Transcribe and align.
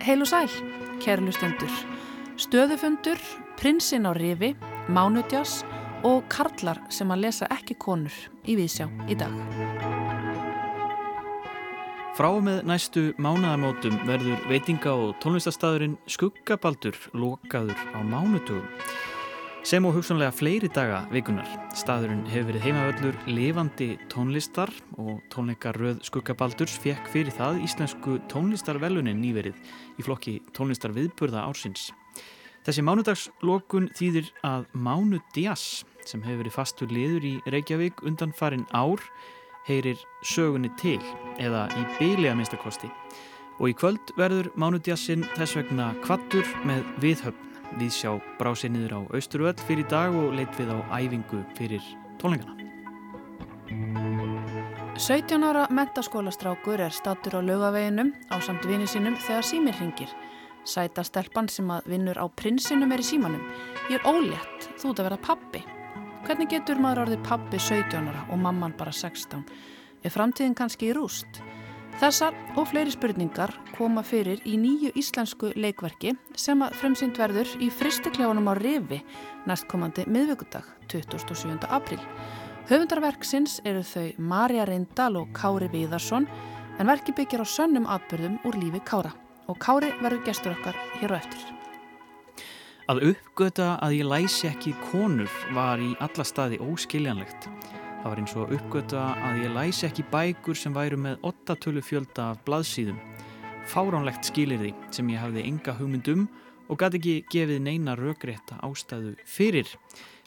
Heil 0.00 0.24
og 0.24 0.26
sæl, 0.26 0.50
kærlustendur. 0.98 1.70
Stöðufundur, 2.40 3.20
prinsinn 3.60 4.08
á 4.10 4.12
rifi, 4.16 4.56
mánutjas 4.90 5.60
og 6.02 6.24
karlar 6.32 6.80
sem 6.90 7.12
að 7.14 7.22
lesa 7.28 7.46
ekki 7.54 7.76
konur 7.78 8.16
í 8.42 8.56
Vísjá 8.58 8.88
í 9.06 9.14
dag. 9.20 9.30
Frá 12.18 12.32
með 12.42 12.66
næstu 12.66 13.04
mánaðamótum 13.22 14.02
verður 14.10 14.42
veitinga 14.50 14.96
og 14.98 15.14
tónlistastæðurinn 15.22 15.94
Skuggabaldur 16.10 16.98
lokaður 17.14 17.78
á 17.94 18.02
mánutugum. 18.02 18.66
Sem 19.60 19.84
og 19.84 19.92
hugsanlega 19.92 20.32
fleiri 20.32 20.70
daga 20.72 21.02
vikunar. 21.12 21.44
Staðurinn 21.76 22.22
hefur 22.32 22.48
verið 22.48 22.62
heimavöllur 22.64 23.16
levandi 23.28 23.90
tónlistar 24.08 24.70
og 24.96 25.18
tónleikaröð 25.28 25.98
Skuggabaldurs 26.08 26.78
fekk 26.80 27.10
fyrir 27.12 27.34
það 27.36 27.60
íslensku 27.66 28.16
tónlistarvelunin 28.32 29.20
nýverið 29.20 29.58
í 30.00 30.06
flokki 30.06 30.38
tónlistar 30.56 30.94
viðburða 30.96 31.42
ársins. 31.44 31.90
Þessi 32.64 32.86
mánudagslokun 32.88 33.90
þýðir 33.98 34.32
að 34.48 34.64
Mánu 34.72 35.20
Díaz 35.36 35.84
sem 36.08 36.24
hefur 36.24 36.40
verið 36.40 36.56
fastur 36.56 36.96
liður 36.96 37.28
í 37.28 37.34
Reykjavík 37.52 38.00
undan 38.08 38.32
farin 38.32 38.64
ár 38.72 39.04
heyrir 39.68 40.00
sögunni 40.24 40.72
til 40.80 41.02
eða 41.36 41.66
í 41.76 41.84
byli 42.00 42.32
að 42.32 42.40
minnstakosti. 42.40 42.88
Og 43.60 43.74
í 43.74 43.76
kvöld 43.76 44.16
verður 44.16 44.48
Mánu 44.56 44.80
Díazinn 44.80 45.28
þess 45.36 45.60
vegna 45.60 45.92
kvattur 46.00 46.48
með 46.64 46.88
viðhöfn 47.04 47.49
Við 47.78 47.92
sjá 47.94 48.14
brásið 48.40 48.74
niður 48.74 48.96
á 48.98 49.00
Austurvöll 49.14 49.66
fyrir 49.68 49.86
dag 49.90 50.14
og 50.16 50.32
leitt 50.34 50.56
við 50.58 50.72
á 50.74 50.78
æfingu 50.98 51.44
fyrir 51.54 51.84
tónleikana. 52.18 52.56
17 55.00 55.44
ára 55.46 55.68
mentaskólastrákur 55.70 56.82
er 56.82 56.92
statur 56.92 57.38
á 57.38 57.40
laugaveginum 57.40 58.10
á 58.28 58.36
samt 58.42 58.66
vini 58.66 58.88
sínum 58.90 59.14
þegar 59.16 59.46
símir 59.46 59.78
ringir. 59.78 60.10
Sæta 60.66 61.04
stelpann 61.06 61.48
sem 61.48 61.70
að 61.72 61.86
vinnur 61.88 62.18
á 62.20 62.26
prinsinum 62.28 62.90
er 62.92 63.00
í 63.00 63.06
símanum. 63.06 63.46
Ég 63.88 63.96
er 63.96 64.08
ólétt, 64.10 64.66
þú 64.76 64.90
ert 64.90 65.00
að 65.00 65.08
vera 65.08 65.20
pappi. 65.24 65.62
Hvernig 66.26 66.50
getur 66.52 66.82
maður 66.82 67.06
orðið 67.06 67.22
pappi 67.24 67.62
17 67.62 68.10
ára 68.10 68.26
og 68.28 68.42
mamman 68.42 68.74
bara 68.76 68.92
16? 68.92 69.46
Er 70.04 70.12
framtíðin 70.12 70.58
kannski 70.58 70.90
í 70.90 70.96
rúst? 70.98 71.40
Þessar 71.98 72.36
og 72.54 72.68
fleiri 72.70 72.92
spurningar 72.94 73.50
koma 73.74 74.04
fyrir 74.06 74.38
í 74.46 74.54
nýju 74.60 74.92
íslensku 75.00 75.50
leikverki 75.58 76.14
sem 76.38 76.62
að 76.62 76.76
fremsynd 76.78 77.18
verður 77.18 77.50
í 77.58 77.70
fristekljáunum 77.74 78.46
á 78.46 78.54
Rifi 78.60 79.00
næstkomandi 79.50 80.06
miðvöggudag 80.06 80.68
27. 80.92 81.58
apríl. 81.66 81.98
Höfundarverksins 82.70 83.58
eru 83.66 83.82
þau 83.82 84.06
Marja 84.22 84.68
Reyndal 84.68 85.16
og 85.18 85.32
Kári 85.34 85.66
Viðarsson 85.72 86.28
en 86.78 86.86
verki 86.86 87.16
byggjar 87.16 87.42
á 87.42 87.46
sönnum 87.48 87.88
atbyrðum 87.90 88.38
úr 88.46 88.60
lífi 88.62 88.84
Kára 88.86 89.10
og 89.50 89.58
Kári 89.58 89.90
verður 89.98 90.22
gestur 90.28 90.54
okkar 90.54 90.78
hér 91.00 91.16
á 91.16 91.18
eftir. 91.18 91.42
Að 92.90 93.04
uppgöta 93.10 93.74
að 93.82 94.00
ég 94.00 94.08
læsi 94.08 94.48
ekki 94.48 94.72
konur 94.88 95.30
var 95.54 95.82
í 95.82 95.92
alla 96.02 96.24
staði 96.26 96.62
óskiljanlegt. 96.62 97.50
Það 98.00 98.08
var 98.08 98.20
eins 98.22 98.32
og 98.40 98.52
uppgöta 98.56 99.00
að 99.28 99.42
ég 99.42 99.50
læsi 99.52 99.84
ekki 99.84 100.06
bækur 100.08 100.56
sem 100.56 100.72
væru 100.72 100.96
með 100.96 101.18
8 101.28 101.56
tölu 101.60 101.82
fjölda 101.84 102.30
af 102.32 102.38
blaðsíðum. 102.46 102.96
Fáránlegt 103.68 104.24
skilir 104.24 104.62
því 104.62 104.70
sem 104.96 105.10
ég 105.12 105.20
hafði 105.20 105.42
enga 105.44 105.74
hugmyndum 105.76 106.22
og 106.70 106.78
gæti 106.80 106.96
ekki 106.96 107.14
gefið 107.34 107.60
neina 107.66 107.92
rökrétta 107.98 108.56
ástæðu 108.64 109.12
fyrir, 109.28 109.68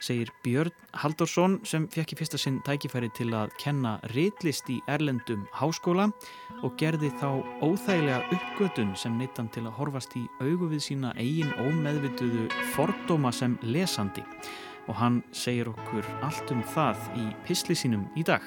segir 0.04 0.30
Björn 0.46 0.76
Haldorsson 1.02 1.56
sem 1.66 1.88
fekk 1.90 2.14
í 2.14 2.18
fyrsta 2.20 2.38
sinn 2.38 2.60
tækifæri 2.68 3.10
til 3.18 3.32
að 3.34 3.56
kenna 3.62 3.96
reitlist 4.12 4.70
í 4.70 4.78
Erlendum 4.92 5.48
háskóla 5.58 6.12
og 6.62 6.76
gerði 6.78 7.10
þá 7.18 7.42
óþægilega 7.64 8.38
uppgötun 8.38 8.94
sem 9.00 9.18
neittan 9.18 9.50
til 9.56 9.66
að 9.66 9.80
horfast 9.80 10.14
í 10.20 10.28
augu 10.44 10.70
við 10.76 10.86
sína 10.92 11.16
eigin 11.18 11.56
ómeðvituðu 11.58 12.50
fordóma 12.76 13.34
sem 13.34 13.58
lesandi 13.66 14.22
og 14.88 14.98
hann 15.00 15.22
segir 15.32 15.70
okkur 15.72 16.08
allt 16.26 16.52
um 16.52 16.64
það 16.74 17.08
í 17.20 17.30
pisli 17.48 17.76
sínum 17.78 18.06
í 18.20 18.26
dag. 18.28 18.44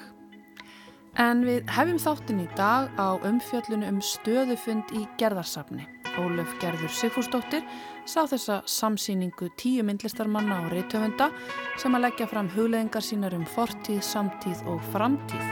En 1.17 1.41
við 1.47 1.65
hefum 1.73 1.97
þáttin 1.97 2.43
í 2.43 2.47
dag 2.57 2.91
á 2.93 3.17
umfjöllunu 3.25 3.87
um 3.89 4.01
stöðufund 4.05 4.91
í 4.93 5.07
gerðarsafni. 5.17 5.87
Ólöf 6.17 6.53
Gerður 6.61 6.93
Sigfúrsdóttir 6.93 7.65
sá 8.09 8.23
þessa 8.29 8.59
samsýningu 8.69 9.49
tíu 9.57 9.85
myndlistarmanna 9.85 10.63
og 10.63 10.71
reytöfunda 10.73 11.29
sem 11.77 11.93
að 11.97 12.07
leggja 12.07 12.29
fram 12.29 12.49
hugleðingar 12.53 13.05
sínar 13.05 13.35
um 13.37 13.45
fortíð, 13.49 14.01
samtíð 14.05 14.63
og 14.69 14.81
framtíð. 14.93 15.49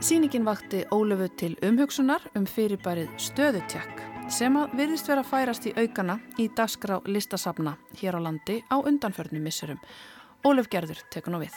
Sýningin 0.00 0.46
vakti 0.46 0.84
Ólöfu 0.94 1.28
til 1.36 1.56
umhugsunar 1.66 2.22
um 2.38 2.46
fyrirbærið 2.46 3.10
stöðutjakk 3.20 4.06
sem 4.30 4.54
að 4.56 4.78
virðist 4.78 5.10
vera 5.10 5.24
að 5.24 5.30
færast 5.32 5.66
í 5.66 5.74
aukana 5.74 6.20
í 6.38 6.46
dagskrá 6.54 7.00
listasafna 7.10 7.74
hér 7.98 8.18
á 8.18 8.20
landi 8.22 8.60
á 8.70 8.78
undanförnum 8.78 9.42
missurum 9.42 9.80
Ólef 10.46 10.70
Gerður 10.72 11.02
tekur 11.12 11.34
nú 11.34 11.42
við. 11.42 11.54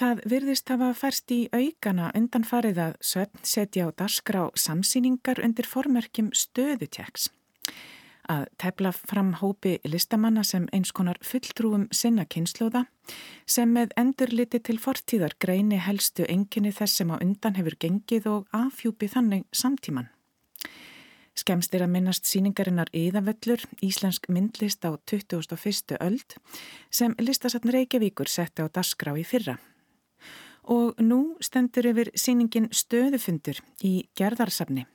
Það 0.00 0.20
virðist 0.32 0.70
hafa 0.72 0.94
færst 0.96 1.32
í 1.34 1.42
aukana 1.52 2.06
undan 2.16 2.44
farið 2.48 2.78
að 2.80 2.94
söfn 3.04 3.42
setja 3.44 3.84
á 3.84 3.88
dasgra 3.92 4.46
á 4.48 4.52
samsýningar 4.56 5.42
undir 5.44 5.68
formerkjum 5.68 6.30
stöðutjeks. 6.32 7.28
Að 8.30 8.46
tefla 8.62 8.92
fram 8.94 9.34
hópi 9.40 9.74
listamanna 9.84 10.44
sem 10.46 10.68
eins 10.72 10.92
konar 10.96 11.18
fulltrúum 11.26 11.88
sinna 11.90 12.24
kynnslóða 12.24 12.84
sem 13.44 13.72
með 13.74 13.92
endurliti 14.00 14.60
til 14.62 14.78
fortíðar 14.80 15.34
greini 15.42 15.80
helstu 15.82 16.28
enginni 16.28 16.72
þess 16.72 17.02
sem 17.02 17.10
á 17.12 17.18
undan 17.18 17.58
hefur 17.58 17.76
gengið 17.84 18.30
og 18.30 18.48
afhjúpi 18.56 19.10
þannig 19.10 19.44
samtíman. 19.52 20.08
Skemst 21.38 21.74
er 21.74 21.84
að 21.86 21.92
minnast 21.94 22.26
síningarinnar 22.26 22.90
Íðavöllur, 22.96 23.62
Íslensk 23.84 24.26
myndlist 24.28 24.82
á 24.82 24.90
21. 25.06 25.96
öld 26.02 26.36
sem 26.90 27.14
listasatn 27.18 27.70
Reykjavíkur 27.70 28.28
setti 28.28 28.62
á 28.62 28.66
dasgrá 28.68 29.14
í 29.16 29.24
fyrra. 29.24 29.56
Og 30.66 30.98
nú 31.00 31.36
stendur 31.40 31.86
yfir 31.92 32.10
síningin 32.18 32.68
stöðufundur 32.74 33.62
í 33.86 34.10
gerðarsafni. 34.18 34.86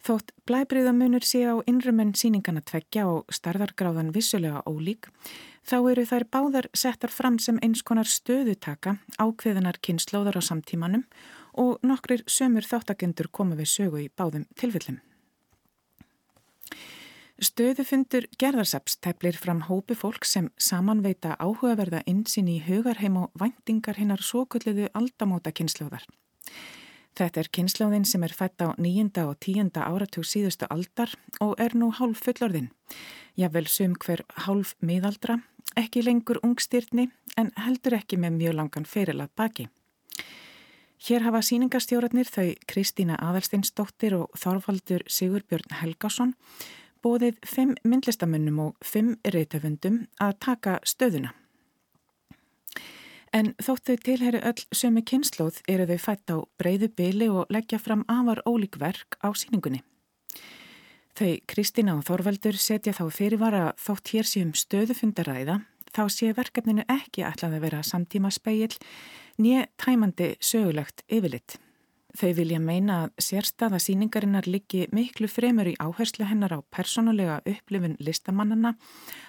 Þótt 0.00 0.32
blæbriðamunur 0.48 1.26
sé 1.28 1.42
á 1.44 1.60
innrumenn 1.68 2.14
síningana 2.16 2.62
tveggja 2.64 3.04
og 3.10 3.28
starðargráðan 3.28 4.14
vissulega 4.14 4.62
ólík, 4.64 5.10
þá 5.60 5.76
eru 5.92 6.06
þær 6.08 6.24
báðar 6.32 6.70
settar 6.72 7.12
fram 7.12 7.36
sem 7.38 7.60
eins 7.60 7.84
konar 7.84 8.08
stöðutaka 8.08 8.96
ákveðinar 9.20 9.82
kynnslóðar 9.84 10.40
á 10.40 10.42
samtímanum 10.48 11.04
og 11.52 11.84
nokkrir 11.84 12.24
sömur 12.24 12.64
þáttakendur 12.64 13.28
koma 13.28 13.60
við 13.60 13.72
sögu 13.76 14.00
í 14.06 14.08
báðum 14.08 14.48
tilfellum. 14.56 15.02
Stöðufundur 17.40 18.26
gerðarsaps 18.36 18.98
teflir 19.00 19.36
fram 19.40 19.62
hópi 19.64 19.96
fólk 19.96 20.26
sem 20.28 20.50
samanveita 20.60 21.38
áhugaverða 21.40 22.02
insinn 22.10 22.50
í 22.52 22.58
hugarheim 22.66 23.16
og 23.16 23.30
væntingar 23.40 23.96
hinnar 23.96 24.20
svo 24.20 24.44
kulliðu 24.44 24.90
aldamóta 24.92 25.52
kynnslóðar. 25.56 26.04
Þetta 27.16 27.40
er 27.40 27.50
kynnslóðin 27.56 28.04
sem 28.04 28.22
er 28.28 28.34
fætt 28.36 28.60
á 28.60 28.76
nýjunda 28.76 29.24
og 29.30 29.40
tíunda 29.40 29.88
áratug 29.88 30.28
síðustu 30.28 30.68
aldar 30.70 31.16
og 31.40 31.56
er 31.58 31.74
nú 31.74 31.90
hálf 31.96 32.20
fullorðin. 32.28 32.70
Jável 33.40 33.66
sum 33.72 33.96
hver 33.96 34.22
hálf 34.44 34.76
miðaldra, 34.84 35.40
ekki 35.80 36.04
lengur 36.04 36.42
ungstyrni 36.44 37.08
en 37.40 37.52
heldur 37.56 37.96
ekki 37.98 38.20
með 38.20 38.36
mjög 38.36 38.58
langan 38.60 38.88
ferilað 38.88 39.32
baki. 39.36 39.70
Hér 41.00 41.24
hafa 41.24 41.40
síningastjóratnir 41.40 42.28
þau 42.28 42.50
Kristína 42.68 43.14
Aðalsteinsdóttir 43.24 44.18
og 44.18 44.34
Þorvaldur 44.36 45.06
Sigurbjörn 45.08 45.78
Helgason 45.80 46.34
bóðið 47.00 47.38
fimm 47.48 47.72
myndlistamönnum 47.88 48.58
og 48.66 48.74
fimm 48.84 49.14
reytafundum 49.24 50.02
að 50.20 50.34
taka 50.44 50.74
stöðuna. 50.84 51.32
En 53.32 53.54
þótt 53.62 53.88
þau 53.88 53.96
tilheri 54.10 54.42
öll 54.44 54.60
sömu 54.76 55.00
kynnslóð 55.06 55.62
eru 55.72 55.86
þau 55.88 56.04
fætt 56.04 56.34
á 56.34 56.36
breyðu 56.60 56.90
byli 57.00 57.30
og 57.32 57.48
leggja 57.48 57.80
fram 57.80 58.04
afar 58.04 58.42
ólík 58.44 58.76
verk 58.82 59.16
á 59.24 59.32
síningunni. 59.32 59.80
Þau 61.16 61.32
Kristina 61.48 61.96
og 61.96 62.04
Þorvaldur 62.04 62.60
setja 62.60 62.92
þá 62.92 63.06
fyrirvara 63.08 63.64
þótt 63.80 64.12
hér 64.12 64.28
séum 64.28 64.52
stöðufundaræða 64.52 65.62
þá 65.94 66.04
sé 66.12 66.30
verkefninu 66.36 66.84
ekki 66.90 67.24
ætlað 67.26 67.56
að 67.56 67.64
vera 67.64 67.82
samtíma 67.86 68.30
speil 68.34 68.70
nýja 69.40 69.66
tæmandi 69.80 70.34
sögulegt 70.40 71.04
yfirlitt. 71.08 71.58
Þau 72.18 72.32
vilja 72.34 72.58
meina 72.58 72.96
að 73.04 73.22
sérstaða 73.22 73.78
síningarinnar 73.78 74.48
liggi 74.50 74.88
miklu 74.94 75.28
fremur 75.30 75.68
í 75.70 75.76
áherslu 75.78 76.26
hennar 76.26 76.56
á 76.56 76.60
personulega 76.74 77.38
upplifun 77.46 77.94
listamannana 78.02 78.74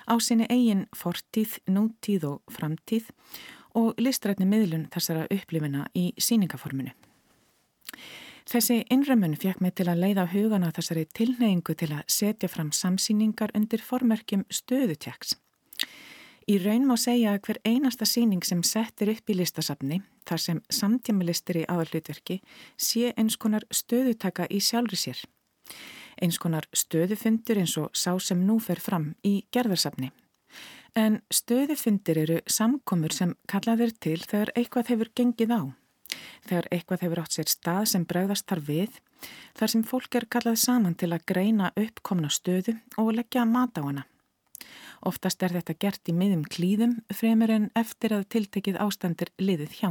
á 0.09 0.13
sinni 0.17 0.47
eigin 0.49 0.87
fortíð, 0.97 1.59
nútíð 1.69 2.25
og 2.31 2.41
framtíð 2.49 3.11
og 3.77 4.01
listrætni 4.01 4.47
miðlun 4.49 4.89
þessara 4.91 5.27
upplifuna 5.29 5.85
í 5.93 6.09
síningaforminu. 6.17 6.91
Þessi 8.49 8.81
innrömmun 8.91 9.37
fjekk 9.37 9.61
mig 9.61 9.75
til 9.77 9.85
að 9.91 10.01
leiða 10.01 10.25
hugana 10.33 10.71
þessari 10.73 11.05
tilneyingu 11.13 11.75
til 11.77 11.91
að 11.93 12.07
setja 12.09 12.49
fram 12.49 12.73
samsýningar 12.73 13.53
undir 13.55 13.83
formerkjum 13.85 14.47
stöðutjaks. 14.49 15.37
Í 16.51 16.57
raun 16.59 16.83
má 16.89 16.97
segja 16.99 17.31
að 17.31 17.45
hver 17.45 17.57
einasta 17.63 18.03
síning 18.09 18.41
sem 18.43 18.59
settir 18.67 19.11
upp 19.13 19.29
í 19.31 19.35
listasafni, 19.39 20.01
þar 20.27 20.41
sem 20.45 20.57
samtímalistir 20.73 21.61
í 21.61 21.67
aðalutverki, 21.71 22.41
sé 22.75 23.13
eins 23.15 23.37
konar 23.39 23.63
stöðutaka 23.71 24.49
í 24.51 24.59
sjálfri 24.59 24.99
sér. 24.99 25.21
Eins 26.19 26.41
konar 26.41 26.67
stöðufundur 26.75 27.61
eins 27.61 27.77
og 27.79 27.95
sá 27.95 28.17
sem 28.19 28.41
nú 28.47 28.57
fer 28.59 28.83
fram 28.83 29.13
í 29.23 29.45
gerðarsafni. 29.53 30.11
En 30.91 31.21
stöðufundir 31.31 32.19
eru 32.25 32.41
samkomur 32.51 33.15
sem 33.15 33.37
kallaðir 33.47 33.95
til 34.03 34.19
þegar 34.19 34.51
eitthvað 34.57 34.91
hefur 34.91 35.13
gengið 35.15 35.55
á 35.55 35.61
þegar 36.49 36.67
eitthvað 36.73 37.03
hefur 37.05 37.21
átt 37.23 37.37
sér 37.37 37.47
stað 37.47 37.85
sem 37.93 38.05
bregðast 38.07 38.47
þar 38.49 38.61
við, 38.67 38.97
þar 39.55 39.71
sem 39.73 39.83
fólk 39.87 40.17
er 40.19 40.27
kallað 40.27 40.57
saman 40.59 40.97
til 40.99 41.13
að 41.13 41.27
greina 41.31 41.71
uppkomna 41.79 42.31
stöðu 42.33 42.75
og 42.99 43.13
leggja 43.15 43.45
mat 43.47 43.77
á 43.79 43.81
hana. 43.85 44.03
Oftast 45.05 45.43
er 45.43 45.55
þetta 45.55 45.77
gert 45.81 46.09
í 46.09 46.13
miðum 46.13 46.43
klíðum 46.45 46.99
fremur 47.13 47.51
en 47.53 47.69
eftir 47.75 48.13
að 48.13 48.27
tiltekið 48.35 48.79
ástandir 48.83 49.31
liðið 49.41 49.77
hjá. 49.79 49.89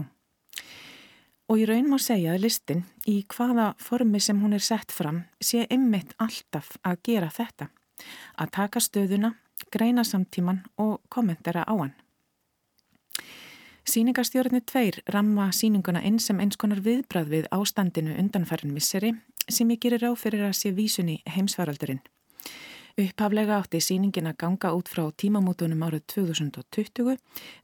Og 1.51 1.59
í 1.59 1.67
raun 1.67 1.89
má 1.91 1.97
segja 1.99 2.37
að 2.37 2.45
listin 2.45 2.85
í 3.11 3.25
hvaða 3.35 3.73
formi 3.83 4.21
sem 4.23 4.39
hún 4.39 4.55
er 4.55 4.63
sett 4.63 4.93
fram 4.95 5.25
sé 5.43 5.65
ymmit 5.67 6.15
alltaf 6.23 6.77
að 6.87 7.01
gera 7.09 7.31
þetta, 7.35 7.67
að 8.39 8.53
taka 8.55 8.83
stöðuna, 8.85 9.33
greina 9.75 10.05
samtíman 10.07 10.63
og 10.79 11.01
kommentera 11.11 11.67
á 11.67 11.75
hann. 11.75 11.97
Sýningarstjórnir 13.91 14.63
tveir 14.69 15.01
ramma 15.11 15.49
síninguna 15.57 16.05
inn 16.07 16.21
sem 16.23 16.39
eins 16.39 16.59
konar 16.61 16.83
viðbrað 16.85 17.33
við 17.33 17.51
ástandinu 17.51 18.15
undanfærin 18.21 18.75
misseri 18.77 19.15
sem 19.49 19.71
ég 19.75 19.81
gerir 19.83 20.07
á 20.07 20.13
fyrir 20.15 20.45
að 20.47 20.59
sé 20.61 20.71
vísunni 20.77 21.19
heimsvaraldurinn. 21.27 22.03
Upphaflega 22.99 23.61
átti 23.61 23.81
síningin 23.83 24.27
að 24.31 24.39
ganga 24.43 24.73
út 24.75 24.91
frá 24.91 25.05
tímamótunum 25.23 25.83
árið 25.87 26.07
2020 26.15 27.19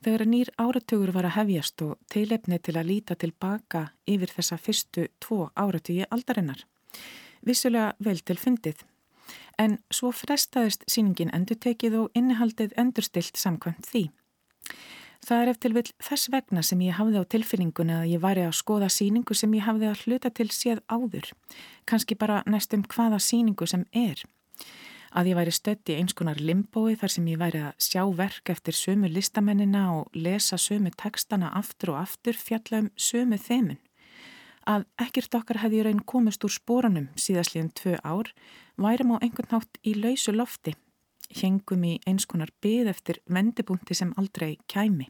þegar 0.04 0.26
nýr 0.30 0.52
áratögur 0.60 1.12
var 1.16 1.26
að 1.26 1.36
hefjast 1.40 1.82
og 1.82 1.96
teilefni 2.12 2.58
til 2.62 2.76
að 2.76 2.90
líta 2.92 3.16
tilbaka 3.18 3.88
yfir 4.06 4.30
þessa 4.36 4.58
fyrstu 4.60 5.08
tvo 5.18 5.50
áratögi 5.54 6.06
aldarinnar. 6.10 6.62
Vissulega 7.42 7.94
vel 7.98 8.20
til 8.22 8.38
fundið. 8.38 8.84
En 9.58 9.78
svo 9.90 10.12
frestaðist 10.12 10.84
síningin 10.90 11.32
endurtekið 11.34 11.98
og 12.02 12.14
innihaldið 12.14 12.76
endurstilt 12.78 13.36
samkvæmt 13.40 13.88
því. 13.90 14.06
Það 15.26 15.42
er 15.42 15.50
eftir 15.50 15.72
vil 15.74 15.86
þess 16.06 16.30
vegna 16.30 16.62
sem 16.62 16.82
ég 16.84 16.98
hafði 17.00 17.18
á 17.18 17.24
tilfinningunni 17.26 17.94
að 17.96 18.10
ég 18.12 18.22
væri 18.22 18.44
að 18.46 18.58
skoða 18.60 18.90
síningu 18.92 19.34
sem 19.34 19.54
ég 19.58 19.64
hafði 19.66 19.88
að 19.90 20.02
hluta 20.04 20.30
til 20.30 20.46
séð 20.54 20.82
áður, 20.86 21.32
kannski 21.88 22.14
bara 22.14 22.44
næstum 22.46 22.84
hvaða 22.86 23.18
síningu 23.18 23.66
sem 23.66 23.82
er. 23.90 24.22
Að 25.16 25.30
ég 25.30 25.38
væri 25.38 25.52
stött 25.54 25.88
í 25.88 25.94
eins 25.96 26.12
konar 26.12 26.36
limbói 26.36 26.92
þar 27.00 27.12
sem 27.14 27.28
ég 27.30 27.38
væri 27.40 27.62
að 27.64 27.78
sjá 27.80 28.02
verk 28.18 28.50
eftir 28.52 28.76
sömu 28.76 29.08
listamennina 29.08 29.86
og 29.94 30.12
lesa 30.12 30.58
sömu 30.60 30.92
tekstana 30.92 31.54
aftur 31.56 31.94
og 31.94 32.02
aftur 32.02 32.36
fjalla 32.36 32.82
um 32.84 32.90
sömu 33.00 33.38
þemun. 33.40 33.78
Að 34.68 34.84
ekkert 35.00 35.38
okkar 35.38 35.62
hefði 35.62 35.86
raun 35.86 36.02
komist 36.04 36.44
úr 36.44 36.52
spórunum 36.52 37.08
síðastlíðan 37.16 37.72
tvö 37.80 37.96
ár 38.04 38.32
værum 38.76 39.14
á 39.16 39.22
einhvern 39.22 39.54
nátt 39.54 39.80
í 39.86 39.94
lausu 39.96 40.34
lofti, 40.36 40.74
hengum 41.40 41.86
í 41.86 41.96
eins 42.04 42.28
konar 42.28 42.52
byð 42.60 42.92
eftir 42.92 43.22
vendibúnti 43.24 43.96
sem 43.96 44.12
aldrei 44.20 44.58
kæmi. 44.68 45.08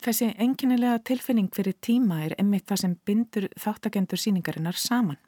Þessi 0.00 0.30
enginnilega 0.40 1.02
tilfinning 1.04 1.50
fyrir 1.52 1.76
tíma 1.82 2.22
er 2.24 2.36
emmitt 2.40 2.68
það 2.70 2.82
sem 2.84 2.98
bindur 3.04 3.48
þáttakendur 3.60 4.20
síningarinnar 4.20 4.78
saman. 4.78 5.18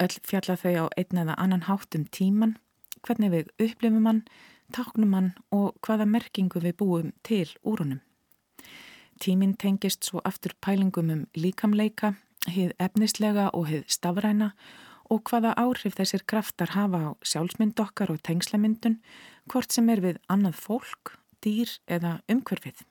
Öll 0.00 0.16
fjalla 0.24 0.56
þau 0.56 0.72
á 0.80 0.86
einn 0.96 1.20
eða 1.22 1.34
annan 1.36 1.66
hátt 1.68 1.96
um 1.98 2.06
tíman, 2.08 2.56
hvernig 3.04 3.32
við 3.34 3.50
upplifum 3.60 4.06
hann, 4.08 4.22
táknum 4.72 5.12
hann 5.12 5.32
og 5.52 5.76
hvaða 5.84 6.06
merkingu 6.08 6.62
við 6.64 6.78
búum 6.80 7.10
til 7.26 7.48
úrunum. 7.62 8.00
Tímin 9.20 9.56
tengist 9.60 10.06
svo 10.08 10.22
aftur 10.24 10.54
pælingum 10.64 11.10
um 11.12 11.26
líkamleika, 11.36 12.14
hið 12.48 12.72
efnislega 12.80 13.50
og 13.52 13.68
hið 13.68 13.84
stafræna 13.92 14.54
og 15.10 15.26
hvaða 15.28 15.52
áhrif 15.60 15.98
þessir 15.98 16.24
kraftar 16.24 16.72
hafa 16.72 17.00
á 17.04 17.10
sjálfsmynd 17.20 17.80
okkar 17.82 18.14
og 18.14 18.22
tengslamyndun, 18.24 19.00
hvort 19.50 19.74
sem 19.74 19.90
er 19.92 20.00
við 20.00 20.22
annað 20.32 20.56
fólk, 20.64 21.18
dýr 21.44 21.76
eða 21.90 22.20
umhverfið. 22.30 22.86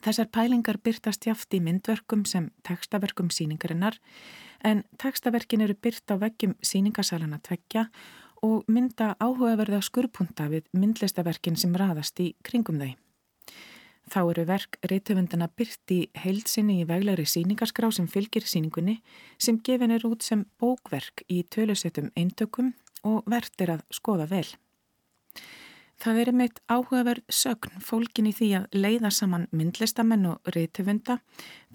Þessar 0.00 0.30
pælingar 0.32 0.78
byrtast 0.80 1.26
jáft 1.28 1.52
í 1.54 1.60
myndverkum 1.60 2.24
sem 2.24 2.48
tekstaverkum 2.64 3.28
síningarinnar 3.30 3.98
en 4.64 4.82
tekstaverkin 5.02 5.64
eru 5.66 5.76
byrt 5.76 6.08
á 6.08 6.16
veggjum 6.16 6.56
síningasalana 6.64 7.42
tveggja 7.44 7.88
og 8.42 8.64
mynda 8.72 9.12
áhugaverða 9.22 9.82
skurpunta 9.84 10.48
við 10.50 10.66
myndlistaverkin 10.74 11.58
sem 11.60 11.74
raðast 11.78 12.18
í 12.22 12.32
kringum 12.42 12.80
þau. 12.80 12.92
Þá 14.12 14.20
eru 14.22 14.44
verk 14.48 14.78
reytöfundana 14.90 15.46
byrt 15.56 15.92
í 15.94 16.00
heilsinni 16.24 16.80
í 16.82 16.88
veglegri 16.88 17.24
síningaskrá 17.28 17.92
sem 17.94 18.08
fylgir 18.10 18.48
síningunni 18.48 18.98
sem 19.38 19.60
gefin 19.62 19.94
er 19.94 20.04
út 20.08 20.26
sem 20.26 20.42
bókverk 20.58 21.22
í 21.30 21.44
tölusettum 21.46 22.10
eintökum 22.18 22.72
og 23.06 23.22
verðt 23.30 23.62
er 23.62 23.76
að 23.76 23.86
skoða 23.94 24.26
vel. 24.30 24.48
Það 26.02 26.18
er 26.18 26.30
meitt 26.34 26.56
áhugaverð 26.66 27.28
sögn 27.30 27.76
fólkin 27.78 28.26
í 28.26 28.32
því 28.34 28.46
að 28.58 28.72
leiða 28.74 29.10
saman 29.14 29.44
myndlistamenn 29.54 30.26
og 30.32 30.48
reytifunda 30.56 31.20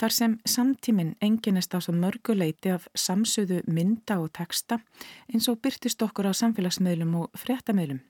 þar 0.02 0.16
sem 0.18 0.36
samtíminn 0.44 1.14
enginist 1.24 1.72
á 1.72 1.80
svo 1.80 1.96
mörguleiti 1.96 2.74
af 2.76 2.90
samsöðu 2.92 3.62
mynda 3.72 4.20
og 4.20 4.34
texta 4.36 4.82
eins 5.32 5.48
og 5.48 5.62
byrtist 5.64 6.04
okkur 6.04 6.28
á 6.28 6.36
samfélagsmiðlum 6.36 7.16
og 7.22 7.40
fréttamiðlum. 7.40 8.04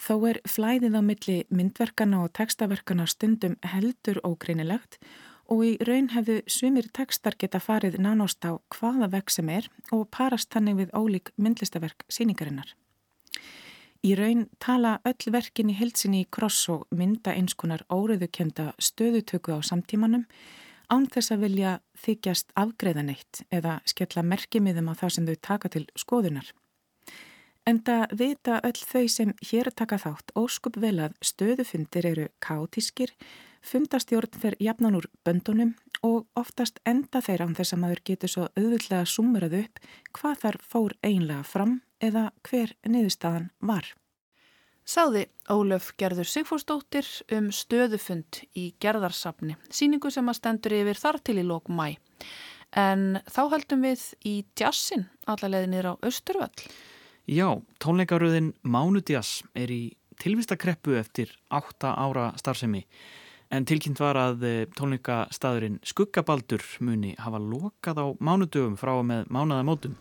Þó 0.00 0.14
er 0.32 0.40
flæðið 0.48 0.96
á 0.96 1.02
milli 1.04 1.38
myndverkana 1.52 2.24
og 2.24 2.32
textaverkana 2.40 3.04
stundum 3.04 3.60
heldur 3.60 4.24
ógreinilegt 4.24 5.02
og 5.52 5.66
í 5.68 5.74
raun 5.84 6.14
hefðu 6.14 6.40
sumir 6.48 6.88
textar 6.96 7.36
geta 7.36 7.60
farið 7.60 8.00
nánást 8.00 8.40
á 8.48 8.56
hvaða 8.72 9.12
veg 9.12 9.28
sem 9.28 9.52
er 9.52 9.68
og 9.92 10.08
parast 10.08 10.48
þannig 10.48 10.80
við 10.80 10.94
ólík 10.96 11.34
myndlistaverk 11.36 12.08
síningarinnar. 12.08 12.72
Í 14.00 14.14
raun 14.16 14.46
tala 14.64 14.94
öll 15.04 15.32
verkin 15.32 15.68
í 15.68 15.76
heilsinni 15.76 16.22
í 16.24 16.28
kross 16.32 16.70
og 16.72 16.86
mynda 16.96 17.34
einskonar 17.36 17.82
óriðukenda 17.92 18.70
stöðutöku 18.80 19.52
á 19.52 19.60
samtímanum 19.60 20.24
án 20.88 21.04
þess 21.12 21.34
að 21.34 21.44
vilja 21.44 21.72
þykjast 22.00 22.54
afgreðan 22.56 23.12
eitt 23.12 23.42
eða 23.52 23.76
skella 23.84 24.24
merkimiðum 24.24 24.88
á 24.88 24.94
það 25.02 25.12
sem 25.16 25.28
þau 25.28 25.36
taka 25.44 25.72
til 25.76 25.84
skoðunar. 26.00 26.48
Enda 27.68 28.06
vita 28.16 28.62
öll 28.64 28.80
þau 28.80 29.04
sem 29.12 29.34
hér 29.50 29.68
taka 29.76 30.00
þátt 30.00 30.32
óskup 30.32 30.80
vel 30.80 30.96
að 31.04 31.20
stöðufundir 31.20 32.08
eru 32.08 32.26
kátískir, 32.40 33.12
fundastjórn 33.60 34.40
fer 34.40 34.56
jafnan 34.60 34.96
úr 34.98 35.08
böndunum 35.24 35.74
og 36.06 36.26
oftast 36.38 36.80
enda 36.88 37.20
þeir 37.24 37.44
án 37.44 37.56
þess 37.58 37.76
að 37.76 37.82
maður 37.84 38.02
getur 38.10 38.32
svo 38.32 38.48
auðvitlega 38.56 39.06
sumurað 39.08 39.56
upp 39.60 39.80
hvað 40.16 40.42
þar 40.44 40.60
fór 40.72 40.96
einlega 41.04 41.42
fram 41.44 41.80
eða 42.00 42.30
hver 42.48 42.74
niðurstaðan 42.88 43.50
var. 43.60 43.84
Sáði 44.90 45.26
Ólöf 45.52 45.92
Gerður 46.00 46.26
Sigfúrsdóttir 46.26 47.06
um 47.36 47.50
stöðufund 47.54 48.40
í 48.58 48.72
gerðarsafni, 48.82 49.54
síningu 49.70 50.10
sem 50.10 50.26
að 50.26 50.40
stendur 50.40 50.74
yfir 50.80 50.98
þar 50.98 51.20
til 51.22 51.36
í 51.38 51.44
lók 51.46 51.68
mæ. 51.70 51.94
En 52.74 53.20
þá 53.30 53.42
heldum 53.52 53.84
við 53.84 54.02
í 54.26 54.34
jazzin 54.58 55.06
allavega 55.30 55.68
niður 55.70 55.92
á 55.92 55.94
Östurvall. 56.10 56.66
Já, 57.30 57.60
tónleikaröðin 57.78 58.54
Mánudjass 58.66 59.44
er 59.54 59.70
í 59.70 59.82
tilvistakreppu 60.18 60.96
eftir 60.98 61.36
8 61.54 61.92
ára 61.94 62.30
starfsemi. 62.40 62.82
En 63.50 63.64
tilkynnt 63.66 63.98
var 63.98 64.14
að 64.14 64.44
eh, 64.46 64.58
tónleikastadurinn 64.78 65.80
Skuggabaldur 65.82 66.62
muni 66.86 67.16
hafa 67.18 67.40
lokað 67.42 67.98
á 67.98 68.06
mánudögum 68.22 68.76
frá 68.78 68.92
með 69.02 69.26
mánaðamótum. 69.26 69.96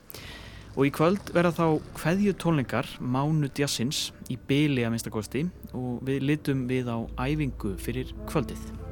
Og 0.78 0.86
í 0.86 0.92
kvöld 0.94 1.32
verða 1.34 1.56
þá 1.58 1.96
hveðju 1.98 2.36
tónleikar 2.38 2.92
Mánu 3.02 3.50
Djassins 3.50 4.12
í 4.30 4.38
byli 4.38 4.86
að 4.86 4.94
minnstakosti 4.94 5.48
og 5.74 6.06
við 6.06 6.30
litum 6.30 6.68
við 6.70 6.94
á 6.94 6.98
æfingu 7.26 7.74
fyrir 7.82 8.14
kvöldið. 8.30 8.89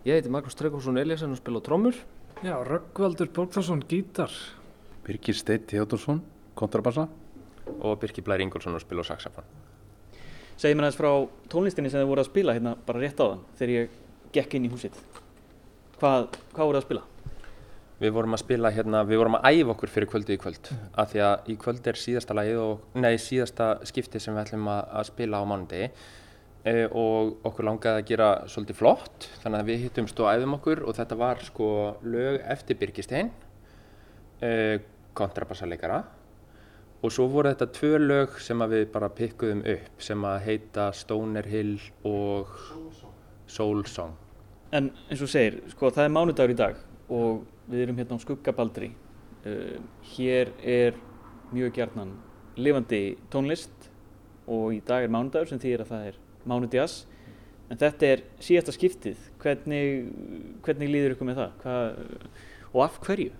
Ég 0.00 0.16
heiti 0.16 0.30
Magnús 0.32 0.56
Tryggvarsson 0.56 0.96
Eliasson 0.96 1.34
og 1.34 1.36
spila 1.36 1.60
á 1.60 1.62
trommur. 1.66 1.96
Já, 2.40 2.54
Röggvaldur 2.64 3.28
Borgþórsson, 3.36 3.82
gítar. 3.84 4.32
Birgir 5.04 5.36
Steit 5.36 5.66
Theodorsson, 5.68 6.22
kontrabassa. 6.56 7.04
Og 7.84 7.98
Birgir 8.00 8.24
Blær 8.24 8.40
Ingolson 8.40 8.72
og 8.72 8.80
spila 8.80 9.04
á 9.04 9.10
saxafón. 9.10 9.44
Segð 10.56 10.78
mér 10.78 10.86
aðeins 10.88 10.96
frá 10.96 11.10
tónlistinni 11.52 11.92
sem 11.92 12.00
þið 12.00 12.08
voru 12.08 12.24
að 12.24 12.30
spila 12.30 12.54
hérna 12.56 12.72
bara 12.86 13.02
rétt 13.02 13.20
á 13.20 13.28
þann 13.28 13.42
þegar 13.58 13.74
ég 13.74 13.98
gekk 14.38 14.56
inn 14.56 14.70
í 14.70 14.72
húsitt. 14.72 14.96
Hvað, 16.00 16.40
hvað 16.56 16.70
voru 16.70 16.80
að 16.80 16.86
spila? 16.88 17.04
Við 18.00 18.16
vorum 18.16 18.38
að 18.38 18.42
spila 18.46 18.72
hérna, 18.72 19.04
við 19.04 19.20
vorum 19.20 19.36
að 19.36 19.50
æfa 19.52 19.74
okkur 19.74 19.94
fyrir 19.98 20.12
kvöldu 20.14 20.32
í 20.32 20.40
kvöld. 20.40 20.72
Mm. 20.72 20.88
Af 20.96 21.12
því 21.12 21.24
að 21.28 21.52
í 21.52 21.58
kvöld 21.60 21.92
er 21.92 22.00
síðasta 22.00 22.40
lagið 22.40 22.62
og, 22.64 22.88
nei, 22.96 23.12
síðasta 23.20 23.68
skipti 23.84 24.16
sem 24.16 24.32
við 24.32 24.46
ætlum 24.46 24.72
að, 24.72 24.82
að 24.96 25.08
spila 25.12 25.44
á 25.44 25.48
mánundegi 25.52 25.90
e, 25.90 25.92
og 26.60 27.38
okkur 27.48 27.64
langaði 27.64 28.02
að 28.02 28.08
gera 28.10 28.30
svolítið 28.52 28.76
flott 28.76 29.28
þannig 29.40 29.62
að 29.62 29.68
við 29.70 29.84
hittumst 29.86 30.18
og 30.20 30.28
æfum 30.28 30.56
okkur 30.58 30.82
og 30.84 30.96
þetta 30.98 31.16
var 31.16 31.40
sko 31.40 31.68
lög 32.04 32.40
eftir 32.52 32.76
Birgistein 32.76 33.30
e, 34.44 34.80
kontrabassarleikara 35.16 36.02
og 37.00 37.14
svo 37.14 37.30
voru 37.32 37.48
þetta 37.48 37.70
tvö 37.78 38.00
lög 38.02 38.36
sem 38.44 38.60
við 38.68 38.86
bara 38.92 39.08
pikkuðum 39.08 39.62
upp 39.72 40.04
sem 40.04 40.24
að 40.28 40.40
heita 40.50 40.90
Stoner 40.92 41.48
Hill 41.48 41.78
og 42.04 42.52
Soul 43.48 43.86
Song. 43.88 44.12
En 44.70 44.90
eins 45.08 45.22
og 45.24 45.30
segir, 45.32 45.62
sko 45.72 45.88
það 45.90 46.06
er 46.06 46.12
mánudagur 46.14 46.52
í 46.52 46.58
dag 46.58 46.76
og 47.10 47.46
við 47.70 47.86
erum 47.86 47.98
hérna 47.98 48.20
á 48.20 48.22
Skuggabaldri. 48.22 48.92
Uh, 49.40 49.80
hér 50.12 50.52
er 50.60 50.98
mjög 51.50 51.78
gjarnan 51.78 52.12
lifandi 52.60 53.16
tónlist 53.32 53.88
og 54.44 54.74
í 54.76 54.82
dag 54.84 55.06
er 55.06 55.14
mánudagur 55.14 55.48
sem 55.48 55.62
þýðir 55.62 55.86
að 55.86 55.94
það 55.94 56.10
er 56.10 56.20
mánudjas 56.50 57.04
en 57.70 57.78
þetta 57.80 58.08
er 58.08 58.24
síðasta 58.42 58.74
skiptið 58.74 59.28
hvernig, 59.42 60.10
hvernig 60.66 60.90
líður 60.90 61.14
ykkur 61.14 61.30
með 61.30 61.40
það 61.44 61.54
Hvað, 61.62 62.02
og 62.70 62.82
af 62.86 62.98
hverju? 63.06 63.30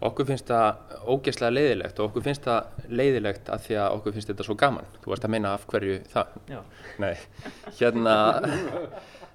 Okkur 0.00 0.24
finnst 0.30 0.48
það 0.48 0.94
ógeðslega 1.12 1.52
leiðilegt 1.52 1.98
og 2.00 2.06
okkur 2.06 2.22
finnst 2.24 2.46
það 2.46 2.86
leiðilegt 2.88 3.50
að 3.52 3.64
því 3.66 3.74
að 3.82 3.96
okkur 3.98 4.14
finnst 4.16 4.30
þetta 4.30 4.46
svo 4.46 4.54
gaman. 4.62 4.86
Þú 5.02 5.10
varst 5.12 5.26
að 5.26 5.32
meina 5.34 5.50
af 5.52 5.66
hverju 5.68 5.98
það? 6.08 6.30
Já. 6.48 6.60
Nei, 7.04 7.10
hérna, 7.76 8.14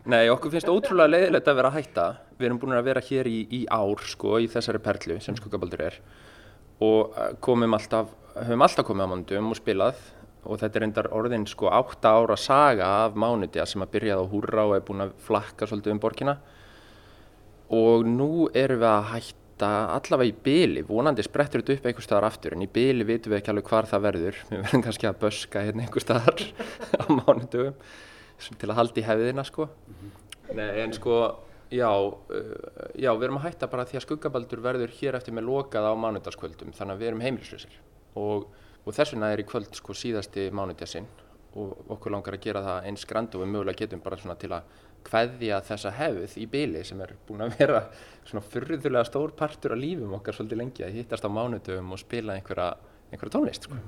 nei, 0.10 0.24
okkur 0.34 0.56
finnst 0.56 0.72
ótrúlega 0.72 1.12
leiðilegt 1.12 1.52
að 1.52 1.60
vera 1.60 1.70
að 1.70 1.78
hætta. 1.78 2.08
Við 2.40 2.50
erum 2.50 2.62
búin 2.64 2.74
að 2.80 2.88
vera 2.90 3.06
hér 3.12 3.30
í, 3.30 3.36
í 3.54 3.62
ár, 3.70 4.02
sko, 4.10 4.40
í 4.42 4.50
þessari 4.50 4.82
perlu 4.88 5.20
sem 5.22 5.38
Skuggabaldur 5.38 5.86
er 5.86 6.00
og 6.84 7.14
eh, 7.16 7.36
komum 7.40 7.78
alltaf, 7.78 8.10
höfum 8.36 8.66
alltaf 8.66 8.88
komið 8.90 9.08
á 9.08 9.12
mándum 9.14 9.54
og 9.54 9.60
spilað 9.60 10.02
og 10.46 10.60
þetta 10.62 10.80
er 10.80 10.86
endar 10.88 11.10
orðin 11.16 11.48
sko 11.50 11.70
átta 11.74 12.14
ára 12.16 12.38
saga 12.38 12.90
af 13.06 13.18
mánudja 13.18 13.66
sem 13.70 13.84
að 13.84 13.94
byrjaði 13.96 14.26
á 14.26 14.32
húrra 14.32 14.68
og 14.70 14.76
er 14.78 14.86
búin 14.86 15.06
að 15.06 15.16
flakka 15.26 15.68
svolítið 15.70 15.96
um 15.96 16.02
borkina 16.04 16.36
og 17.76 18.06
nú 18.06 18.48
erum 18.54 18.82
við 18.84 18.90
að 18.92 19.08
hætta 19.14 19.72
allavega 19.96 20.30
í 20.30 20.36
byli, 20.46 20.84
vonandi 20.86 21.24
sprettur 21.26 21.64
þetta 21.64 21.80
upp 21.80 21.88
einhver 21.90 22.06
staðar 22.06 22.28
aftur 22.30 22.56
en 22.56 22.66
í 22.66 22.70
byli 22.72 23.08
vitum 23.08 23.34
við 23.34 23.40
ekki 23.40 23.54
alveg 23.54 23.72
hvar 23.72 23.90
það 23.90 24.06
verður, 24.06 24.44
við 24.52 24.62
verðum 24.66 24.86
kannski 24.86 25.10
að 25.10 25.22
böska 25.24 25.64
hérna 25.66 25.86
einhver 25.86 26.06
staðar 26.06 26.46
á 27.02 27.04
mánudögum 27.22 27.80
til 28.60 28.70
að 28.70 28.78
halda 28.82 29.02
í 29.02 29.06
hefðina 29.08 29.46
sko. 29.48 29.70
Nei, 30.54 30.68
en 30.84 30.94
sko 30.94 31.20
já, 31.72 31.90
uh, 31.90 32.20
já, 32.94 33.10
við 33.16 33.28
erum 33.28 33.40
að 33.40 33.48
hætta 33.48 33.70
bara 33.72 33.88
því 33.88 34.00
að 34.00 34.06
skuggabaldur 34.06 34.62
verður 34.66 34.94
hér 35.00 35.18
eftir 35.18 35.36
með 35.36 35.48
lokað 35.50 35.88
á 35.90 35.94
mánudagskvöldum 36.04 36.76
þannig 36.76 36.96
að 36.96 37.02
við 37.02 37.12
erum 37.12 37.24
heimilislausir. 37.26 37.80
Og 38.20 38.48
og 38.86 38.94
þess 38.94 39.16
vegna 39.16 39.32
er 39.34 39.42
í 39.42 39.48
kvöld 39.50 39.76
sko 39.76 39.96
síðasti 39.98 40.50
mánudjasinn 40.54 41.08
og 41.56 41.92
okkur 41.96 42.12
langar 42.12 42.36
að 42.36 42.44
gera 42.44 42.64
það 42.64 42.90
eins 42.90 43.06
grand 43.10 43.36
og 43.36 43.44
við 43.44 43.52
mögulega 43.54 43.82
getum 43.82 44.02
bara 44.04 44.20
svona 44.20 44.36
til 44.40 44.52
að 44.54 44.82
hveðja 45.06 45.60
þessa 45.68 45.92
hefð 45.96 46.36
í 46.42 46.48
byli 46.50 46.82
sem 46.86 47.02
er 47.06 47.14
búin 47.28 47.46
að 47.46 47.56
vera 47.60 47.84
svona 48.26 48.44
fyrðulega 48.50 49.06
stór 49.08 49.36
partur 49.38 49.76
af 49.76 49.82
lífum 49.82 50.18
okkar 50.18 50.38
svolítið 50.38 50.62
lengi 50.62 50.86
að 50.86 50.98
hittast 50.98 51.28
á 51.28 51.30
mánudöfum 51.30 51.94
og 51.96 52.02
spila 52.02 52.36
einhverja, 52.36 52.74
einhverja 53.12 53.36
tónlist 53.38 53.70
sko. 53.70 53.80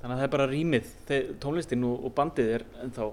Þannig 0.00 0.14
að 0.14 0.18
það 0.18 0.26
er 0.26 0.34
bara 0.34 0.48
rýmið, 0.50 0.90
tónlistin 1.42 1.86
og 1.88 2.10
bandið 2.16 2.52
er 2.56 2.66
ennþá 2.84 3.08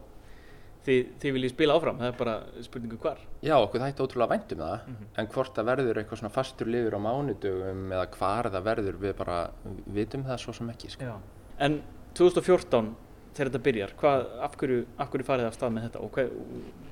þið, 0.85 1.11
þið 1.21 1.35
viljið 1.37 1.53
spila 1.53 1.77
áfram, 1.77 1.99
það 2.01 2.09
er 2.09 2.17
bara 2.19 2.33
spurningu 2.65 2.97
hvar. 3.03 3.21
Já, 3.43 3.53
okkur 3.57 3.83
þætti 3.83 4.05
ótrúlega 4.05 4.33
væntum 4.33 4.63
það, 4.63 4.73
mm 4.87 4.95
-hmm. 4.95 5.11
en 5.21 5.29
hvort 5.35 5.55
það 5.55 5.69
verður 5.71 5.99
eitthvað 6.01 6.21
svona 6.21 6.33
fastur 6.33 6.67
lifur 6.67 6.97
á 6.97 7.05
mánudögum 7.07 7.85
eða 7.91 8.07
hvar 8.17 8.51
það 8.51 8.67
verður, 8.69 8.99
við 9.05 9.15
bara 9.21 9.37
vitum 9.85 10.25
það 10.27 10.41
svo 10.43 10.53
sem 10.53 10.69
ekki. 10.69 10.89
Sko. 10.89 11.19
En 11.59 11.81
2014, 12.13 12.95
þegar 13.33 13.51
þetta 13.51 13.63
byrjar, 13.63 13.95
hvað, 14.01 14.27
af 14.41 14.57
hverju, 14.57 14.85
af 14.97 15.09
hverju 15.09 15.25
farið 15.25 15.45
það 15.45 15.51
af 15.51 15.57
stað 15.57 15.73
með 15.73 15.87
þetta 15.87 16.03
og 16.03 16.11
hver, 16.11 16.29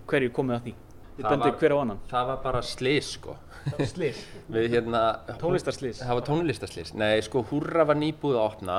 hverju 0.08 0.32
komið 0.32 0.56
að 0.56 0.64
því? 0.66 0.76
Þið 1.12 1.28
bendið 1.28 1.58
hver 1.60 1.74
á 1.76 1.78
annan? 1.82 2.00
Það 2.08 2.28
var 2.32 2.38
bara 2.42 2.62
slís 2.62 3.12
sko. 3.18 3.36
Það 3.66 3.78
var 3.78 3.90
slís? 3.92 4.22
hérna, 4.74 5.02
tónlistarslís? 5.42 6.00
Það 6.02 6.18
var 6.18 6.26
tónlistarslís. 6.30 6.94
Nei, 6.98 7.22
sko, 7.22 7.44
húrra 7.52 7.86
var 7.86 8.00
nýbúið 8.00 8.40
að 8.40 8.46
opna 8.48 8.78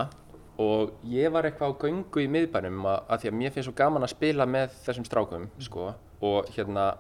og 0.60 0.92
ég 1.08 1.32
var 1.32 1.48
eitthvað 1.48 1.72
á 1.72 1.80
göngu 1.86 2.22
í 2.22 2.28
miðbænum 2.30 2.84
að, 2.84 2.98
að 3.08 3.22
því 3.22 3.30
að 3.30 3.38
mér 3.38 3.54
finnst 3.54 3.68
svo 3.70 3.78
gaman 3.78 4.04
að 4.04 4.12
spila 4.12 4.46
með 4.48 4.76
þessum 4.84 5.08
strákum 5.08 5.48
sko. 5.62 5.92
Og 6.22 6.50
hérna 6.54 6.92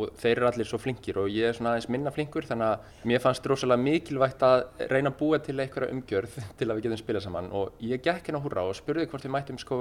og 0.00 0.12
þeir 0.20 0.38
eru 0.38 0.48
allir 0.48 0.68
svo 0.68 0.78
flinkir 0.80 1.18
og 1.20 1.30
ég 1.32 1.50
er 1.50 1.56
svona 1.56 1.74
aðeins 1.74 1.90
minna 1.92 2.12
flinkur 2.14 2.46
þannig 2.46 2.70
að 2.70 3.08
mér 3.10 3.22
fannst 3.22 3.46
rosalega 3.50 3.82
mikilvægt 3.82 4.44
að 4.46 4.62
reyna 4.92 5.12
að 5.12 5.18
búa 5.20 5.40
til 5.42 5.56
einhverja 5.58 5.94
umgjörð 5.94 6.36
til 6.58 6.68
að 6.68 6.76
við 6.78 6.86
getum 6.86 7.02
spilað 7.02 7.26
saman. 7.26 7.50
Og 7.56 7.84
ég 7.84 8.04
gekk 8.04 8.30
hérna 8.30 8.42
húrra 8.44 8.66
og 8.68 8.76
spurði 8.78 9.08
hvort 9.10 9.26
við 9.26 9.34
mættum 9.36 9.60
sko 9.60 9.80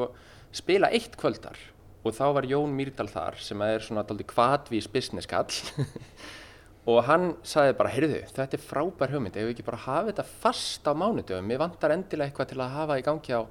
spila 0.55 0.91
eitt 0.95 1.17
kvöldar. 1.19 1.59
Og 2.07 2.15
þá 2.15 2.25
var 2.37 2.47
Jón 2.47 2.75
Myrdal 2.75 3.09
þar 3.11 3.39
sem 3.43 3.61
er 3.65 3.83
svona 3.83 4.05
daldi 4.07 4.25
kvadvís 4.27 4.87
business 4.91 5.27
kall 5.27 5.51
og 6.89 7.01
hann 7.05 7.33
sagði 7.45 7.75
bara, 7.79 7.91
heyrðu, 7.93 8.19
þetta 8.33 8.57
er 8.57 8.63
frábær 8.63 9.11
hugmynd. 9.13 9.35
Ef 9.37 9.47
við 9.47 9.53
ekki 9.53 9.65
bara 9.67 9.81
hafa 9.83 10.11
þetta 10.11 10.25
fast 10.45 10.87
á 10.89 10.93
mánudöfum 10.97 11.51
við 11.51 11.61
vantar 11.61 11.93
endilega 11.95 12.31
eitthvað 12.31 12.53
til 12.53 12.61
að 12.63 12.77
hafa 12.77 12.97
í 12.99 13.05
gangi 13.05 13.35
á, 13.35 13.41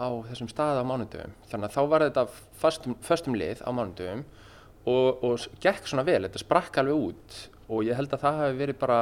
á 0.00 0.08
þessum 0.30 0.50
stað 0.52 0.80
á 0.80 0.84
mánudöfum 0.86 1.34
þannig 1.50 1.68
að 1.68 1.74
þá 1.76 1.82
var 1.92 2.06
þetta 2.06 2.24
fastum, 2.62 2.96
fastum 3.04 3.36
lið 3.38 3.60
á 3.66 3.70
mánudöfum 3.74 4.24
og, 4.90 5.24
og 5.24 5.44
gekk 5.64 5.90
svona 5.90 6.06
vel, 6.06 6.22
þetta 6.26 6.42
sprakk 6.42 6.80
alveg 6.82 7.04
út 7.10 7.36
og 7.68 7.84
ég 7.86 7.96
held 7.96 8.12
að 8.12 8.24
það 8.24 8.40
hefði 8.42 8.58
verið 8.60 8.80
bara 8.80 8.98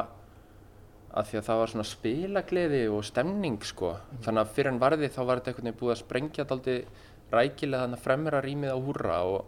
að 1.12 1.28
því 1.28 1.38
að 1.38 1.49
það 1.49 1.59
var 1.61 1.73
svona 1.73 1.88
spilagleði 1.88 2.83
og 2.88 3.02
stemning 3.04 3.64
sko. 3.69 3.90
Mm. 3.97 4.21
þannig 4.25 4.42
að 4.42 4.52
fyrir 4.57 4.73
en 4.73 4.83
varði 4.83 5.11
þá 5.12 5.23
var 5.28 5.40
þetta 5.42 5.59
veginn 5.59 5.81
búið 5.81 5.95
að 5.95 6.00
sprengja 6.00 6.47
daldi 6.49 6.76
rækilega 7.33 7.85
þannig 7.85 7.99
að 7.99 8.07
fremra 8.07 8.45
rýmið 8.45 8.73
á 8.73 8.78
húrra 8.87 9.19
og 9.28 9.42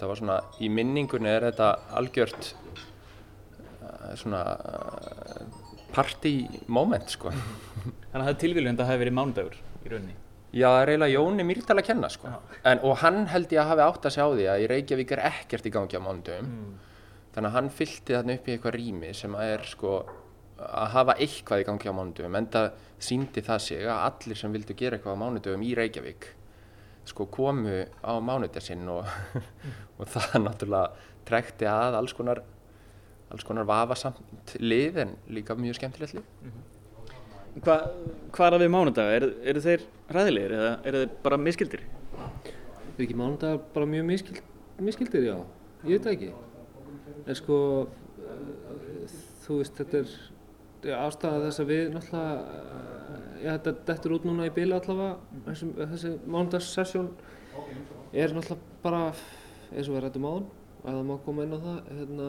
það 0.00 0.10
var 0.10 0.20
svona 0.20 0.40
í 0.60 0.68
minningunni 0.72 1.30
er 1.30 1.48
þetta 1.48 1.70
algjört 2.00 2.52
svona 4.20 4.42
uh, 4.54 5.62
party 5.94 6.34
moment 6.66 7.10
sko. 7.12 7.32
Þannig 7.32 8.20
að 8.20 8.26
það 8.26 8.32
er 8.34 8.42
tilvíðilegt 8.42 8.74
að 8.74 8.82
það 8.82 8.92
hefði 8.92 9.04
verið 9.04 9.16
mánudagur 9.18 9.58
í 9.60 9.92
rauninni? 9.92 10.16
Já, 10.54 10.68
það 10.68 10.80
er 10.80 10.90
eiginlega 10.92 11.14
Jóni 11.14 11.46
Mýrdal 11.48 11.78
að 11.80 11.86
kenna 11.88 12.10
sko. 12.14 12.32
En, 12.62 12.82
og 12.86 13.00
hann 13.02 13.24
held 13.32 13.54
ég 13.54 13.62
að 13.62 13.70
hafi 13.72 13.86
átt 13.88 14.04
að 14.06 14.14
sjá 14.14 14.24
því 14.30 14.44
að 14.52 14.62
í 14.62 14.68
Reykjavík 14.70 15.14
er 15.16 15.22
ekkert 15.30 15.66
í 15.66 15.72
gangi 15.74 15.98
á 15.98 16.02
mánudögum. 16.04 16.52
Mm. 16.52 16.76
Þannig 17.34 17.50
að 17.50 17.56
hann 17.56 17.70
fylgti 17.74 18.14
þarna 18.14 18.36
upp 18.38 18.46
í 18.46 18.54
eitthvað 18.54 18.76
rými 18.78 19.10
sem 19.18 19.34
að 19.34 19.50
er 19.56 19.66
sko 19.66 19.96
að 20.64 20.92
hafa 20.94 21.16
eitthvað 21.18 21.64
í 21.64 21.66
gangi 21.66 21.90
á 21.90 21.98
mánudögum. 21.98 22.38
En 22.38 22.48
það 22.54 22.68
síndi 23.02 23.42
það 23.44 23.64
sig 23.66 23.82
að 23.82 24.04
allir 24.06 24.38
sem 24.38 24.54
vildu 24.54 24.78
gera 24.78 25.00
eitthvað 25.00 25.18
á 25.18 25.22
mánudögum 25.24 25.66
í 25.66 25.74
Reykjavík 25.80 26.30
sko 27.04 27.26
komu 27.28 27.82
á 28.00 28.12
mánudagsinn 28.22 28.86
og, 28.88 29.04
og 29.98 30.08
það 30.08 30.38
náttúrulega 30.46 31.10
trekti 31.28 31.68
að 31.68 31.98
alls 31.98 32.14
konar 32.16 32.40
alls 33.34 33.46
konar 33.46 33.66
vafasamt 33.68 34.54
lið 34.62 35.02
en 35.04 35.16
líka 35.28 35.56
mjög 35.58 35.78
skemmtilegt 35.80 36.16
lið. 36.16 36.24
Mm 36.42 36.50
-hmm. 36.50 36.70
Hva, 37.62 37.76
hvað 38.34 38.46
er 38.46 38.54
það 38.54 38.62
við 38.64 38.70
mánudaga? 38.74 39.10
Eru 39.14 39.28
er 39.46 39.60
þeir 39.62 39.82
ræðilegir 40.10 40.54
eða 40.56 40.70
eru 40.84 41.02
þeir 41.02 41.10
bara 41.22 41.36
miskildir? 41.38 41.84
Er 42.18 43.04
ekki 43.04 43.14
mánudaga 43.18 43.60
bara 43.74 43.86
mjög 43.86 44.04
miskild, 44.08 44.40
miskildir, 44.78 45.28
já. 45.28 45.36
Ég 45.84 45.98
veit 45.98 46.06
ekki. 46.06 46.32
En 47.26 47.34
sko, 47.34 47.58
þú 49.44 49.58
veist, 49.60 49.78
þetta 49.78 50.00
er 50.02 50.98
ástæða 50.98 51.44
þess 51.46 51.62
að 51.62 51.70
við 51.70 51.94
náttúrulega, 51.94 52.34
já 53.44 53.50
þetta 53.52 53.74
dettur 53.86 54.16
út 54.18 54.26
núna 54.28 54.48
í 54.48 54.52
bila 54.54 54.80
allavega, 54.80 55.16
þessi, 55.46 55.70
þessi 55.92 56.12
mánudagssessjón 56.26 57.08
er 58.12 58.34
náttúrulega 58.34 58.82
bara 58.82 59.06
eins 59.70 59.88
og 59.88 59.94
við 59.94 60.04
rættum 60.04 60.26
á 60.26 60.30
hann 60.34 60.50
og 60.84 60.90
ef 60.90 60.96
það 60.98 61.06
má 61.08 61.14
koma 61.24 61.44
inn 61.46 61.56
á 61.56 61.60
það 61.64 61.78
hérna, 61.98 62.26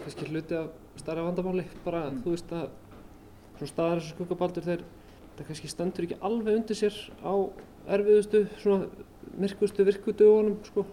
kannski 0.00 0.28
hluti 0.30 0.56
af 0.56 0.70
starra 0.96 1.26
vandamáli 1.26 1.66
bara 1.84 2.06
mm. 2.08 2.22
þú 2.24 2.32
veist 2.32 2.54
að 2.56 2.70
svona 3.58 3.72
staðar 3.74 3.98
eins 3.98 4.06
og 4.08 4.14
skuggabaldur 4.14 4.66
þeir 4.66 4.84
það 5.36 5.50
kannski 5.50 5.70
stendur 5.70 6.06
ekki 6.06 6.18
alveg 6.30 6.56
undir 6.62 6.80
sér 6.80 6.96
á 7.20 7.32
erfiðustu 7.96 8.42
svona 8.62 8.88
myrkustu 9.36 9.84
virkudögunum 9.84 10.56
sko 10.70 10.86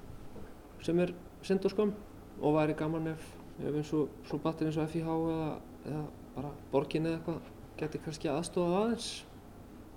sem 0.84 1.00
er 1.00 1.16
synd 1.48 1.64
og 1.64 1.74
skam 1.74 1.96
og 2.42 2.58
væri 2.60 2.76
gaman 2.78 3.14
ef, 3.14 3.24
ef 3.64 3.72
eins 3.72 3.94
og 3.96 4.12
svo 4.28 4.42
batir 4.44 4.68
eins 4.68 4.78
og 4.82 4.92
FIH 4.92 5.08
eða, 5.08 5.50
eða 5.88 6.04
bara 6.36 6.54
borgin 6.76 7.08
eða 7.08 7.22
eitthvað 7.22 7.50
geti 7.80 8.04
kannski 8.04 8.32
aðstofað 8.34 8.80
aðeins 8.82 9.10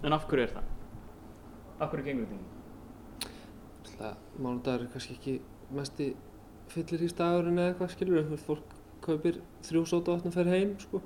En 0.01 0.15
af 0.17 0.23
hverju 0.31 0.47
er 0.47 0.53
það? 0.55 0.69
Af 1.77 1.91
hverju 1.93 2.05
gengur 2.07 2.31
þetta? 3.85 4.13
Mánudagur 4.41 4.87
er 4.87 4.93
kannski 4.95 5.17
ekki 5.19 5.35
mest 5.77 5.99
í 6.01 6.15
fyllir 6.75 7.05
í 7.05 7.11
stagurinn 7.11 7.59
eða 7.61 7.73
eitthvað 7.73 7.93
skilur 7.95 8.25
við, 8.31 8.43
fólk 8.47 8.75
kaupir 9.05 9.41
þrjú 9.67 9.85
sóta 9.89 10.17
vatn 10.17 10.31
og 10.31 10.37
fer 10.37 10.51
heim 10.51 10.75
sko. 10.83 11.03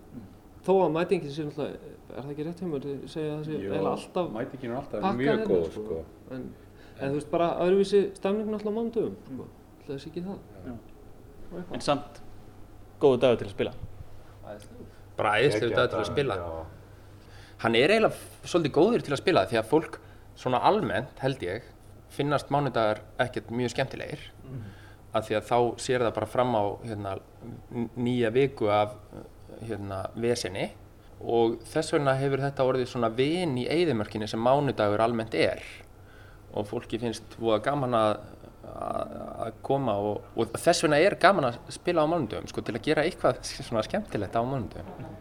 Þó 0.65 0.73
að 0.81 0.95
mætingin 0.97 1.33
sé 1.35 1.45
náttúrulega, 1.45 1.95
er 2.09 2.15
það 2.15 2.31
ekki 2.33 2.47
rétt 2.47 2.63
hjá 2.63 2.69
mér, 2.71 2.87
ég 2.89 3.11
segja 3.13 3.33
að 3.33 3.37
það 3.37 3.49
sé 3.49 3.57
eiginlega 3.59 3.91
alltaf 3.93 4.31
Mætingin 4.35 4.71
er 4.71 4.79
alltaf 4.81 5.19
mjög 5.19 5.43
góð 5.51 5.65
sko. 5.69 5.85
sko. 5.85 5.99
En, 6.35 6.47
en 6.95 7.13
þú 7.13 7.19
veist 7.19 7.31
bara 7.35 7.49
öðruvísi 7.65 8.03
náttúrulega 8.15 8.73
á 8.73 8.77
mánudöfum, 8.79 9.19
sko. 9.29 9.49
Það 9.85 10.01
sé 10.01 10.11
ekki 10.11 10.25
það. 10.25 10.39
Já. 10.65 10.75
Og 10.75 11.59
eitthvað. 11.59 11.75
En 11.77 11.85
samt 11.85 12.23
góðu 13.05 13.21
dagur 13.25 13.43
til 13.43 13.51
að 13.51 13.55
spila. 13.55 13.75
bara 15.17 15.37
æðislega 15.41 15.77
dag 15.77 15.93
til 15.93 16.01
að 16.01 16.09
spila 16.11 16.39
hann 17.63 17.77
er 17.79 17.93
eiginlega 17.95 18.49
svolítið 18.51 18.75
góður 18.75 19.05
til 19.05 19.15
að 19.15 19.21
spila 19.23 19.45
því 19.49 19.61
að 19.61 19.69
fólk 19.71 19.99
svona 20.37 20.61
almennt 20.69 21.21
held 21.23 21.43
ég 21.45 21.69
finnast 22.15 22.51
mánudagar 22.53 23.03
ekkert 23.23 23.53
mjög 23.55 23.75
skemmtilegir 23.75 24.25
af 25.15 25.29
því 25.29 25.39
að 25.39 25.49
þá 25.51 25.59
sér 25.85 26.05
það 26.05 26.17
bara 26.19 26.31
fram 26.31 26.57
á 26.59 26.65
hérna, 26.85 27.15
nýja 27.97 28.33
viku 28.35 28.71
af 28.73 28.97
hérna, 29.65 30.05
vesinni 30.19 30.69
og 31.25 31.61
þess 31.71 31.95
vegna 31.95 32.17
hefur 32.19 32.43
þetta 32.43 32.67
orðið 32.69 32.91
svona 32.91 33.11
vin 33.15 33.55
í 33.61 33.69
eyðimörkinni 33.71 34.29
sem 34.29 34.43
mánudagur 34.45 35.01
almennt 35.01 35.35
er. 35.39 35.63
Og 36.55 36.67
fólki 36.69 36.99
finnst 37.01 37.39
voða 37.41 37.63
gaman 37.65 37.97
að 37.99 38.17
að 38.65 39.15
að 39.45 39.57
koma 39.67 39.95
og, 40.01 40.23
og 40.37 40.55
þess 40.57 40.85
vegna 40.85 41.01
er 41.03 41.17
gaman 41.21 41.51
að 41.51 41.59
spila 41.75 42.05
á 42.05 42.11
mánudögum 42.11 42.49
sko, 42.49 42.63
til 42.65 42.75
að 42.77 42.87
gera 42.87 43.05
eitthvað 43.05 43.41
svona 43.69 43.85
skemmtilegt 43.87 44.37
á 44.37 44.43
mánudögum 44.43 45.13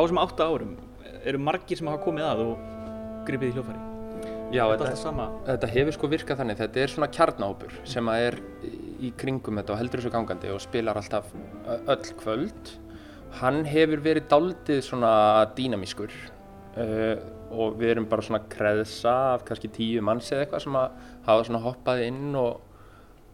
þessum 0.00 0.20
átta 0.22 0.48
árum 0.50 0.74
eru 1.20 1.40
margir 1.42 1.80
sem 1.80 1.88
hafa 1.90 2.02
komið 2.04 2.26
að 2.26 2.42
og 2.46 2.66
gripið 3.28 3.50
í 3.50 3.56
hljófæri. 3.58 3.86
Já, 4.50 4.64
Þetta 4.66 4.86
þetta, 4.90 5.24
þetta 5.46 5.68
hefur 5.70 5.94
sko 5.94 6.08
virkað 6.10 6.40
þannig, 6.40 6.56
þetta 6.58 6.80
er 6.82 6.90
svona 6.90 7.08
kjarnápur 7.14 7.74
sem 7.86 8.08
að 8.10 8.24
er 8.26 8.36
í 9.00 9.10
kringum 9.20 9.60
þetta 9.60 9.74
og 9.74 9.78
heldur 9.78 10.02
þessu 10.02 10.12
gangandi 10.14 10.50
og 10.50 10.62
spilar 10.64 10.98
alltaf 10.98 11.28
öll 11.78 12.14
kvöld. 12.18 12.72
Hann 13.38 13.62
hefur 13.68 14.02
verið 14.02 14.26
daldið 14.32 14.80
svona 14.82 15.12
dýnamískur 15.54 16.10
uh, 16.10 17.14
og 17.50 17.78
við 17.78 17.94
erum 17.94 18.08
bara 18.10 18.24
svona 18.26 18.42
kreðsa 18.50 19.14
af 19.36 19.46
kannski 19.46 19.70
tíu 19.74 20.02
manns 20.02 20.32
eða 20.32 20.44
eitthvað 20.44 20.64
sem 20.66 20.80
að 20.80 20.98
hafa 21.28 21.46
svona 21.46 21.62
hoppað 21.64 22.04
inn 22.08 22.34
og, 22.38 22.58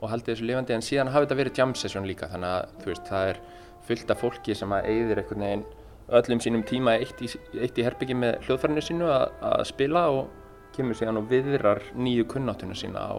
og 0.00 0.12
haldið 0.12 0.34
þessu 0.34 0.50
lifandi 0.50 0.76
en 0.76 0.84
síðan 0.84 1.12
hafi 1.14 1.26
þetta 1.26 1.40
verið 1.40 1.60
jam 1.62 1.74
session 1.80 2.08
líka 2.08 2.28
þannig 2.32 2.52
að 2.52 2.76
þú 2.82 2.92
veist 2.92 3.10
það 3.10 3.32
er 3.32 3.42
fullt 3.88 4.12
af 4.12 4.22
fólki 4.22 4.56
sem 4.58 4.76
að 4.76 4.88
eigðir 4.92 5.22
einhvern 5.22 5.46
veginn 5.46 5.66
öllum 6.08 6.40
sínum 6.42 6.62
tíma 6.66 6.96
eitt 7.00 7.20
í, 7.22 7.30
eitt 7.58 7.78
í 7.78 7.84
herbyggi 7.86 8.14
með 8.18 8.38
hljóðfærinu 8.46 8.84
sínu 8.84 9.08
að, 9.10 9.24
að 9.42 9.64
spila 9.70 10.04
og 10.14 10.28
kemur 10.76 10.98
síðan 10.98 11.20
og 11.20 11.30
viðrar 11.30 11.82
nýju 11.96 12.26
kunnáttuna 12.30 12.76
sína 12.78 13.02
á 13.02 13.16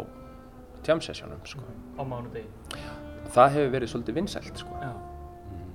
jam 0.88 1.02
sessionum 1.04 1.42
sko. 1.46 1.64
Á 2.00 2.04
mánudegi. 2.08 2.48
það 3.34 3.56
hefur 3.58 3.74
verið 3.74 3.92
svolítið 3.92 4.20
vinsælt 4.22 4.62
sko. 4.62 4.78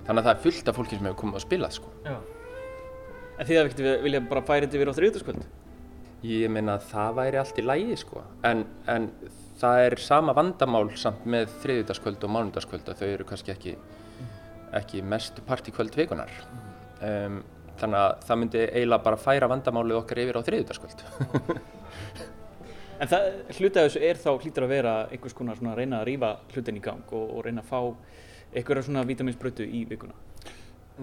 Þannig 0.07 0.23
að 0.23 0.25
það 0.29 0.33
er 0.33 0.43
fullt 0.47 0.71
af 0.71 0.79
fólki 0.79 0.97
sem 0.97 1.09
hefur 1.09 1.21
komið 1.21 1.41
að 1.41 1.45
spila 1.47 1.71
sko. 1.71 1.93
En 2.09 3.49
þið 3.49 3.59
hafði 3.59 3.69
ekkert 3.69 4.07
vilja 4.07 4.23
bara 4.31 4.45
færa 4.47 4.67
þetta 4.67 4.79
yfir 4.79 4.93
á 4.93 4.99
þriðutaskvöld? 4.99 5.45
Ég 6.23 6.53
meina 6.55 6.77
að 6.79 6.89
það 6.93 7.15
væri 7.19 7.41
allt 7.43 7.59
í 7.59 7.67
lægi 7.67 7.97
sko. 7.99 8.23
en, 8.47 8.65
en 8.87 9.09
það 9.61 9.85
er 9.87 9.97
sama 10.01 10.35
vandamál 10.35 10.89
samt 10.99 11.27
með 11.27 11.51
þriðjudagskvöld 11.63 12.25
og 12.25 12.35
mánudagskvöld 12.35 12.89
að 12.89 13.03
þau 13.03 13.09
eru 13.09 13.27
kannski 13.29 13.53
ekki, 13.55 13.75
ekki 14.79 15.03
mest 15.03 15.43
partíkvöld 15.47 15.97
vikunar. 15.99 16.31
Um, 17.03 17.41
þannig 17.81 17.99
að 17.99 18.13
það 18.29 18.39
myndi 18.43 18.61
eiginlega 18.69 19.05
bara 19.09 19.19
færa 19.19 19.49
vandamálið 19.51 19.99
okkar 20.03 20.21
yfir 20.23 20.39
á 20.39 20.43
þriðjudagskvöld. 20.47 21.05
En 23.03 23.09
það, 23.11 23.25
hluti 23.57 23.81
af 23.81 23.87
þessu 23.89 24.03
er 24.07 24.19
þá 24.23 24.29
hlýtur 24.45 24.67
að 24.67 24.71
vera 24.77 24.91
einhvers 25.11 25.35
konar 25.35 25.57
svona 25.59 25.73
að 25.73 25.81
reyna 25.81 25.99
að 26.03 26.05
rífa 26.13 26.29
hlutin 26.53 26.77
í 26.79 26.83
gang 26.85 27.15
og, 27.19 27.25
og 27.35 27.41
reyna 27.49 27.65
að 27.65 27.71
fá 27.73 27.81
einhverja 28.53 28.85
svona 28.87 29.03
vitaminsbrötu 29.09 29.65
í 29.67 29.81
vikuna. 29.91 30.15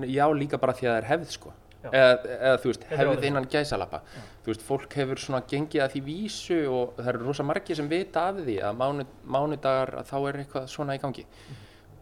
Já, 0.08 0.24
líka 0.38 0.60
bara 0.62 0.76
því 0.78 0.88
að 0.88 0.94
það 0.94 1.00
er 1.02 1.10
hefð 1.10 1.34
sko. 1.36 1.52
Eða, 1.90 2.08
eða 2.36 2.56
þú 2.60 2.70
veist, 2.70 2.82
Þetta 2.86 3.00
hefð 3.00 3.12
orðið. 3.14 3.28
innan 3.32 3.46
gæsalappa. 3.52 4.00
Þú 4.46 4.52
veist, 4.54 4.64
fólk 4.68 4.96
hefur 5.00 5.22
svona 5.24 5.42
gengið 5.50 5.84
að 5.84 5.94
því 5.96 6.02
vísu 6.08 6.58
og 6.72 6.96
það 7.00 7.12
eru 7.14 7.26
rosa 7.28 7.46
margir 7.48 7.80
sem 7.80 7.90
vita 7.92 8.26
af 8.32 8.40
því 8.46 8.56
að 8.70 8.80
mánu, 8.80 9.06
mánudagar 9.36 9.94
að 10.02 10.10
þá 10.12 10.16
er 10.30 10.40
eitthvað 10.44 10.68
svona 10.72 10.96
í 10.96 11.02
gangi. 11.04 11.26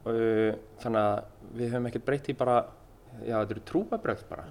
Uh, 0.07 0.53
þannig 0.83 1.01
að 1.03 1.51
við 1.57 1.73
höfum 1.73 1.89
ekkert 1.89 2.05
breytt 2.07 2.29
í 2.31 2.37
bara, 2.37 2.57
já 3.25 3.35
þetta 3.39 3.55
eru 3.55 3.65
trúabröð 3.71 4.23
bara. 4.29 4.47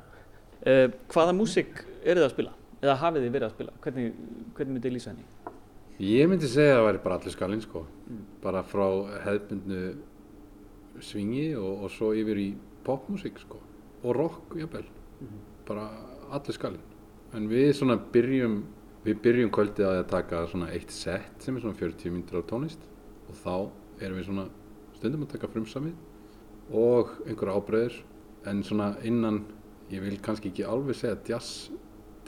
Uh, 0.66 0.86
hvaða 1.12 1.34
músík 1.36 1.84
eru 2.02 2.20
þið 2.20 2.26
að 2.26 2.34
spila? 2.34 2.54
Eða 2.82 2.98
hafið 3.00 3.24
þið 3.26 3.34
verið 3.36 3.48
að 3.48 3.54
spila? 3.54 3.74
Hvernig, 3.84 4.16
hvernig 4.56 4.76
myndið 4.76 4.96
lýsa 4.96 5.12
henni? 5.12 5.26
Ég 5.96 6.28
myndi 6.28 6.48
segja 6.52 6.74
að 6.74 6.78
það 6.80 6.86
væri 6.86 7.02
bara 7.06 7.16
allir 7.16 7.32
skalinn 7.32 7.62
sko. 7.64 7.86
Bara 8.42 8.60
frá 8.68 8.86
hefðbundnu 9.24 9.82
svingi 11.04 11.46
og, 11.56 11.86
og 11.86 11.92
svo 11.94 12.10
yfir 12.16 12.40
í 12.42 12.50
popmusík 12.84 13.40
sko. 13.40 13.60
Og 14.02 14.12
rock, 14.16 14.52
jafnvel. 14.60 14.84
Bara 15.68 15.86
allir 16.36 16.56
skalinn. 16.56 16.84
En 17.36 17.48
við 17.48 17.70
svona 17.78 17.96
byrjum, 18.12 18.58
við 19.06 19.22
byrjum 19.24 19.54
kvöldið 19.56 19.88
að 19.88 20.02
taka 20.12 20.44
svona 20.50 20.68
eitt 20.74 20.92
set 20.92 21.42
sem 21.42 21.56
er 21.56 21.64
svona 21.64 21.80
40 21.80 22.12
myndir 22.12 22.42
af 22.42 22.46
tónlist. 22.50 22.84
Og 23.30 23.40
þá 23.40 23.54
erum 24.04 24.20
við 24.20 24.28
svona 24.28 24.46
stundum 24.98 25.24
að 25.24 25.32
taka 25.32 25.50
frumsamið 25.54 26.76
og 26.76 27.16
einhverja 27.24 27.56
ábreyður. 27.56 27.98
En 28.46 28.62
svona 28.66 28.92
innan, 29.06 29.40
ég 29.90 30.04
vil 30.04 30.20
kannski 30.22 30.52
ekki 30.52 30.66
alveg 30.68 30.98
segja 30.98 31.16
jazz, 31.26 31.70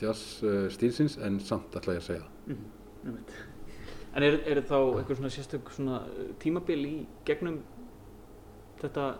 jazz 0.00 0.42
uh, 0.42 0.66
stílsins, 0.72 1.18
en 1.22 1.38
samt 1.44 1.76
ætla 1.78 1.98
ég 1.98 2.02
að 2.02 2.08
segja 2.08 2.24
það. 2.24 3.32
En 4.16 4.24
er, 4.26 4.38
er 4.48 4.62
þá 4.66 4.76
einhver 4.80 5.18
svona 5.18 5.30
sérstök 5.30 5.70
svona 5.74 6.02
uh, 6.08 6.30
tímabil 6.42 6.84
í 6.88 6.94
gegnum 7.28 7.60
þetta, 8.82 9.10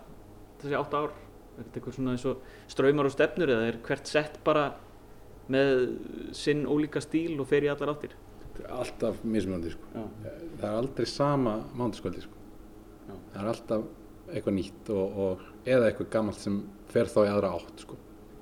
þessi 0.63 0.79
átta 0.79 1.05
ár? 1.07 1.17
Eitthvað 1.59 1.97
svona 1.97 2.15
eins 2.15 2.25
og 2.31 2.43
ströymar 2.71 3.09
og 3.09 3.15
stefnur 3.15 3.51
eða 3.51 3.67
er 3.73 3.81
hvert 3.83 4.07
sett 4.07 4.39
bara 4.47 4.69
með 5.51 5.89
sinn 6.37 6.67
ólíka 6.71 7.03
stíl 7.03 7.35
og 7.41 7.49
fer 7.51 7.67
í 7.67 7.71
allar 7.73 7.95
áttir? 7.97 8.15
Alltaf 8.75 9.23
mismunandi 9.23 9.73
sko. 9.73 9.91
Já. 9.95 10.05
Það 10.59 10.69
er 10.69 10.77
aldrei 10.77 11.07
sama 11.11 11.55
mándaskvöldi 11.79 12.25
sko. 12.25 12.39
Það 13.09 13.41
er 13.43 13.51
alltaf 13.53 13.85
eitthvað 14.33 14.57
nýtt 14.59 14.91
og, 14.95 15.23
og 15.25 15.69
eða 15.69 15.89
eitthvað 15.89 16.11
gammalt 16.13 16.43
sem 16.43 16.61
fer 16.93 17.11
þá 17.11 17.19
í 17.25 17.31
aðra 17.33 17.55
átt 17.59 17.85
sko. 17.85 17.99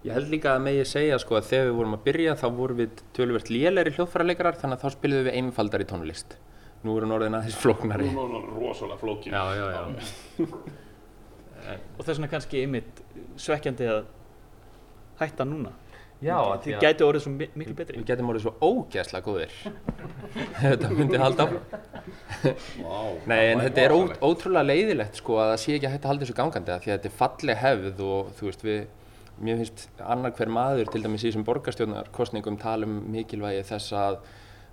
Ég 0.07 0.14
held 0.14 0.31
líka 0.31 0.53
að 0.55 0.64
megi 0.68 0.83
segja 0.87 1.18
sko 1.18 1.38
að 1.38 1.49
þegar 1.49 1.68
við 1.68 1.79
vorum 1.81 1.96
að 1.96 2.03
byrja 2.07 2.35
þá 2.38 2.46
vorum 2.55 2.79
við 2.79 3.01
töluvert 3.16 3.49
lélæri 3.51 3.92
hljóðfæraleikarar 3.96 4.59
þannig 4.61 4.79
að 4.79 4.85
þá 4.85 4.96
spiliðum 4.96 5.27
við 5.27 5.38
einfaldari 5.40 5.87
tónlist. 5.90 6.37
Nú 6.87 6.94
erum 6.94 7.11
við 7.11 7.16
orðin 7.16 7.38
aðeins 7.40 7.57
flóknari. 7.59 8.11
Nú 8.14 8.27
er 8.29 8.51
rosalega 8.55 9.01
flókin. 9.01 9.35
Já, 9.35 9.44
já, 9.59 9.66
já. 9.75 10.46
Og 11.99 12.05
þess 12.05 12.14
vegna 12.14 12.31
kannski 12.31 12.62
einmitt 12.62 13.03
svekkjandi 13.42 13.88
að 13.90 14.05
hætta 15.18 15.46
núna. 15.49 15.72
Já, 16.24 16.37
að 16.40 16.62
Þið 16.64 16.74
að- 16.76 16.85
gætu 16.87 17.05
orðið 17.07 17.22
svo 17.26 17.31
mi- 17.37 17.48
miklu 17.61 17.74
betri. 17.76 17.98
Við 18.00 18.07
getum 18.09 18.31
orðið 18.33 18.44
svo 18.46 18.52
ógeðslega 18.64 19.26
góðir. 19.26 19.57
þetta 20.62 20.90
myndi 20.96 21.18
halda 21.20 21.44
áfram. 21.44 22.57
Wow, 22.81 23.18
Nei, 23.29 23.42
en 23.52 23.61
þetta 23.66 23.83
er 23.85 23.92
ó, 23.92 23.98
ótrúlega 24.24 24.64
leiðilegt 24.70 25.20
sko 25.20 25.37
að 25.42 25.50
það 25.52 25.61
sé 25.64 25.74
ekki 25.76 25.90
hægt 25.92 26.05
að 26.07 26.12
halda 26.12 26.24
þessu 26.26 26.37
gangandi 26.38 26.72
af 26.72 26.81
því 26.85 26.92
að 26.92 26.96
þetta 26.96 27.11
er 27.11 27.16
falleg 27.20 27.61
hefð 27.62 28.00
og 28.07 28.31
þú 28.38 28.48
veist 28.48 28.64
við, 28.66 28.81
mér 29.46 29.61
finnst 29.61 29.85
annar 30.14 30.35
hver 30.38 30.52
maður 30.57 30.90
til 30.94 31.02
dæmis 31.05 31.24
í 31.24 31.29
þessum 31.31 31.44
borgarstjórnarkostningum 31.50 32.59
tala 32.62 32.88
um 32.88 32.96
mikilvægi 33.12 33.64
þess 33.68 33.92
að 34.00 34.18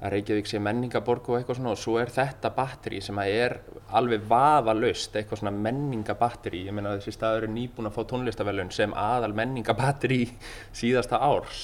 að 0.03 0.11
Reykjavík 0.13 0.49
sé 0.49 0.59
menningaborg 0.59 1.27
og 1.29 1.37
eitthvað 1.37 1.59
svona 1.59 1.73
og 1.73 1.79
svo 1.79 1.95
er 2.01 2.09
þetta 2.11 2.51
batteri 2.55 2.99
sem 3.03 3.19
að 3.21 3.35
er 3.37 3.53
alveg 3.95 4.25
vafalaust 4.27 5.15
eitthvað 5.15 5.39
svona 5.39 5.53
menningabatteri 5.55 6.65
ég 6.67 6.75
meina 6.75 6.97
þessi 6.97 7.13
staður 7.15 7.47
er 7.47 7.53
nýbúin 7.55 7.87
að 7.87 7.95
fá 7.95 8.01
tónlistavelun 8.11 8.73
sem 8.75 8.95
aðal 8.99 9.31
menningabatteri 9.37 10.25
síðasta 10.75 11.21
árs. 11.23 11.63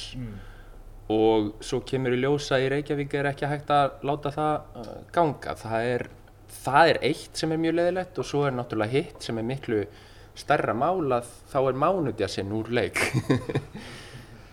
Og 1.09 1.51
svo 1.65 1.81
kemur 1.89 2.15
í 2.15 2.21
ljósa 2.21 2.61
í 2.61 2.69
Reykjavík 2.71 3.17
er 3.17 3.31
ekki 3.31 3.49
hægt 3.49 3.73
að 3.73 4.05
láta 4.05 4.31
það 4.35 4.53
uh, 4.77 4.91
ganga. 5.15 5.55
Það 5.57 5.87
er, 5.95 6.07
það 6.61 6.91
er 6.93 7.01
eitt 7.09 7.41
sem 7.41 7.51
er 7.55 7.63
mjög 7.63 7.79
leðilegt 7.79 8.21
og 8.21 8.29
svo 8.29 8.45
er 8.45 8.55
náttúrulega 8.55 8.93
hitt 8.93 9.25
sem 9.25 9.41
er 9.41 9.47
miklu 9.49 9.83
stærra 10.37 10.77
mál 10.77 11.17
að 11.17 11.31
þá 11.49 11.59
er 11.63 11.81
mánudjasinn 11.85 12.55
úr 12.61 12.71
leik. 12.79 13.01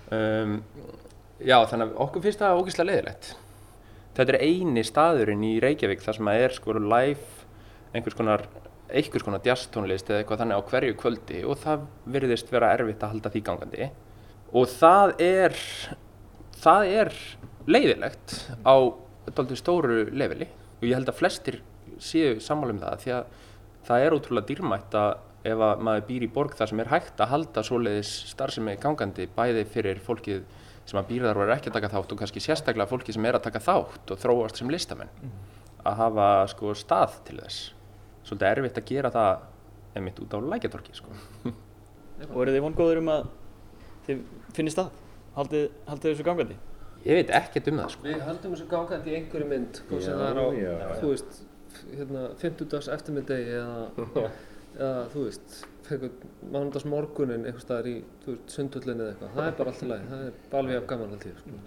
Um, 0.06 0.60
Já, 1.44 1.58
þannig 1.68 1.90
að 1.90 1.98
okkur 2.00 2.22
finnst 2.24 2.40
það 2.40 2.60
ógeðslega 2.60 2.88
leiðilegt. 2.88 3.26
Þetta 4.16 4.32
er 4.32 4.44
eini 4.48 4.80
staðurinn 4.86 5.42
í 5.44 5.56
Reykjavík 5.60 6.00
þar 6.00 6.16
sem 6.16 6.28
að 6.32 6.42
er 6.46 6.54
sko 6.56 6.74
live 6.80 7.44
einhvers 7.92 8.16
konar, 8.16 8.46
einhvers 8.88 9.24
konar 9.26 9.44
jazztónlist 9.44 10.08
eða 10.08 10.22
eitthvað 10.22 10.42
þannig 10.42 10.60
á 10.60 10.68
hverju 10.70 10.96
kvöldi 11.02 11.42
og 11.44 11.60
það 11.60 11.84
virðist 12.14 12.52
vera 12.54 12.72
erfitt 12.72 13.04
að 13.04 13.12
halda 13.12 13.32
því 13.34 13.42
gangandi. 13.44 13.88
Og 14.56 14.70
það 14.72 15.12
er, 15.26 15.58
það 16.62 16.92
er 17.02 17.12
leiðilegt 17.68 18.36
á 18.64 18.76
doldið 19.36 19.60
stóru 19.60 20.02
leveli 20.14 20.48
og 20.48 20.86
ég 20.86 20.96
held 20.96 21.12
að 21.12 21.20
flestir 21.20 21.60
séu 22.00 22.38
sammála 22.40 22.76
um 22.76 22.82
það 22.82 23.02
því 23.02 23.14
að 23.18 23.32
það 23.86 24.04
er 24.06 24.16
ótrúlega 24.16 24.48
dýrmætt 24.50 24.96
að 25.00 25.10
ef 25.46 25.62
að 25.62 25.82
maður 25.86 26.06
býr 26.08 26.24
í 26.26 26.30
borg 26.32 26.56
þar 26.58 26.70
sem 26.70 26.80
er 26.82 26.90
hægt 26.90 27.20
að 27.20 27.32
halda 27.32 27.64
svoleiðis 27.66 28.12
starfsemi 28.32 28.78
gangandi 28.82 29.28
bæði 29.36 29.66
fyrir 29.70 30.00
fólkið 30.02 30.46
sem 30.86 31.00
að 31.00 31.12
og 31.32 31.42
er 31.44 31.54
ekki 31.56 31.70
að 31.70 31.78
taka 31.80 31.90
þátt 31.92 32.12
og 32.14 32.20
kannski 32.20 32.42
sérstaklega 32.42 32.90
fólki 32.90 33.14
sem 33.14 33.24
er 33.26 33.38
að 33.38 33.46
taka 33.48 33.62
þátt 33.62 34.12
og 34.14 34.20
þróast 34.22 34.60
sem 34.60 34.70
listamenn 34.70 35.10
að 35.86 35.98
hafa 36.00 36.28
sko 36.52 36.74
stað 36.78 37.18
til 37.26 37.40
þess 37.40 37.72
svolítið 38.26 38.48
erfitt 38.52 38.78
að 38.80 38.88
gera 38.90 39.10
það 39.14 39.44
einmitt 39.96 40.22
út 40.22 40.34
á 40.34 40.38
lækjatorki 40.52 40.94
sko. 40.94 41.10
Og 42.32 42.38
eru 42.42 42.54
þið 42.54 42.64
vongóður 42.64 43.00
um 43.02 43.10
að 43.12 43.26
þið 44.06 44.22
finnist 44.56 44.78
það? 44.80 44.88
Haldið, 45.36 45.66
haldið 45.90 46.12
þessu 46.14 46.26
gangandi? 46.26 46.56
ég 47.06 47.20
veit 47.20 47.30
ekkert 47.38 47.68
um 47.70 47.80
það 47.82 47.92
sko. 47.94 48.06
Við 48.06 48.24
höldum 48.26 48.54
þessu 48.56 48.66
gangandi 48.70 49.12
í 49.12 49.16
einhverju 49.20 49.48
mynd, 49.50 49.80
Já, 49.92 50.06
það 50.06 50.24
er 50.26 50.40
á, 50.42 50.46
já. 50.58 50.72
þú 51.00 51.10
veist, 51.12 51.40
hérna, 51.92 52.22
50 52.42 52.90
eftirmyndegi 52.96 53.56
eða, 53.60 53.84
eða, 54.80 55.04
þú 55.12 55.26
veist, 55.28 55.58
mánundags 56.52 56.86
morgunin 56.88 57.46
einhver 57.46 57.62
staðar 57.62 57.88
í, 57.90 57.96
sundhullinni 58.50 59.04
eða 59.04 59.12
eitthvað. 59.14 59.34
Það 59.36 59.50
er 59.50 59.58
bara 59.60 59.72
alltaf 59.72 59.90
lægi, 59.90 60.08
það 60.12 60.24
er 60.26 60.58
alveg 60.60 60.80
af 60.80 60.88
gaman 60.92 61.16
ég, 61.16 61.42
sko. 61.42 61.58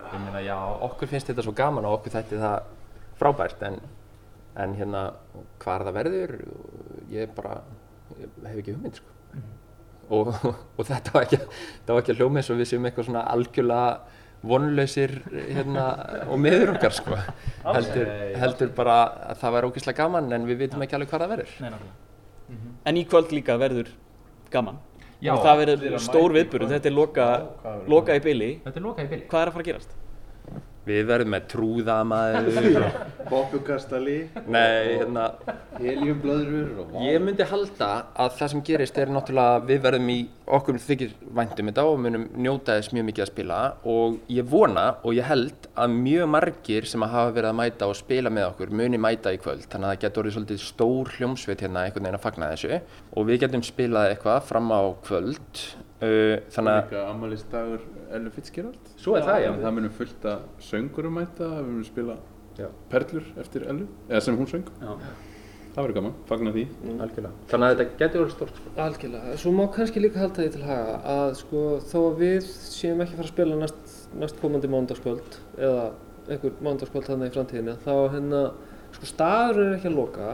ég 0.00 0.24
meina 0.24 0.42
já, 0.44 0.56
okkur 0.88 1.10
finnst 1.10 1.30
þetta 1.30 1.46
svo 1.46 1.54
gaman 1.56 1.88
og 1.88 1.98
okkur 1.98 2.14
þætti 2.16 2.40
það 2.40 2.70
frábært 3.20 3.64
en, 3.68 3.80
en 4.64 4.76
hérna 4.78 5.04
hvar 5.62 5.84
það 5.86 5.98
verður 5.98 6.36
ég 7.12 7.34
bara 7.36 7.60
ég 8.18 8.30
hef 8.46 8.62
ekki 8.62 8.76
hugmynd 8.76 9.00
sko. 9.00 9.18
og, 10.16 10.32
og 10.78 10.86
þetta 10.88 11.14
var 11.14 11.26
ekki 11.26 11.42
þetta 11.42 11.94
var 11.94 12.02
ekki 12.02 12.14
að 12.16 12.22
hljóma 12.22 12.40
eins 12.40 12.50
og 12.50 12.60
við 12.60 12.72
séum 12.72 12.88
eitthvað 12.88 13.10
svona 13.10 13.26
algjörlega 13.34 14.18
vonlausir 14.40 15.18
hérna, 15.30 15.86
og 16.32 16.38
meður 16.40 16.74
okkar 16.74 16.94
sko. 16.96 17.18
heldur, 17.66 18.12
heldur 18.40 18.70
bara 18.76 19.00
að 19.32 19.42
það 19.42 19.56
væri 19.56 19.70
ógeðslega 19.70 19.98
gaman 20.00 20.32
en 20.32 20.46
við 20.48 20.62
vitum 20.64 20.86
ekki 20.86 20.96
alveg 20.96 21.12
hvað 21.12 21.26
það 21.26 21.34
verður. 21.34 21.58
En 22.88 22.96
í 22.96 23.04
kvöld 23.08 23.34
líka 23.36 23.58
verður 23.60 23.90
gaman. 24.52 24.80
Já. 25.20 25.34
og 25.34 25.42
það 25.44 25.58
verður 25.60 25.96
stór 26.00 26.32
viðburð, 26.32 26.70
þetta 26.72 26.88
er 26.88 26.94
loka, 26.96 27.24
loka 27.92 28.14
í 28.16 28.22
byli. 28.24 28.54
Þetta 28.64 28.80
er 28.80 28.84
lokað 28.86 29.04
í 29.04 29.10
bili 29.10 29.26
Hvað 29.28 29.42
er 29.42 29.50
að 29.50 29.56
fara 29.56 29.64
að 29.64 29.68
gerast? 29.68 29.90
Við 30.88 31.02
verðum 31.10 31.34
með 31.34 31.46
trúðamaður. 31.52 32.84
Bobbukastali, 33.30 34.16
Nei, 34.48 34.96
hérna. 34.96 35.26
Heliumblöðrur 35.76 36.80
og... 36.82 36.94
Ég 37.04 37.20
myndi 37.22 37.46
halda 37.46 37.90
að 38.16 38.38
það 38.38 38.52
sem 38.54 38.62
gerist 38.70 39.00
er 39.00 39.12
náttúrulega 39.12 39.60
við 39.68 39.82
verðum 39.84 40.08
í 40.14 40.16
okkur 40.50 40.80
þykir 40.82 41.12
væntum 41.36 41.70
þetta 41.70 41.84
og 41.86 42.00
munum 42.06 42.24
njóta 42.40 42.78
þess 42.78 42.94
mjög 42.96 43.06
mikið 43.10 43.26
að 43.26 43.30
spila. 43.30 43.60
Og 43.92 44.16
ég 44.32 44.48
vona 44.50 44.86
og 45.04 45.18
ég 45.18 45.28
held 45.28 45.68
að 45.76 45.98
mjög 46.00 46.32
margir 46.36 46.88
sem 46.90 47.06
að 47.06 47.14
hafa 47.18 47.36
verið 47.36 47.52
að 47.52 47.60
mæta 47.60 47.90
og 47.90 48.00
spila 48.00 48.34
með 48.34 48.48
okkur 48.48 48.74
muni 48.80 49.02
mæta 49.04 49.34
í 49.36 49.42
kvöld. 49.42 49.68
Þannig 49.68 49.90
að 49.90 49.94
það 49.94 50.02
getur 50.06 50.24
orðið 50.24 50.36
svolítið 50.38 50.64
stór 50.64 51.14
hljómsveit 51.18 51.66
hérna 51.66 51.84
einhvern 51.84 52.08
veginn 52.08 52.18
að 52.18 52.26
fagna 52.26 52.50
þessu. 52.54 52.82
Og 53.14 53.30
við 53.30 53.44
getum 53.44 53.68
spilað 53.68 54.14
eitthvað 54.14 54.42
fram 54.48 54.74
á 54.74 54.82
kvöld 55.04 55.64
þannig 56.00 56.72
að 56.72 56.84
Líka 56.90 57.00
ammaliðsdagur 57.10 57.82
Ellu 58.16 58.30
Fitzgerald. 58.34 58.92
Svo 59.00 59.16
er 59.18 59.26
það, 59.26 59.40
já. 59.44 59.50
Það 59.60 59.74
munum 59.78 59.96
fullt 59.98 60.28
að 60.30 60.44
söngurum 60.64 61.18
mæta, 61.20 61.48
við 61.60 61.66
munum 61.72 61.88
spila 61.88 62.16
Já. 62.58 62.68
perlur 62.92 63.26
eftir 63.40 63.66
Ellu, 63.68 63.86
eða 64.08 64.22
sem 64.24 64.36
hún 64.38 64.48
söng. 64.50 64.70
Já. 64.80 64.94
Það 65.70 65.84
verður 65.84 65.94
gaman, 66.00 66.14
fagna 66.26 66.50
því. 66.50 66.62
algjörlega 66.98 67.30
þannig 67.52 67.66
að 67.66 67.76
þetta 67.78 67.98
getur 68.00 68.22
orðið 68.24 68.32
stórt 68.34 68.56
sko. 68.58 68.70
Algjörlega. 68.84 69.34
Svo 69.38 69.52
má 69.54 69.60
kannski 69.76 70.00
líka 70.02 70.18
halda 70.18 70.42
því 70.42 70.48
til 70.56 70.62
haga 70.66 70.96
að 71.12 71.34
sko 71.38 71.60
þó 71.92 71.98
að 72.08 72.16
við 72.24 72.48
séum 72.50 73.02
ekki 73.04 73.14
að 73.14 73.20
fara 73.20 73.28
að 73.28 73.34
spila 73.34 73.58
næst, 73.60 73.92
næst 74.18 74.40
komandi 74.42 74.70
mánudagskvöld 74.72 75.36
eða 75.60 75.84
einhver 76.26 76.56
mánudagskvöld 76.66 77.06
þannig 77.06 77.30
í 77.30 77.36
framtíðinni 77.36 77.76
þá 77.84 77.92
hérna 78.16 78.40
sko 78.96 79.10
staður 79.12 79.62
er 79.68 79.76
ekki 79.76 79.92
að 79.92 79.96
loka 80.00 80.32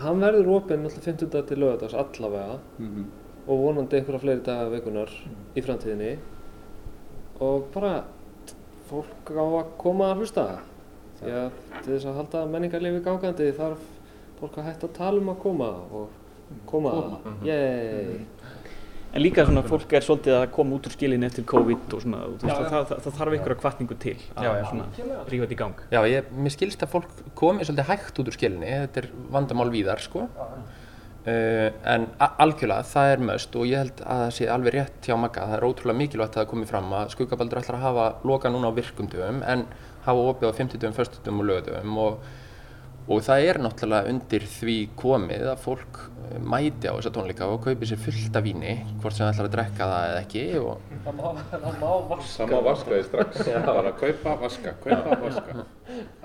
hann 0.00 0.24
verður 0.24 0.50
opinn 0.56 0.88
alltaf 0.88 1.04
50 1.12 1.44
til 1.50 1.60
lögadags 1.60 1.94
allavega 2.00 2.56
Mm 2.78 3.04
og 3.44 3.60
vonandi 3.60 3.98
einhverja 3.98 4.22
fleiri 4.22 4.44
daga 4.46 4.70
vikunar 4.72 5.10
í 5.54 5.64
framtíðinni. 5.64 6.12
Og 7.44 7.66
bara 7.74 7.94
fólk 8.88 9.32
á 9.34 9.44
að 9.44 9.72
koma 9.80 10.12
að 10.12 10.22
hlusta. 10.22 10.46
Því 11.20 11.34
að 11.40 11.58
til 11.80 11.92
þess 11.92 12.08
að 12.10 12.18
halda 12.20 12.44
menningarlifi 12.52 13.04
gangandi 13.04 13.50
þarf 13.56 13.88
fólk 14.40 14.60
að 14.60 14.68
hætta 14.70 14.88
að 14.88 14.96
tala 14.98 15.22
um 15.22 15.32
að 15.32 15.42
koma 15.44 15.70
og 15.94 16.20
koma, 16.68 16.94
yey 17.46 18.24
En 19.14 19.22
líka 19.22 19.44
svona 19.46 19.62
fólk 19.62 19.92
er 19.94 20.02
svolítið 20.02 20.34
að 20.40 20.44
koma 20.56 20.74
út 20.74 20.86
úr 20.88 20.94
skilinni 20.96 21.26
eftir 21.28 21.44
COVID 21.46 21.92
og 21.94 22.00
svona, 22.02 22.22
þú 22.26 22.48
veist, 22.48 22.56
það, 22.56 22.64
það, 22.72 22.86
það, 22.88 23.02
það 23.04 23.18
þarf 23.18 23.34
einhverja 23.36 23.58
kvartningu 23.60 23.96
til 24.02 24.14
að 24.34 24.46
Já, 24.48 24.48
já. 24.58 24.64
svona 24.72 24.86
rífa 25.30 25.44
þetta 25.44 25.54
í 25.54 25.58
gang. 25.60 25.84
Já, 25.92 25.98
ég, 26.10 26.32
mér 26.34 26.54
skilst 26.56 26.82
að 26.82 26.90
fólk 26.96 27.20
komi 27.38 27.66
svolítið 27.68 27.86
hægt 27.92 28.18
út 28.18 28.30
úr 28.32 28.34
skilinni, 28.34 28.72
þetta 28.72 29.04
er 29.04 29.08
vandamál 29.36 29.68
víðar 29.70 30.02
sko. 30.02 30.24
Uh, 31.24 31.70
en 31.88 32.02
algjörlega, 32.20 32.84
það 32.84 33.10
er 33.14 33.22
möst 33.24 33.54
og 33.56 33.64
ég 33.64 33.80
held 33.80 34.00
að 34.04 34.18
það 34.26 34.32
sé 34.36 34.48
alveg 34.52 34.74
rétt 34.74 35.06
hjá 35.08 35.14
Magga, 35.16 35.46
það 35.48 35.56
er 35.56 35.64
ótrúlega 35.64 35.96
mikilvægt 36.02 36.34
að 36.34 36.42
það 36.42 36.50
komi 36.50 36.66
fram 36.68 36.90
að 36.98 37.14
Skuggabaldur 37.14 37.60
ætlar 37.62 37.78
að 37.78 37.86
hafa 37.86 38.08
loka 38.28 38.50
núna 38.52 38.68
á 38.68 38.76
virkumdöfum 38.76 39.38
en 39.48 39.62
hafa 40.04 40.26
opið 40.34 40.52
á 40.52 40.58
50 40.58 40.82
dögum, 40.82 40.96
40 40.98 41.22
dögum 41.24 41.40
og 41.40 41.48
lögadögum 41.48 41.96
og, 42.02 42.26
og 43.08 43.22
það 43.24 43.46
er 43.46 43.60
náttúrulega 43.64 44.12
undir 44.12 44.44
því 44.52 44.76
komið 45.00 45.46
að 45.54 45.64
fólk 45.64 46.02
eh, 46.04 46.36
mæti 46.44 46.92
á 46.92 46.96
þessa 46.98 47.14
tónleika 47.16 47.48
og 47.48 47.64
kaupi 47.70 47.88
sér 47.88 48.04
fullt 48.04 48.36
af 48.36 48.44
víni, 48.44 48.76
hvort 49.00 49.16
sem 49.16 49.24
það 49.24 49.32
ætlar 49.32 49.48
að 49.48 49.56
drekka 49.56 49.90
það 49.94 50.10
eða 50.10 50.22
ekki 50.26 50.44
og 50.60 50.84
það 51.08 51.18
má, 51.22 51.42
það 51.54 51.66
má 51.80 51.90
vaska 52.12 52.36
Það 52.36 52.52
má 52.52 52.68
vaska 52.68 52.92
því 52.92 53.02
strax. 53.08 53.40
Bara 53.70 53.96
kaupa, 54.04 54.36
vaska, 54.44 54.76
kaupa, 54.84 55.18
vaska. 55.24 55.66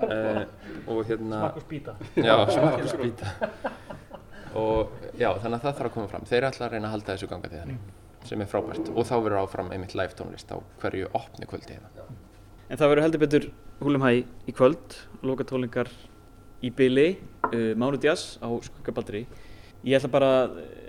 uh, 0.04 0.44
og 0.92 1.02
hérna 1.08 1.42
og 1.54 1.64
spýta. 1.64 1.96
Já, 2.20 2.36
smakk 2.52 4.09
og 4.58 4.94
já, 5.14 5.30
þannig 5.38 5.56
að 5.56 5.64
það 5.64 5.74
þarf 5.78 5.88
að 5.88 5.94
koma 5.96 6.10
fram 6.10 6.28
þeir 6.30 6.46
ætla 6.48 6.66
að 6.66 6.72
reyna 6.74 6.88
að 6.88 6.94
halda 6.96 7.14
þessu 7.14 7.30
ganga 7.30 7.50
því 7.52 7.78
sem 8.28 8.42
er 8.42 8.50
frábært 8.50 8.90
og 8.92 9.06
þá 9.08 9.14
verður 9.16 9.42
áfram 9.44 9.70
einmitt 9.74 9.94
live 9.96 10.16
tónlist 10.16 10.50
á 10.52 10.60
hverju 10.82 11.08
opni 11.16 11.48
kvöldi 11.48 11.76
hérna. 11.76 12.06
En 12.70 12.78
það 12.78 12.92
verður 12.92 13.06
heldur 13.06 13.22
betur 13.24 13.46
húlum 13.80 14.04
hæ 14.04 14.10
í 14.20 14.54
kvöld, 14.54 14.96
loka 15.24 15.46
tónleikar 15.48 15.90
í 16.60 16.70
byli, 16.76 17.06
uh, 17.48 17.72
Mánu 17.80 18.00
Djass 18.00 18.36
á 18.44 18.48
Skuggabaldri. 18.66 19.24
Ég 19.88 19.96
ætla 19.96 20.10
bara 20.12 20.30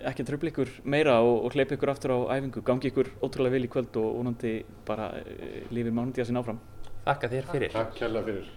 ekki 0.10 0.26
að 0.26 0.34
tröfla 0.34 0.52
ykkur 0.52 0.74
meira 0.84 1.21
og, 1.24 1.45
og 1.47 1.56
hleypa 1.56 1.78
ykkur 1.78 1.93
aftur 1.93 2.12
á 2.12 2.36
æfingu, 2.36 2.65
gangi 2.67 2.91
ykkur 2.91 3.13
ótrúlega 3.24 3.56
vel 3.56 3.69
í 3.69 3.71
kvöld 3.71 3.95
og 4.02 4.17
vonandi 4.19 4.58
bara 4.88 5.13
uh, 5.21 5.62
lifir 5.71 5.95
Mánu 5.95 6.12
Djassin 6.17 6.41
áfram. 6.41 6.60
Þakka 7.08 7.32
þér 7.32 7.54
fyrir 7.56 7.78
Takk 7.78 7.95
kærlega 7.97 8.28
fyrir. 8.28 8.52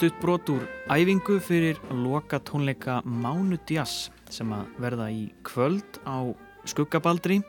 Stutt 0.00 0.16
brot 0.16 0.48
úr 0.48 0.62
æfingu 0.88 1.34
fyrir 1.44 1.76
loka 1.92 2.38
tónleika 2.40 3.02
Mánu 3.04 3.58
Djass 3.68 4.06
sem 4.32 4.48
að 4.56 4.68
verða 4.80 5.08
í 5.12 5.26
kvöld 5.44 5.98
á 6.08 6.24
Skuggabaldri. 6.64 7.42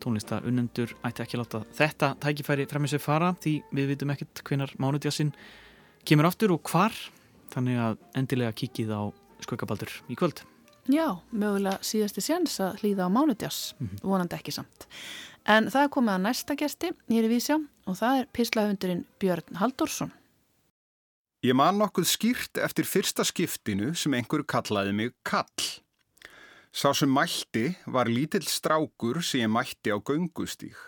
Tónlista 0.00 0.38
unnendur 0.40 0.94
ætti 1.04 1.20
ekki 1.20 1.36
láta 1.36 1.60
þetta 1.76 2.14
tækifæri 2.22 2.64
fremið 2.70 2.94
sér 2.94 3.02
fara 3.04 3.28
því 3.44 3.52
við 3.76 3.90
vitum 3.90 4.14
ekkert 4.14 4.40
hvenar 4.48 4.72
Mánu 4.80 5.02
Djassin 5.04 5.34
kemur 6.08 6.30
aftur 6.30 6.54
og 6.56 6.62
hvar. 6.72 6.96
þannig 7.52 7.76
að 7.76 8.00
endilega 8.16 8.56
kikið 8.56 8.94
á 8.96 9.02
skuggabaldur 9.44 9.92
í 10.08 10.16
kvöld. 10.16 10.40
Já, 10.88 11.20
mögulega 11.28 11.76
síðasti 11.84 12.24
séns 12.24 12.56
að 12.56 12.80
hlýða 12.80 13.04
á 13.04 13.08
mánudjás, 13.12 13.74
mm 13.76 13.86
-hmm. 13.86 14.00
vonandi 14.08 14.34
ekki 14.40 14.52
samt. 14.52 14.88
En 15.44 15.68
það 15.68 15.82
er 15.82 15.92
komið 15.92 16.14
að 16.14 16.24
næsta 16.24 16.56
gesti, 16.56 16.92
ég 17.12 17.18
er 17.18 17.28
í 17.28 17.34
Vísjá 17.36 17.60
og 17.84 17.96
það 18.00 18.18
er 18.18 18.26
pislahundurinn 18.32 19.04
Björn 19.20 19.56
Haldursson. 19.60 20.12
Ég 21.42 21.56
man 21.58 21.74
nokkuð 21.74 22.04
skýrt 22.06 22.58
eftir 22.62 22.86
fyrsta 22.86 23.24
skiptinu 23.26 23.88
sem 23.98 24.14
einhverju 24.14 24.44
kallaði 24.46 24.92
mig 24.94 25.08
kall. 25.26 25.64
Sá 26.70 26.92
sem 26.94 27.10
mælti 27.10 27.72
var 27.90 28.06
lítill 28.06 28.46
strákur 28.46 29.18
sem 29.26 29.42
ég 29.42 29.50
mætti 29.50 29.90
á 29.90 29.98
göngustík. 29.98 30.78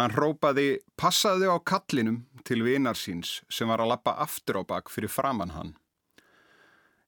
Hann 0.00 0.16
rópaði 0.16 0.78
passaði 0.96 1.52
á 1.52 1.60
kallinum 1.60 2.22
til 2.48 2.64
vinar 2.64 2.96
síns 2.96 3.42
sem 3.52 3.68
var 3.68 3.84
að 3.84 3.92
lappa 3.92 4.16
aftur 4.24 4.60
á 4.60 4.62
bak 4.64 4.88
fyrir 4.88 5.12
framann 5.12 5.52
hann. 5.52 5.76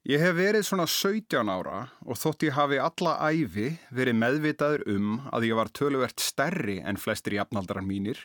Ég 0.05 0.21
hef 0.21 0.37
verið 0.37 0.69
svona 0.69 0.85
17 0.85 1.49
ára 1.49 1.81
og 2.05 2.21
þótt 2.21 2.51
ég 2.51 2.57
hafi 2.61 2.85
alla 2.85 3.17
æfi 3.33 3.75
verið 3.89 4.21
meðvitaður 4.21 4.89
um 4.93 5.19
að 5.33 5.49
ég 5.49 5.57
var 5.57 5.73
töluvert 5.73 6.21
stærri 6.21 6.83
en 6.85 7.01
flestir 7.01 7.41
jafnaldrar 7.41 7.81
mínir, 7.81 8.21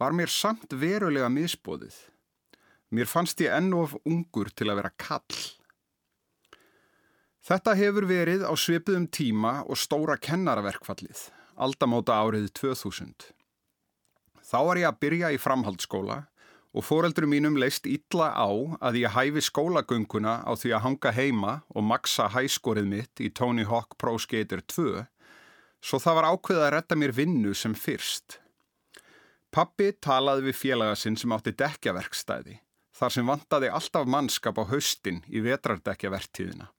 var 0.00 0.16
mér 0.16 0.32
samt 0.32 0.72
verulega 0.72 1.28
misbóðið. 1.28 2.15
Mér 2.96 3.08
fannst 3.10 3.42
ég 3.44 3.52
enn 3.52 3.74
of 3.76 3.92
ungur 4.08 4.48
til 4.56 4.70
að 4.72 4.78
vera 4.78 4.90
kall. 4.96 5.40
Þetta 7.44 7.74
hefur 7.76 8.06
verið 8.08 8.46
á 8.48 8.52
svipuðum 8.56 9.04
tíma 9.12 9.58
og 9.68 9.76
stóra 9.76 10.16
kennaraverkfallið, 10.16 11.26
aldamóta 11.60 12.16
árið 12.16 12.48
2000. 12.56 13.12
Þá 14.40 14.58
var 14.70 14.80
ég 14.80 14.88
að 14.88 14.98
byrja 15.04 15.34
í 15.34 15.42
framhaldsskóla 15.42 16.18
og 16.72 16.88
fóreldurum 16.88 17.34
mínum 17.36 17.60
leist 17.60 17.84
illa 17.90 18.32
á 18.32 18.48
að 18.80 19.00
ég 19.02 19.12
hæfi 19.12 19.44
skólagönguna 19.44 20.40
á 20.48 20.52
því 20.56 20.72
að 20.72 20.84
hanga 20.88 21.14
heima 21.20 21.54
og 21.76 21.88
maksa 21.92 22.30
hæskorið 22.32 22.88
mitt 22.96 23.20
í 23.20 23.28
Tony 23.28 23.68
Hawk 23.68 23.98
Pro 24.00 24.16
Skater 24.16 24.64
2 24.72 25.04
svo 25.84 26.00
það 26.00 26.22
var 26.22 26.32
ákveðið 26.32 26.66
að 26.66 26.76
retta 26.78 26.96
mér 26.96 27.12
vinnu 27.12 27.52
sem 27.52 27.76
fyrst. 27.76 28.40
Pappi 29.52 29.92
talaði 30.00 30.48
við 30.48 30.62
félaga 30.64 30.96
sinn 30.96 31.20
sem 31.20 31.32
átti 31.36 31.52
dekjaverkstæði 31.52 32.62
þar 32.96 33.12
sem 33.12 33.28
vantaði 33.28 33.70
alltaf 33.78 34.08
mannskap 34.08 34.58
á 34.60 34.64
haustin 34.70 35.20
í 35.28 35.42
vetrardekjavertíðina. 35.44 36.70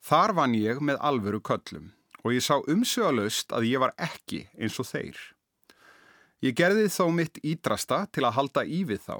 Þar 0.00 0.32
vann 0.38 0.56
ég 0.56 0.80
með 0.80 1.00
alvöru 1.04 1.42
köllum 1.44 1.90
og 2.24 2.32
ég 2.32 2.44
sá 2.44 2.56
umsögalaust 2.60 3.52
að 3.56 3.68
ég 3.68 3.82
var 3.82 3.92
ekki 4.00 4.46
eins 4.56 4.78
og 4.80 4.88
þeir. 4.88 5.18
Ég 6.40 6.56
gerði 6.56 6.88
þó 6.88 7.10
mitt 7.12 7.40
ídrasta 7.44 8.06
til 8.08 8.24
að 8.24 8.36
halda 8.38 8.64
í 8.64 8.80
við 8.88 9.02
þá, 9.04 9.16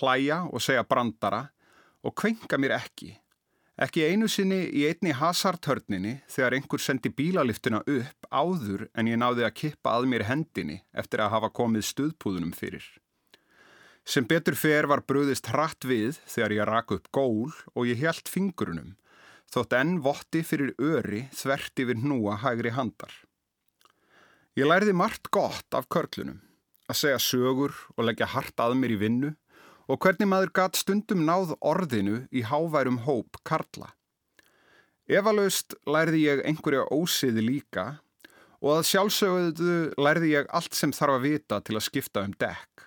hlæja 0.00 0.38
og 0.48 0.64
segja 0.64 0.86
brandara 0.88 1.50
og 2.00 2.16
kvenka 2.16 2.56
mér 2.56 2.78
ekki. 2.78 3.12
Ekki 3.82 4.06
einu 4.08 4.28
sinni 4.28 4.62
í 4.68 4.86
einni 4.88 5.12
hasartörninni 5.16 6.18
þegar 6.32 6.56
einhver 6.56 6.80
sendi 6.80 7.12
bílaliftuna 7.12 7.82
upp 7.84 8.28
áður 8.32 8.86
en 8.96 9.08
ég 9.08 9.20
náði 9.20 9.44
að 9.48 9.56
kippa 9.60 9.96
að 9.96 10.08
mér 10.12 10.26
hendinni 10.28 10.80
eftir 10.96 11.24
að 11.24 11.32
hafa 11.36 11.52
komið 11.60 11.88
stuðpúðunum 11.88 12.52
fyrir. 12.56 12.84
Sem 14.02 14.26
betur 14.26 14.56
fer 14.58 14.88
var 14.90 15.04
bröðist 15.06 15.46
hratt 15.52 15.86
við 15.86 16.18
þegar 16.26 16.54
ég 16.56 16.68
rak 16.68 16.94
upp 16.96 17.10
gól 17.14 17.52
og 17.74 17.86
ég 17.86 18.00
held 18.02 18.26
fingurunum, 18.28 18.96
þótt 19.52 19.76
enn 19.78 20.00
votti 20.02 20.42
fyrir 20.46 20.74
öri 20.78 21.28
þvert 21.36 21.84
yfir 21.84 22.00
núa 22.02 22.40
hægri 22.42 22.74
handar. 22.74 23.12
Ég 24.58 24.66
lærði 24.66 24.92
margt 24.92 25.30
gott 25.32 25.70
af 25.72 25.86
körlunum 25.88 26.42
að 26.90 26.98
segja 26.98 27.20
sögur 27.22 27.72
og 27.96 28.04
leggja 28.08 28.28
hart 28.34 28.58
að 28.60 28.74
mér 28.76 28.96
í 28.96 29.00
vinnu 29.00 29.30
og 29.88 29.98
hvernig 30.02 30.28
maður 30.28 30.52
gatt 30.58 30.78
stundum 30.78 31.24
náð 31.26 31.54
orðinu 31.60 32.24
í 32.30 32.44
háværum 32.46 33.02
hóp 33.06 33.38
karla. 33.48 33.94
Efalaust 35.10 35.74
lærði 35.86 36.26
ég 36.26 36.42
einhverja 36.46 36.86
ósiði 36.94 37.44
líka 37.44 37.86
og 38.62 38.78
að 38.78 38.88
sjálfsögðu 38.92 39.76
lærði 39.98 40.34
ég 40.36 40.50
allt 40.54 40.76
sem 40.78 40.92
þarf 40.94 41.18
að 41.18 41.26
vita 41.26 41.60
til 41.64 41.78
að 41.78 41.86
skipta 41.88 42.22
um 42.26 42.34
dekk, 42.38 42.86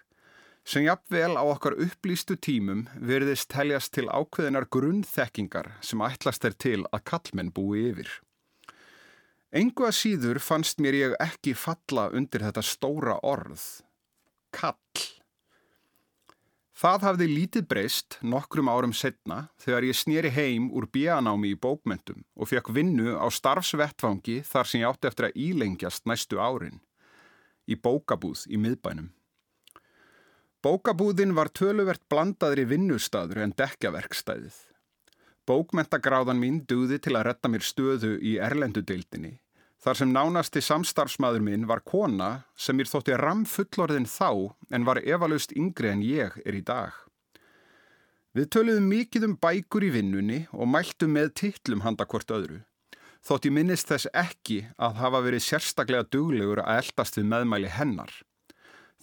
sem 0.65 0.87
jafnvel 0.87 1.37
á 1.37 1.43
okkar 1.45 1.77
upplýstu 1.77 2.35
tímum 2.41 2.87
verðist 2.97 3.51
teljast 3.53 3.93
til 3.93 4.07
ákveðinar 4.09 4.65
grunnþekkingar 4.73 5.75
sem 5.85 6.01
ætlast 6.01 6.45
er 6.49 6.57
til 6.57 6.81
að 6.89 7.03
kallmenn 7.11 7.53
búi 7.53 7.91
yfir. 7.91 8.09
Engu 9.55 9.85
að 9.87 9.99
síður 9.99 10.41
fannst 10.41 10.81
mér 10.83 10.97
ég 10.97 11.19
ekki 11.21 11.53
falla 11.55 12.09
undir 12.17 12.43
þetta 12.43 12.63
stóra 12.65 13.19
orð 13.23 13.61
kall. 14.55 15.03
Það 16.75 17.05
hafði 17.07 17.27
lítið 17.31 17.67
breyst 17.71 18.17
nokkrum 18.19 18.67
árum 18.67 18.91
setna 18.91 19.45
þegar 19.63 19.85
ég 19.87 19.95
snýri 19.95 20.31
heim 20.35 20.65
úr 20.75 20.89
bíanámi 20.91 21.53
í 21.53 21.59
bókmentum 21.59 22.25
og 22.35 22.49
fekk 22.51 22.73
vinnu 22.75 23.15
á 23.15 23.31
starfsvettfangi 23.31 24.41
þar 24.43 24.67
sem 24.67 24.81
ég 24.81 24.89
átti 24.89 25.07
eftir 25.07 25.29
að 25.29 25.39
ílengjast 25.45 26.03
næstu 26.09 26.41
árin. 26.41 26.81
Í 27.63 27.79
bókabúð 27.79 28.43
í 28.51 28.59
miðbænum. 28.59 29.13
Bókabúðin 30.65 31.35
var 31.37 31.51
töluvert 31.53 32.01
blandaðri 32.09 32.65
vinnustadur 32.65 33.43
en 33.45 33.53
dekjaverkstæðið. 33.53 34.55
Bókmentagráðan 35.45 36.41
mín 36.41 36.63
duði 36.65 36.97
til 36.97 37.13
að 37.13 37.27
retta 37.29 37.51
mér 37.53 37.61
stöðu 37.61 38.15
í 38.17 38.39
erlendudeildinni 38.41 39.35
Þar 39.85 39.97
sem 39.99 40.09
nánasti 40.09 40.61
samstarfsmaður 40.65 41.43
minn 41.45 41.65
var 41.69 41.83
kona 41.85 42.29
sem 42.57 42.73
mér 42.73 42.87
þótti 42.89 43.17
ram 43.21 43.43
fullorðin 43.45 44.07
þá 44.09 44.55
en 44.73 44.87
var 44.87 44.97
efalust 45.03 45.51
yngri 45.53 45.91
en 45.91 46.01
ég 46.01 46.39
er 46.41 46.57
í 46.57 46.61
dag. 46.65 46.95
Við 48.33 48.47
töluðum 48.55 48.87
mikið 48.89 49.27
um 49.27 49.35
bækur 49.37 49.85
í 49.85 49.91
vinnunni 49.93 50.39
og 50.57 50.71
mæltum 50.73 51.13
með 51.13 51.35
tittlum 51.37 51.85
handa 51.85 52.07
hvort 52.09 52.33
öðru. 52.33 52.63
Þótt 53.21 53.45
ég 53.45 53.53
minnist 53.59 53.93
þess 53.93 54.09
ekki 54.09 54.63
að 54.81 54.97
hafa 55.03 55.21
verið 55.27 55.45
sérstaklega 55.51 56.09
duglegur 56.09 56.63
að 56.65 56.81
eldast 56.81 57.21
við 57.21 57.29
meðmæli 57.35 57.69
hennar. 57.77 58.09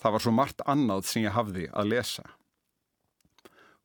Það 0.03 0.15
var 0.15 0.23
svo 0.25 0.33
margt 0.35 0.62
annað 0.67 1.05
sem 1.07 1.23
ég 1.23 1.37
hafði 1.37 1.69
að 1.71 1.93
lesa. 1.93 2.25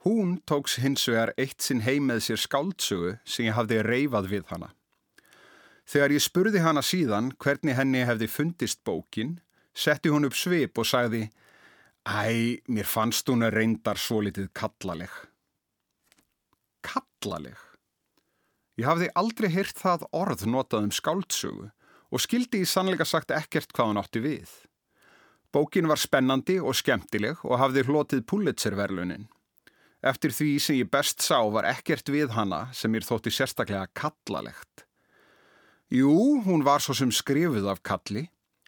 Hún 0.05 0.37
tóks 0.49 0.79
hins 0.81 1.03
vegar 1.09 1.33
eitt 1.37 1.61
sinn 1.61 1.83
heim 1.85 2.07
með 2.09 2.23
sér 2.25 2.41
skáldsögu 2.41 3.17
sem 3.21 3.45
ég 3.49 3.57
hafði 3.57 3.83
reyfað 3.85 4.29
við 4.31 4.47
hana. 4.49 4.71
Þegar 5.87 6.15
ég 6.15 6.23
spurði 6.23 6.61
hana 6.63 6.81
síðan 6.83 7.29
hvernig 7.37 7.77
henni 7.77 8.01
hefði 8.07 8.27
fundist 8.31 8.81
bókin, 8.87 9.37
setti 9.77 10.09
hún 10.09 10.25
upp 10.27 10.35
svip 10.35 10.79
og 10.81 10.89
sagði 10.89 11.27
Æ, 12.07 12.63
mér 12.71 12.87
fannst 12.87 13.27
hún 13.27 13.43
að 13.43 13.57
reyndar 13.59 13.99
svo 13.99 14.21
litið 14.23 14.47
kallaleg. 14.55 15.11
Kallaleg? 16.87 17.57
Ég 18.79 18.87
hafði 18.87 19.09
aldrei 19.17 19.49
hýrt 19.51 19.81
það 19.81 20.05
orð 20.15 20.45
notað 20.47 20.87
um 20.87 20.93
skáldsögu 20.95 21.67
og 22.07 22.23
skildi 22.23 22.63
í 22.63 22.69
sannleika 22.69 23.05
sagt 23.05 23.33
ekkert 23.35 23.73
hvað 23.75 23.91
hann 23.91 24.01
átti 24.01 24.23
við. 24.23 24.47
Bókin 25.53 25.87
var 25.87 25.99
spennandi 25.99 26.57
og 26.59 26.75
skemmtileg 26.75 27.43
og 27.47 27.59
hafði 27.61 27.85
hlotið 27.87 28.23
Pulitzerverlunin. 28.27 29.27
Eftir 30.05 30.33
því 30.35 30.49
sem 30.61 30.79
ég 30.81 30.89
best 30.93 31.23
sá 31.25 31.39
var 31.51 31.65
ekkert 31.69 32.11
við 32.13 32.35
hana 32.35 32.67
sem 32.75 32.91
mér 32.91 33.07
þótti 33.07 33.33
sérstaklega 33.33 33.87
kallalegt. 33.97 34.85
Jú, 35.89 36.43
hún 36.43 36.65
var 36.67 36.83
svo 36.83 36.93
sem 36.97 37.11
skrifuð 37.15 37.69
af 37.71 37.79
kalli 37.81 38.27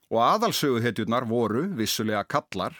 og 0.09 0.21
aðalsöguhetjurnar 0.23 1.27
voru 1.29 1.67
vissulega 1.77 2.23
kallar 2.25 2.77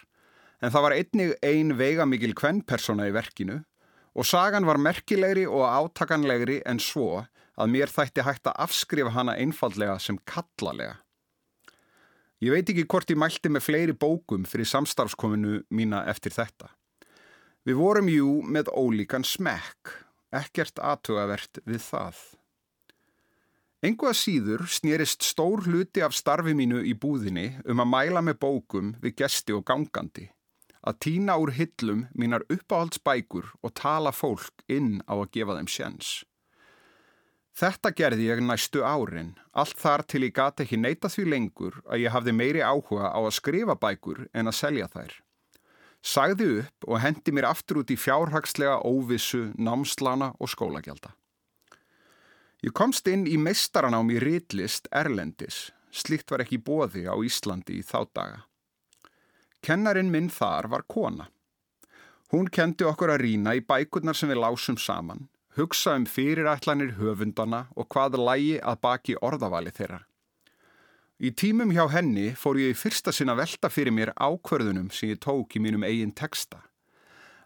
en 0.60 0.72
það 0.72 0.86
var 0.86 0.96
einnig 0.96 1.34
ein 1.46 1.74
veigamikil 1.76 2.32
kvennpersona 2.36 3.06
í 3.08 3.14
verkinu 3.14 3.60
og 4.16 4.26
sagan 4.26 4.66
var 4.66 4.80
merkilegri 4.82 5.44
og 5.46 5.68
átakanlegri 5.68 6.60
en 6.66 6.80
svo 6.82 7.22
að 7.60 7.72
mér 7.76 7.92
þætti 7.92 8.24
hægt 8.26 8.48
að 8.48 8.58
afskrifa 8.64 9.12
hana 9.14 9.36
einfallega 9.38 9.98
sem 10.00 10.18
kallalega. 10.26 10.98
Ég 12.40 12.54
veit 12.54 12.70
ekki 12.72 12.86
hvort 12.88 13.10
ég 13.12 13.18
mælti 13.20 13.50
með 13.52 13.66
fleiri 13.66 13.94
bókum 14.00 14.46
fyrir 14.48 14.64
samstarfskominu 14.64 15.58
mína 15.76 16.06
eftir 16.08 16.32
þetta. 16.32 16.70
Við 17.68 17.76
vorum 17.76 18.08
jú 18.08 18.30
með 18.48 18.70
ólíkan 18.72 19.26
smekk, 19.28 19.90
ekkert 20.32 20.80
aðtugavert 20.80 21.60
við 21.68 21.82
það. 21.84 22.22
Engu 23.84 24.08
að 24.08 24.16
síður 24.22 24.64
snýrist 24.72 25.24
stór 25.24 25.66
hluti 25.68 26.00
af 26.04 26.16
starfi 26.16 26.56
mínu 26.56 26.80
í 26.88 26.94
búðinni 26.96 27.60
um 27.68 27.84
að 27.84 27.92
mæla 27.92 28.24
með 28.24 28.40
bókum 28.40 28.94
við 29.04 29.18
gesti 29.20 29.52
og 29.56 29.66
gangandi, 29.68 30.30
að 30.80 30.98
týna 31.04 31.36
úr 31.40 31.52
hillum 31.56 32.06
mínar 32.16 32.48
uppáhaldsbækur 32.48 33.52
og 33.60 33.76
tala 33.76 34.16
fólk 34.16 34.64
inn 34.64 35.02
á 35.04 35.12
að 35.20 35.28
gefa 35.36 35.60
þeim 35.60 35.72
sjens. 35.76 36.10
Þetta 37.60 37.90
gerði 37.92 38.30
ég 38.30 38.38
næstu 38.40 38.80
árin, 38.80 39.34
allt 39.52 39.76
þar 39.76 40.06
til 40.08 40.22
ég 40.24 40.32
gati 40.32 40.64
ekki 40.64 40.78
neyta 40.80 41.10
því 41.12 41.24
lengur 41.28 41.74
að 41.84 42.06
ég 42.06 42.14
hafði 42.14 42.32
meiri 42.32 42.62
áhuga 42.64 43.10
á 43.12 43.20
að 43.20 43.34
skrifa 43.36 43.74
bækur 43.76 44.22
en 44.32 44.48
að 44.48 44.56
selja 44.56 44.86
þær. 44.88 45.12
Sagði 46.00 46.46
upp 46.62 46.86
og 46.88 47.02
hendi 47.04 47.34
mér 47.36 47.50
aftur 47.50 47.82
út 47.82 47.92
í 47.92 47.98
fjárhagslega 48.00 48.78
óvissu, 48.88 49.50
námslana 49.60 50.30
og 50.40 50.48
skólagjálta. 50.48 51.12
Ég 52.64 52.72
komst 52.72 53.08
inn 53.12 53.26
í 53.28 53.36
meistaranám 53.36 54.08
í 54.14 54.16
ritlist 54.24 54.88
Erlendis, 54.88 55.68
slikt 55.92 56.32
var 56.32 56.46
ekki 56.46 56.62
bóði 56.64 57.04
á 57.04 57.16
Íslandi 57.20 57.76
í 57.76 57.84
þá 57.84 58.08
daga. 58.16 58.40
Kennarin 59.60 60.08
minn 60.08 60.32
þar 60.32 60.70
var 60.72 60.86
kona. 60.88 61.28
Hún 62.32 62.48
kendi 62.48 62.88
okkur 62.88 63.12
að 63.12 63.26
rína 63.26 63.52
í 63.58 63.60
bækurnar 63.60 64.16
sem 64.16 64.32
við 64.32 64.40
lásum 64.40 64.80
saman, 64.80 65.26
hugsa 65.56 65.96
um 65.98 66.06
fyrirætlanir 66.06 66.94
höfundana 66.98 67.66
og 67.76 67.88
hvað 67.90 68.18
lægi 68.20 68.56
að 68.62 68.80
baki 68.86 69.18
orðavali 69.18 69.72
þeirra. 69.74 70.00
Í 71.20 71.34
tímum 71.36 71.72
hjá 71.74 71.84
henni 71.92 72.30
fór 72.32 72.56
ég 72.56 72.72
í 72.72 72.78
fyrsta 72.78 73.12
sinna 73.12 73.34
velta 73.36 73.68
fyrir 73.68 73.92
mér 73.92 74.14
ákverðunum 74.16 74.88
sem 74.94 75.10
ég 75.12 75.20
tók 75.20 75.56
í 75.58 75.60
mínum 75.60 75.84
eigin 75.84 76.14
texta. 76.16 76.62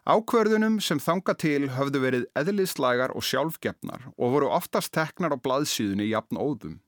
Ákverðunum 0.07 0.77
sem 0.85 1.01
þanga 1.01 1.33
til 1.41 1.67
höfðu 1.73 1.99
verið 2.03 2.25
eðlislagar 2.39 3.11
og 3.17 3.25
sjálfgefnar 3.25 4.07
og 4.15 4.35
voru 4.37 4.51
oftast 4.53 4.93
teknar 4.95 5.35
á 5.35 5.37
blaðsíðunni 5.41 6.07
jafn 6.11 6.39
óðum. 6.39 6.79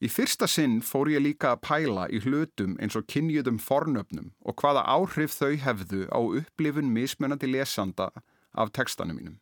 Í 0.00 0.08
fyrsta 0.12 0.46
sinn 0.48 0.82
fór 0.84 1.08
ég 1.12 1.24
líka 1.24 1.54
að 1.54 1.62
pæla 1.66 2.04
í 2.12 2.20
hlutum 2.24 2.76
eins 2.80 2.96
og 2.96 3.08
kynjuðum 3.12 3.58
fornöfnum 3.60 4.32
og 4.44 4.56
hvaða 4.60 4.84
áhrif 4.84 5.36
þau 5.36 5.56
hefðu 5.60 6.04
á 6.12 6.20
upplifun 6.20 6.92
mismunandi 6.92 7.48
lesanda 7.52 8.12
af 8.56 8.72
tekstanum 8.76 9.16
mínum. 9.16 9.40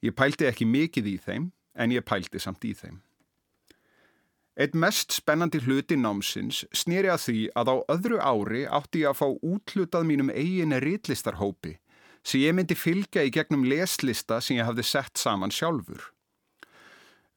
Ég 0.00 0.16
pælti 0.16 0.48
ekki 0.48 0.64
mikið 0.64 1.08
í 1.10 1.16
þeim, 1.20 1.50
en 1.76 1.92
ég 1.92 2.04
pælti 2.06 2.40
samt 2.40 2.64
í 2.64 2.72
þeim. 2.76 3.00
Eitt 4.60 4.74
mest 4.76 5.14
spennandi 5.14 5.60
hluti 5.64 5.96
námsins 5.96 6.64
snýri 6.76 7.08
að 7.08 7.22
því 7.24 7.42
að 7.56 7.70
á 7.72 7.76
öðru 7.94 8.18
ári 8.20 8.64
átti 8.68 9.04
ég 9.04 9.12
að 9.12 9.20
fá 9.20 9.28
útlutað 9.30 10.08
mínum 10.08 10.32
eigin 10.34 10.76
rítlistarhópi 10.84 11.78
sem 12.20 12.42
ég 12.42 12.52
myndi 12.56 12.76
fylgja 12.76 13.24
í 13.24 13.32
gegnum 13.32 13.64
leslista 13.64 14.40
sem 14.44 14.58
ég 14.58 14.68
hafði 14.68 14.84
sett 14.84 15.16
saman 15.16 15.54
sjálfur. 15.54 16.02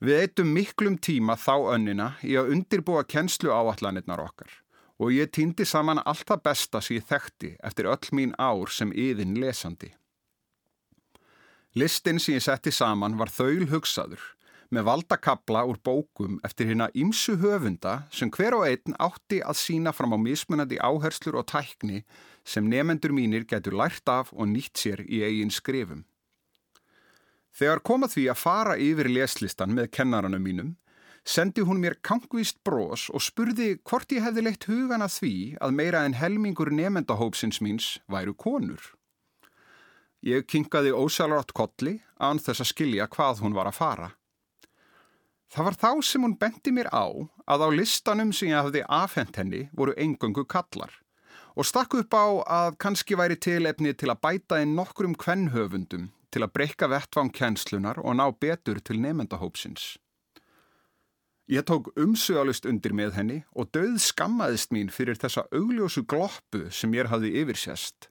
Við 0.03 0.19
eittum 0.19 0.51
miklum 0.51 0.97
tíma 0.99 1.37
þá 1.39 1.55
önnina 1.77 2.09
í 2.27 2.35
að 2.35 2.51
undirbúa 2.57 3.05
kennslu 3.07 3.53
áallanirnar 3.55 4.25
okkar 4.25 4.59
og 4.99 5.15
ég 5.15 5.31
týndi 5.31 5.63
saman 5.67 6.03
allt 6.03 6.27
það 6.27 6.43
besta 6.49 6.81
sem 6.83 6.97
ég 6.97 7.07
þekkti 7.07 7.55
eftir 7.63 7.87
öll 7.93 8.11
mín 8.11 8.35
ár 8.35 8.67
sem 8.67 8.91
yðin 8.91 9.37
lesandi. 9.39 9.93
Listin 11.73 12.19
sem 12.21 12.35
ég 12.35 12.43
setti 12.45 12.69
saman 12.69 13.15
var 13.17 13.31
þaul 13.33 13.65
hugsaður 13.71 14.21
með 14.73 14.85
valdakabla 14.85 15.63
úr 15.69 15.79
bókum 15.81 16.35
eftir 16.45 16.69
hérna 16.69 16.85
ímsu 16.93 17.33
höfunda 17.41 17.95
sem 18.13 18.29
hver 18.33 18.53
og 18.57 18.67
einn 18.67 18.93
átti 19.01 19.39
að 19.41 19.57
sína 19.57 19.93
fram 19.93 20.13
á 20.13 20.17
mismunandi 20.21 20.77
áherslur 20.77 21.39
og 21.41 21.47
tækni 21.49 22.03
sem 22.45 22.69
nefendur 22.69 23.13
mínir 23.17 23.47
getur 23.49 23.77
lært 23.81 24.05
af 24.05 24.29
og 24.33 24.49
nýtt 24.53 24.85
sér 24.85 25.01
í 25.05 25.23
eigin 25.25 25.53
skrifum. 25.53 26.05
Þegar 27.57 27.81
koma 27.89 28.09
því 28.09 28.29
að 28.29 28.41
fara 28.45 28.77
yfir 28.77 29.09
leslistan 29.09 29.73
með 29.73 29.91
kennaranum 29.97 30.45
mínum, 30.45 30.71
sendi 31.25 31.65
hún 31.65 31.81
mér 31.81 31.97
kangvíst 32.05 32.61
brós 32.65 33.09
og 33.09 33.21
spurði 33.21 33.79
hvort 33.81 34.13
ég 34.13 34.25
hefði 34.25 34.45
leitt 34.45 34.69
hugana 34.69 35.09
því 35.09 35.35
að 35.57 35.77
meira 35.77 36.05
en 36.05 36.17
helmingur 36.17 36.73
nefendahópsins 36.73 37.61
míns 37.65 37.95
væru 38.05 38.37
konur. 38.37 38.93
Ég 40.23 40.45
kinkaði 40.47 40.93
ósælrátt 40.95 41.51
kolli 41.51 41.97
án 42.15 42.39
þess 42.39 42.63
að 42.63 42.69
skilja 42.69 43.07
hvað 43.11 43.41
hún 43.43 43.55
var 43.57 43.67
að 43.67 43.75
fara. 43.75 44.09
Það 45.51 45.65
var 45.67 45.75
þá 45.81 45.89
sem 46.07 46.23
hún 46.23 46.37
bendi 46.39 46.71
mér 46.71 46.87
á 46.95 47.05
að 47.45 47.65
á 47.67 47.69
listanum 47.75 48.31
sem 48.31 48.53
ég 48.53 48.61
hafði 48.61 48.85
afhent 48.87 49.35
henni 49.37 49.65
voru 49.75 49.93
engöngu 49.99 50.45
kallar 50.47 50.95
og 51.53 51.67
stakk 51.67 51.97
upp 51.99 52.15
á 52.15 52.25
að 52.47 52.77
kannski 52.81 53.17
væri 53.19 53.35
tilefni 53.37 53.91
til 53.93 54.09
að 54.09 54.21
bæta 54.23 54.61
inn 54.63 54.77
nokkrum 54.79 55.13
kvennhöfundum 55.19 56.07
til 56.33 56.41
að 56.41 56.53
breyka 56.55 56.89
vettvang 56.89 57.29
kjenslunar 57.35 57.99
og 58.01 58.15
ná 58.17 58.25
betur 58.31 58.79
til 58.79 59.03
nefndahópsins. 59.03 59.97
Ég 61.51 61.67
tók 61.67 61.91
umsögalust 61.99 62.65
undir 62.65 62.95
með 62.95 63.19
henni 63.19 63.41
og 63.51 63.69
döð 63.75 63.99
skammaðist 63.99 64.71
mín 64.71 64.89
fyrir 64.89 65.19
þessa 65.19 65.43
augljósu 65.51 66.07
gloppu 66.07 66.69
sem 66.71 66.95
ég 66.95 67.11
hafði 67.11 67.35
yfirsjæst. 67.43 68.07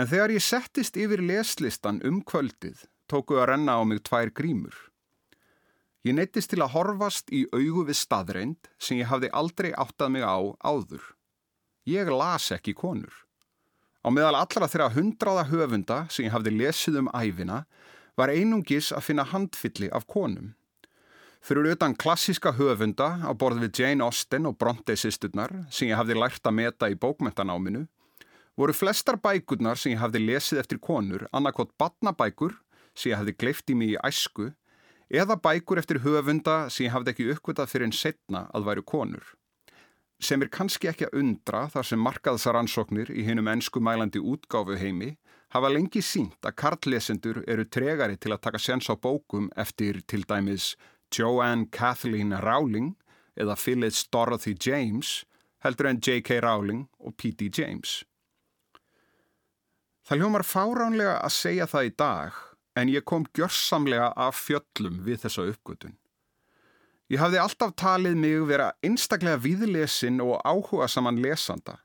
En 0.00 0.08
þegar 0.08 0.32
ég 0.34 0.44
settist 0.44 0.96
yfir 0.96 1.20
leslistan 1.22 2.00
um 2.06 2.22
kvöldið 2.24 2.86
tóku 3.12 3.36
að 3.36 3.52
renna 3.52 3.76
á 3.76 3.82
mig 3.84 4.00
tvær 4.06 4.32
grímur. 4.32 4.74
Ég 6.02 6.16
neittist 6.16 6.50
til 6.50 6.62
að 6.64 6.72
horfast 6.74 7.28
í 7.30 7.44
augu 7.54 7.84
við 7.86 7.98
staðreind 8.00 8.70
sem 8.82 8.98
ég 8.98 9.10
hafði 9.10 9.30
aldrei 9.30 9.70
áttað 9.78 10.14
mig 10.16 10.24
á 10.26 10.38
áður. 10.64 11.04
Ég 11.86 12.10
las 12.10 12.48
ekki 12.54 12.74
konur. 12.74 13.12
Á 14.02 14.10
meðal 14.10 14.34
allra 14.40 14.66
þeirra 14.66 14.90
hundraða 14.96 15.44
höfunda 15.52 15.98
sem 16.10 16.26
ég 16.26 16.34
hafði 16.34 16.56
lesið 16.56 16.98
um 17.04 17.12
æfina 17.14 17.62
var 18.18 18.32
einungis 18.34 18.90
að 18.90 19.06
finna 19.06 19.28
handfylli 19.30 19.92
af 19.94 20.08
konum. 20.10 20.56
Fyrir 21.42 21.74
utan 21.74 21.94
klassiska 21.98 22.52
höfunda 22.54 23.22
á 23.22 23.30
borð 23.34 23.62
við 23.62 23.82
Jane 23.82 24.04
Austen 24.06 24.46
og 24.50 24.58
Bronte 24.58 24.96
sýsturnar 24.98 25.54
sem 25.70 25.90
ég 25.90 25.98
hafði 25.98 26.18
lært 26.18 26.46
að 26.46 26.58
meta 26.58 26.90
í 26.90 26.98
bókmentanáminu 26.98 27.86
voru 28.56 28.74
flestar 28.76 29.18
bækurnar 29.22 29.80
sem 29.80 29.94
ég 29.94 30.02
hafði 30.02 30.24
lesið 30.26 30.62
eftir 30.62 30.80
konur 30.82 31.26
annarkot 31.32 31.72
badnabækur 31.80 32.56
sem 32.94 33.12
ég 33.12 33.20
hafði 33.20 33.36
gleift 33.38 33.70
í 33.72 33.76
mig 33.78 33.94
í 33.94 34.00
æsku 34.04 34.50
eða 35.12 35.38
bækur 35.40 35.80
eftir 35.80 36.02
höfunda 36.04 36.66
sem 36.70 36.88
ég 36.88 36.94
hafði 36.96 37.14
ekki 37.14 37.30
uppvitað 37.36 37.72
fyrir 37.72 37.88
en 37.88 37.96
setna 37.96 38.46
að 38.52 38.68
væru 38.68 38.84
konur 38.94 39.24
sem 40.22 40.42
er 40.44 40.52
kannski 40.54 40.90
ekki 40.90 41.08
að 41.08 41.18
undra 41.18 41.64
þar 41.72 41.88
sem 41.88 42.02
markaðsaransóknir 42.06 43.10
í 43.10 43.24
hinnum 43.26 43.50
ennsku 43.50 43.82
mælandi 43.82 44.22
útgáfu 44.22 44.76
heimi 44.78 45.16
hafa 45.54 45.72
lengi 45.72 46.02
sínt 46.04 46.46
að 46.46 46.56
kartlesendur 46.62 47.42
eru 47.50 47.66
tregari 47.66 48.16
til 48.16 48.32
að 48.32 48.44
taka 48.46 48.60
sens 48.62 48.88
á 48.92 48.94
bókum 48.94 49.50
eftir 49.56 50.00
til 50.06 50.22
dæmis 50.28 50.74
Joanne 51.12 51.68
Kathleen 51.72 52.32
Rowling 52.40 52.94
eða 53.36 53.56
Phyllis 53.56 54.06
Dorothy 54.12 54.54
James 54.54 55.24
heldur 55.64 55.90
en 55.90 56.00
J.K. 56.00 56.40
Rowling 56.42 56.86
og 56.98 57.16
P.D. 57.16 57.50
James. 57.58 58.02
Það 60.02 60.18
hljómar 60.18 60.42
fáránlega 60.42 61.18
að 61.22 61.34
segja 61.36 61.66
það 61.70 61.88
í 61.88 61.90
dag 62.02 62.38
en 62.80 62.90
ég 62.90 63.04
kom 63.06 63.26
gjörsamlega 63.36 64.08
af 64.18 64.38
fjöllum 64.40 65.02
við 65.06 65.20
þessa 65.22 65.44
uppgötun. 65.52 65.94
Ég 67.12 67.20
hafði 67.20 67.38
alltaf 67.42 67.74
talið 67.76 68.16
mig 68.16 68.40
vera 68.48 68.72
einstaklega 68.82 69.38
viðlesin 69.44 70.22
og 70.24 70.40
áhuga 70.48 70.88
saman 70.88 71.20
lesanda 71.22 71.76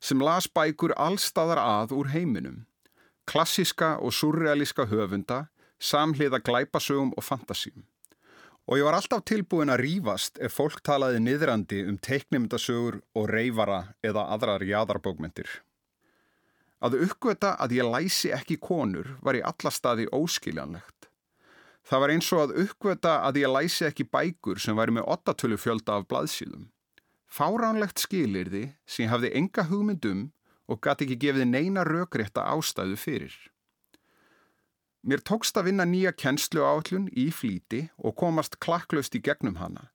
sem 0.00 0.22
las 0.22 0.46
bækur 0.46 0.94
allstaðar 0.96 1.60
að 1.60 1.92
úr 1.96 2.12
heiminum. 2.12 2.64
Klassiska 3.26 3.96
og 3.98 4.14
surrealíska 4.14 4.86
höfunda, 4.86 5.48
samhliða 5.82 6.38
glæpasögum 6.46 7.12
og 7.16 7.24
fantasíum. 7.26 7.82
Og 8.66 8.78
ég 8.78 8.86
var 8.86 8.96
alltaf 8.98 9.24
tilbúin 9.26 9.72
að 9.72 9.82
rýfast 9.82 10.38
ef 10.42 10.56
fólk 10.58 10.80
talaði 10.86 11.20
niðrandi 11.22 11.84
um 11.90 11.98
teiknumdasögur 11.98 13.00
og 13.18 13.28
reyfara 13.30 13.82
eða 14.06 14.28
aðrar 14.36 14.64
jæðarbókmentir. 14.66 15.50
Að 16.84 16.98
uppgöta 17.06 17.54
að 17.56 17.78
ég 17.78 17.88
læsi 17.88 18.30
ekki 18.36 18.58
konur 18.60 19.14
var 19.24 19.38
í 19.38 19.42
alla 19.44 19.72
staði 19.72 20.06
óskiljanlegt. 20.12 21.08
Það 21.86 22.02
var 22.02 22.12
eins 22.12 22.28
og 22.34 22.42
að 22.42 22.56
uppgöta 22.64 23.18
að 23.24 23.40
ég 23.40 23.52
læsi 23.52 23.86
ekki 23.86 24.08
bækur 24.10 24.60
sem 24.60 24.76
væri 24.76 24.96
með 24.98 25.08
8 25.14 25.56
fjölda 25.56 26.00
af 26.00 26.08
blaðsíðum. 26.10 26.68
Fáránlegt 27.26 28.00
skilir 28.02 28.50
því 28.50 28.64
sem 28.86 29.10
hafði 29.10 29.32
enga 29.38 29.66
hugmyndum 29.70 30.30
og 30.66 30.80
gæti 30.82 31.06
ekki 31.06 31.18
gefið 31.24 31.48
neina 31.50 31.84
rökrétta 31.86 32.44
ástæðu 32.52 32.96
fyrir. 32.98 33.34
Mér 35.06 35.22
tókst 35.22 35.56
að 35.56 35.70
vinna 35.70 35.86
nýja 35.86 36.10
kennslu 36.12 36.64
áallun 36.66 37.06
í 37.14 37.28
flíti 37.30 37.86
og 38.02 38.16
komast 38.18 38.58
klakklaust 38.58 39.14
í 39.14 39.22
gegnum 39.22 39.60
hana. 39.60 39.90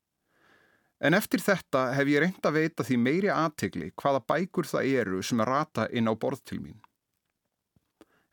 En 1.02 1.18
eftir 1.18 1.42
þetta 1.42 1.88
hef 1.98 2.10
ég 2.12 2.22
reynd 2.22 2.46
að 2.46 2.58
veita 2.60 2.86
því 2.86 2.98
meiri 3.02 3.30
aðtegli 3.34 3.90
hvaða 3.98 4.22
bækur 4.30 4.68
það 4.70 4.90
eru 5.02 5.22
sem 5.26 5.40
er 5.42 5.50
rata 5.50 5.88
inn 5.90 6.10
á 6.10 6.14
borð 6.14 6.44
til 6.46 6.60
mín. 6.62 6.78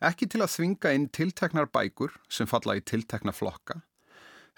Ekki 0.04 0.28
til 0.30 0.42
að 0.44 0.52
þvinga 0.52 0.92
inn 0.94 1.08
tilteknar 1.08 1.70
bækur 1.72 2.12
sem 2.30 2.46
falla 2.46 2.76
í 2.76 2.84
tiltekna 2.84 3.32
flokka, 3.32 3.80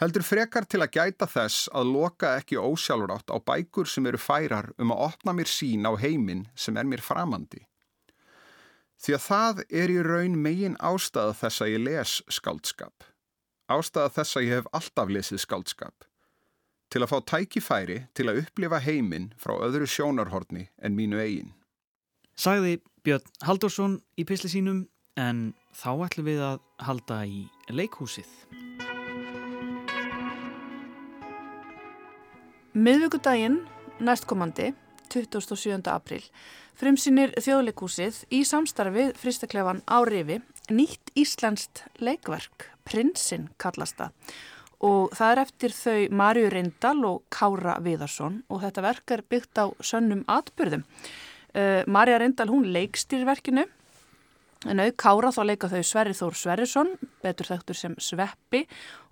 heldur 0.02 0.26
frekar 0.26 0.66
til 0.66 0.82
að 0.82 0.98
gæta 0.98 1.30
þess 1.30 1.70
að 1.76 1.94
loka 1.94 2.34
ekki 2.40 2.58
ósjálfurátt 2.58 3.30
á 3.30 3.38
bækur 3.38 3.88
sem 3.88 4.10
eru 4.10 4.20
færar 4.20 4.72
um 4.76 4.92
að 4.92 5.06
opna 5.06 5.36
mér 5.38 5.48
sín 5.48 5.86
á 5.86 5.94
heiminn 5.94 6.48
sem 6.58 6.76
er 6.76 6.90
mér 6.90 7.04
framandi. 7.04 7.62
Því 9.00 9.16
að 9.16 9.26
það 9.30 9.64
er 9.70 9.94
í 9.94 10.00
raun 10.04 10.36
megin 10.36 10.76
ástæða 10.76 11.38
þess 11.44 11.62
að 11.64 11.74
ég 11.76 11.84
les 11.86 12.18
skáldskap. 12.28 13.06
Ástæða 13.70 14.12
þess 14.18 14.36
að 14.36 14.48
ég 14.48 14.58
hef 14.58 14.72
alltaf 14.76 15.12
lesið 15.14 15.46
skáldskap. 15.46 16.09
Til 16.90 17.04
að 17.04 17.10
fá 17.12 17.18
tækifæri 17.22 17.96
til 18.18 18.24
að 18.26 18.40
upplifa 18.40 18.80
heiminn 18.82 19.28
frá 19.38 19.52
öðru 19.62 19.86
sjónarhorni 19.86 20.64
en 20.82 20.96
mínu 20.98 21.20
eigin. 21.22 21.52
Sagði 22.34 22.80
Björn 23.06 23.28
Haldursson 23.46 23.94
í 24.18 24.24
pisli 24.26 24.50
sínum 24.50 24.80
en 25.14 25.52
þá 25.70 25.90
ætlum 26.08 26.26
við 26.26 26.42
að 26.42 26.58
halda 26.82 27.20
í 27.30 27.44
leikhúsið. 27.70 28.26
Miðvíkudaginn, 32.74 33.62
næstkomandi, 34.02 34.72
27. 35.14 35.78
april, 35.94 36.24
frumsýnir 36.74 37.36
þjóðleikhúsið 37.38 38.24
í 38.34 38.42
samstarfið 38.46 39.14
fristaklefan 39.20 39.84
á 39.86 40.02
rifi 40.10 40.42
nýtt 40.74 41.14
íslenskt 41.14 41.84
leikverk, 42.02 42.72
Prinsinn 42.82 43.52
kallast 43.62 44.00
það 44.00 44.34
og 44.86 45.10
það 45.16 45.32
er 45.32 45.42
eftir 45.44 45.74
þau 45.76 45.98
Marju 46.20 46.52
Rindal 46.52 47.00
og 47.08 47.24
Kára 47.32 47.76
Viðarsson 47.84 48.40
og 48.48 48.62
þetta 48.62 48.86
verk 48.86 49.16
er 49.16 49.26
byggt 49.28 49.60
á 49.60 49.66
sönnum 49.84 50.24
atbyrðum. 50.30 50.86
Uh, 51.50 51.82
Marja 51.90 52.20
Rindal 52.22 52.48
hún 52.52 52.70
leikstýr 52.72 53.26
verkinu 53.28 53.66
En 54.68 54.80
auð 54.82 54.90
Kára 55.00 55.30
þá 55.32 55.40
leika 55.48 55.68
þau 55.72 55.80
Sverri 55.88 56.16
Þór 56.16 56.34
Sverrisson, 56.36 56.90
betur 57.24 57.48
þekktur 57.48 57.78
sem 57.78 57.94
Sveppi 57.96 58.66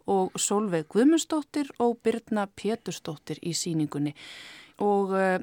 og 0.09 0.35
Solveig 0.37 0.89
Guðmundsdóttir 0.93 1.71
og 1.81 1.97
Birna 2.05 2.45
Pétursdóttir 2.53 3.41
í 3.41 3.55
síningunni. 3.57 4.12
Og 4.85 5.14
uh, 5.16 5.39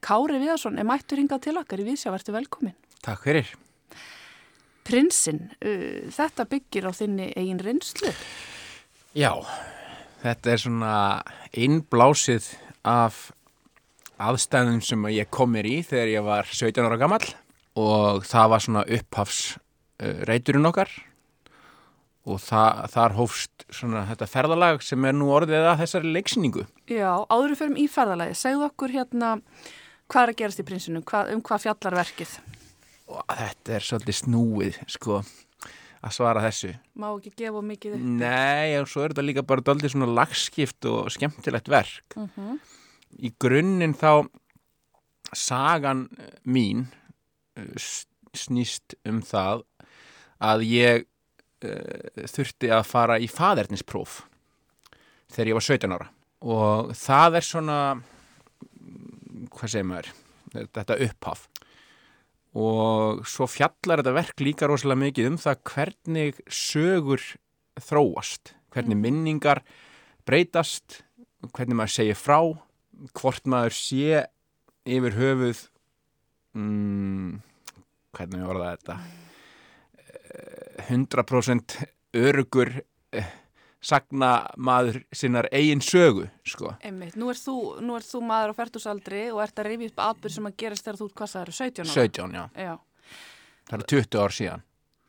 Kári 0.00 0.40
Viðarsson 0.40 0.80
er 0.80 0.88
mættur 0.88 1.20
hingað 1.20 1.44
til 1.44 1.58
okkar 1.60 1.82
í 1.82 1.88
Vísja, 1.90 2.12
verður 2.14 2.38
velkomin. 2.38 2.76
Takk 3.04 3.26
fyrir. 3.26 3.52
Prinsinn, 4.88 5.50
uh, 5.60 6.08
þetta 6.08 6.48
byggir 6.48 6.88
á 6.88 6.92
þinni 6.96 7.28
eigin 7.36 7.60
reynslu? 7.60 8.14
Já, 9.10 9.32
þetta 10.22 10.50
er 10.52 10.60
svona 10.62 10.96
innblásið 11.58 12.44
af 12.86 13.32
aðstæðum 14.22 14.78
sem 14.86 15.08
ég 15.10 15.26
kom 15.34 15.50
mér 15.50 15.66
í 15.66 15.80
þegar 15.82 16.12
ég 16.12 16.22
var 16.28 16.46
17 16.46 16.86
ára 16.86 16.98
gammal 17.00 17.24
og 17.80 18.22
það 18.28 18.52
var 18.52 18.62
svona 18.62 18.84
upphafs 18.86 19.40
uh, 19.56 20.22
reyturinn 20.30 20.70
okkar 20.70 20.92
og 22.30 22.38
það, 22.44 22.84
þar 22.94 23.16
hófst 23.18 23.66
svona 23.74 24.04
þetta 24.12 24.30
ferðalag 24.30 24.86
sem 24.86 25.10
er 25.10 25.18
nú 25.18 25.32
orðið 25.34 25.66
að 25.72 25.82
þessari 25.82 26.14
leiksningu. 26.14 26.64
Já, 26.86 27.10
áður 27.26 27.58
fyrir 27.58 27.82
í 27.82 27.90
ferðalagi, 27.90 28.38
segðu 28.38 28.68
okkur 28.68 28.94
hérna 28.94 29.34
hvað 30.06 30.22
er 30.22 30.34
að 30.36 30.40
gerast 30.44 30.62
í 30.62 30.68
prinsinu, 30.70 31.02
hvað, 31.02 31.34
um 31.34 31.42
hvað 31.42 31.66
fjallar 31.66 31.98
verkið? 32.04 32.38
Og 33.10 33.24
þetta 33.26 33.74
er 33.74 33.90
svolítið 33.90 34.20
snúið, 34.20 34.82
sko, 34.94 35.24
að 36.00 36.14
svara 36.16 36.44
þessu. 36.46 36.72
Má 36.96 37.08
ekki 37.12 37.32
gefa 37.42 37.62
mikið 37.64 37.96
upp? 37.96 38.04
Nei, 38.20 38.76
og 38.80 38.88
svo 38.88 39.04
er 39.04 39.12
þetta 39.12 39.26
líka 39.26 39.44
bara 39.46 39.64
doldið 39.64 39.94
svona 39.94 40.08
lagskipt 40.20 40.88
og 40.88 41.10
skemmtilegt 41.12 41.68
verk. 41.68 42.16
Uh 42.16 42.28
-huh. 42.36 42.58
Í 43.20 43.32
grunninn 43.38 43.94
þá 43.94 44.28
sagan 45.34 46.08
mín 46.44 46.86
snýst 48.34 48.94
um 49.04 49.20
það 49.22 49.64
að 50.40 50.64
ég 50.70 51.04
uh, 51.64 52.26
þurfti 52.30 52.70
að 52.72 52.86
fara 52.88 53.18
í 53.18 53.28
fadernispróf 53.28 54.22
þegar 55.30 55.50
ég 55.50 55.58
var 55.58 55.66
17 55.66 55.96
ára 55.96 56.08
og 56.40 56.94
það 56.96 57.36
er 57.40 57.46
svona 57.46 57.78
hvað 59.50 59.72
segir 59.74 59.88
maður 59.90 60.12
þetta 60.50 60.98
upphaf 61.06 61.46
og 62.58 63.22
svo 63.30 63.46
fjallar 63.46 64.00
þetta 64.00 64.16
verk 64.16 64.42
líka 64.42 64.68
rosalega 64.70 65.04
mikið 65.04 65.28
um 65.30 65.38
það 65.38 65.60
hvernig 65.70 66.40
sögur 66.50 67.22
þróast, 67.80 68.54
hvernig 68.74 68.98
minningar 68.98 69.62
breytast, 70.26 71.02
hvernig 71.54 71.78
maður 71.78 71.94
segir 71.94 72.18
frá, 72.18 72.40
hvort 73.16 73.46
maður 73.48 73.76
sé 73.78 74.24
yfir 74.88 75.16
höfuð 75.16 75.62
mm, 76.58 77.40
hvernig 78.16 78.46
var 78.50 78.60
það 78.60 78.76
þetta? 78.76 78.98
100% 80.90 81.76
örugur 82.18 82.70
sagna 83.80 84.50
maður 84.56 85.00
sinnar 85.12 85.48
eigin 85.52 85.80
sögu 85.80 86.28
sko. 86.44 86.74
Einmitt, 86.84 87.16
nú 87.16 87.30
er 87.32 87.40
þú, 87.40 87.56
nú 87.80 87.96
er 87.96 88.04
þú 88.04 88.22
maður 88.28 88.52
á 88.52 88.58
færtusaldri 88.60 89.24
og 89.32 89.42
ert 89.44 89.58
að 89.58 89.70
rifja 89.70 89.92
upp 89.92 90.04
atbyrg 90.10 90.36
sem 90.36 90.46
að 90.50 90.56
gerast 90.56 90.84
þegar 90.84 91.00
þú, 91.00 91.10
hvað 91.14 91.32
það 91.34 91.42
eru, 91.42 91.52
17 91.52 91.84
ára? 91.84 91.94
17, 91.94 92.38
já. 92.38 92.44
já. 92.68 92.74
Það 93.70 93.78
eru 93.78 93.90
20 93.94 94.20
ár 94.24 94.36
síðan. 94.36 94.66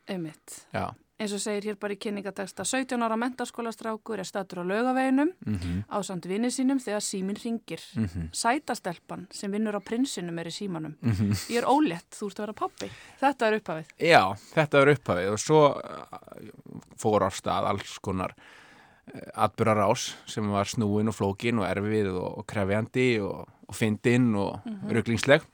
Einmitt. 0.08 0.60
Já 0.72 0.86
eins 1.22 1.34
og 1.36 1.42
segir 1.42 1.70
hér 1.70 1.78
bara 1.82 1.94
í 1.94 2.00
kynningateksta 2.02 2.66
17 2.66 3.04
ára 3.06 3.18
mentaskólastrákur 3.20 4.22
er 4.22 4.28
statur 4.28 4.62
á 4.62 4.66
lögaveginum 4.66 5.30
mm 5.46 5.56
-hmm. 5.56 5.84
á 5.86 5.98
samt 6.04 6.26
vinni 6.26 6.50
sínum 6.52 6.80
þegar 6.80 7.02
símin 7.02 7.38
ringir 7.44 7.82
mm 7.96 8.06
-hmm. 8.06 8.30
sætastelpan 8.32 9.28
sem 9.32 9.52
vinnur 9.52 9.76
á 9.78 9.82
prinsinum 9.82 10.40
er 10.40 10.48
í 10.48 10.52
símanum 10.52 10.96
mm 11.02 11.12
-hmm. 11.12 11.52
ég 11.54 11.58
er 11.58 11.66
ólétt, 11.66 12.10
þú 12.10 12.26
ert 12.28 12.40
að 12.40 12.44
vera 12.46 12.54
pappi 12.54 12.92
þetta 13.22 13.48
er 13.48 13.54
upphafið 13.54 13.86
Já, 14.00 14.36
þetta 14.56 14.82
er 14.82 14.90
upphafið 14.90 15.30
og 15.32 15.40
svo 15.40 15.62
uh, 15.70 15.78
fór 16.98 17.22
á 17.22 17.30
stað 17.30 17.66
alls 17.66 18.00
konar 18.00 18.34
uh, 19.14 19.46
atbyrrar 19.46 19.84
ás 19.88 20.12
sem 20.30 20.46
var 20.52 20.70
snúin 20.70 21.10
og 21.12 21.18
flókin 21.18 21.60
og 21.62 21.68
erfið 21.70 22.14
og, 22.14 22.30
og 22.42 22.48
krefjandi 22.48 23.10
og, 23.26 23.48
og 23.68 23.76
fyndinn 23.76 24.34
og 24.36 24.60
rugglingsleg 24.90 25.46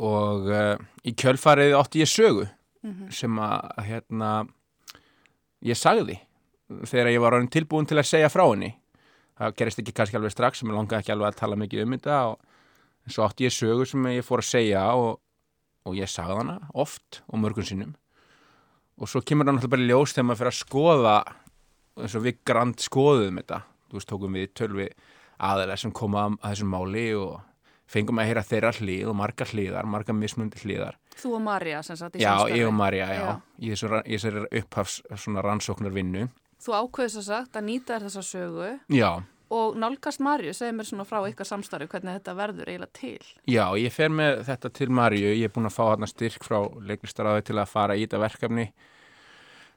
og 0.00 0.48
uh, 0.48 0.76
í 1.04 1.12
kjölfarið 1.12 1.76
átti 1.76 2.02
ég 2.04 2.08
sögu 2.08 2.48
mm 2.82 2.90
-hmm. 2.90 3.10
sem 3.10 3.38
að 3.38 3.84
hérna 3.84 4.48
ég 5.62 5.76
sagði 5.76 6.20
þegar 6.86 7.12
ég 7.12 7.20
var 7.20 7.36
orðin 7.36 7.50
tilbúin 7.50 7.86
til 7.86 7.98
að 7.98 8.08
segja 8.08 8.30
frá 8.30 8.44
henni. 8.46 8.74
Það 9.40 9.56
gerist 9.56 9.78
ekki 9.78 9.92
kannski 9.96 10.16
alveg 10.16 10.32
strax 10.32 10.60
sem 10.60 10.68
ég 10.68 10.76
langaði 10.76 11.00
ekki 11.00 11.12
alveg 11.12 11.32
að 11.32 11.40
tala 11.40 11.56
mikið 11.56 11.82
um 11.82 11.96
þetta 11.96 12.16
og 12.30 12.38
svo 13.08 13.24
átti 13.24 13.44
ég 13.44 13.52
sögu 13.56 13.86
sem 13.88 14.06
ég 14.06 14.26
fór 14.26 14.42
að 14.42 14.50
segja 14.50 14.84
og, 14.94 15.20
og 15.84 15.96
ég 15.96 16.10
sagði 16.10 16.36
hana 16.42 16.58
oft 16.74 17.22
og 17.28 17.40
mörgum 17.40 17.66
sinnum. 17.66 17.94
Og 19.00 19.08
svo 19.08 19.22
kemur 19.24 19.46
það 19.48 19.56
náttúrulega 19.56 19.76
bara 19.76 19.88
ljós 19.88 20.14
þegar 20.14 20.26
maður 20.28 20.40
fyrir 20.40 20.52
að 20.52 20.60
skoða 20.60 21.16
eins 21.98 22.14
og 22.14 22.22
við 22.26 22.38
grand 22.46 22.78
skoðum 22.80 23.40
þetta. 23.42 23.62
Þú 23.90 23.98
veist, 23.98 24.08
tókum 24.12 24.36
við 24.38 24.52
tölvi 24.54 24.88
aðeins 25.40 25.80
sem 25.86 25.92
koma 25.92 26.28
að 26.36 26.52
þessum 26.52 26.70
máli 26.74 27.06
og 27.18 27.40
fengum 27.90 28.20
að 28.22 28.28
heyra 28.30 28.42
þeirra 28.46 28.70
hlið 28.78 29.08
og 29.10 29.16
marga 29.18 29.44
hliðar, 29.50 29.86
marga 29.90 30.14
mismundi 30.14 30.60
hliðar. 30.62 30.94
Þú 31.20 31.32
og 31.36 31.42
Marja 31.42 31.82
sem 31.82 31.96
sagt 31.98 32.14
í 32.16 32.22
Já, 32.22 32.30
samstarfi. 32.36 32.58
ég 32.60 32.68
og 32.68 32.74
Marja, 32.78 33.06
já, 33.10 33.24
Já. 33.26 33.40
í 33.58 34.14
þessari 34.14 34.44
upphafs 34.60 35.00
svona 35.16 35.42
rannsóknar 35.42 35.92
vinnu 35.92 36.28
Þú 36.60 36.72
ákveðis 36.76 37.16
að 37.18 37.24
sagt 37.26 37.56
að 37.58 37.66
nýta 37.66 37.96
þér 37.98 38.04
þessa 38.06 38.22
sögu 38.22 38.68
Já, 38.94 39.10
og 39.50 39.76
nálgast 39.76 40.20
Marju, 40.22 40.52
segir 40.54 40.76
mér 40.78 40.86
svona 40.88 41.04
frá 41.08 41.18
ykkar 41.28 41.48
samstarfi 41.50 41.88
hvernig 41.90 42.20
þetta 42.20 42.34
verður 42.38 42.70
eiginlega 42.70 42.92
til. 42.94 43.26
já, 43.50 43.64
ég 43.76 43.92
fer 43.92 44.08
með 44.08 44.44
þetta 44.46 44.70
til 44.78 44.88
Marju, 44.90 45.34
ég 45.34 45.44
er 45.50 45.52
búin 45.52 45.66
að 45.66 45.74
fá 45.76 45.82
þarna 45.90 46.06
styrk 46.08 46.44
frá 46.46 46.60
leiklistaráði 46.86 47.42
til 47.50 47.58
að 47.58 47.68
fara 47.74 47.96
í 47.98 48.06
þetta 48.06 48.22
verkefni. 48.22 48.68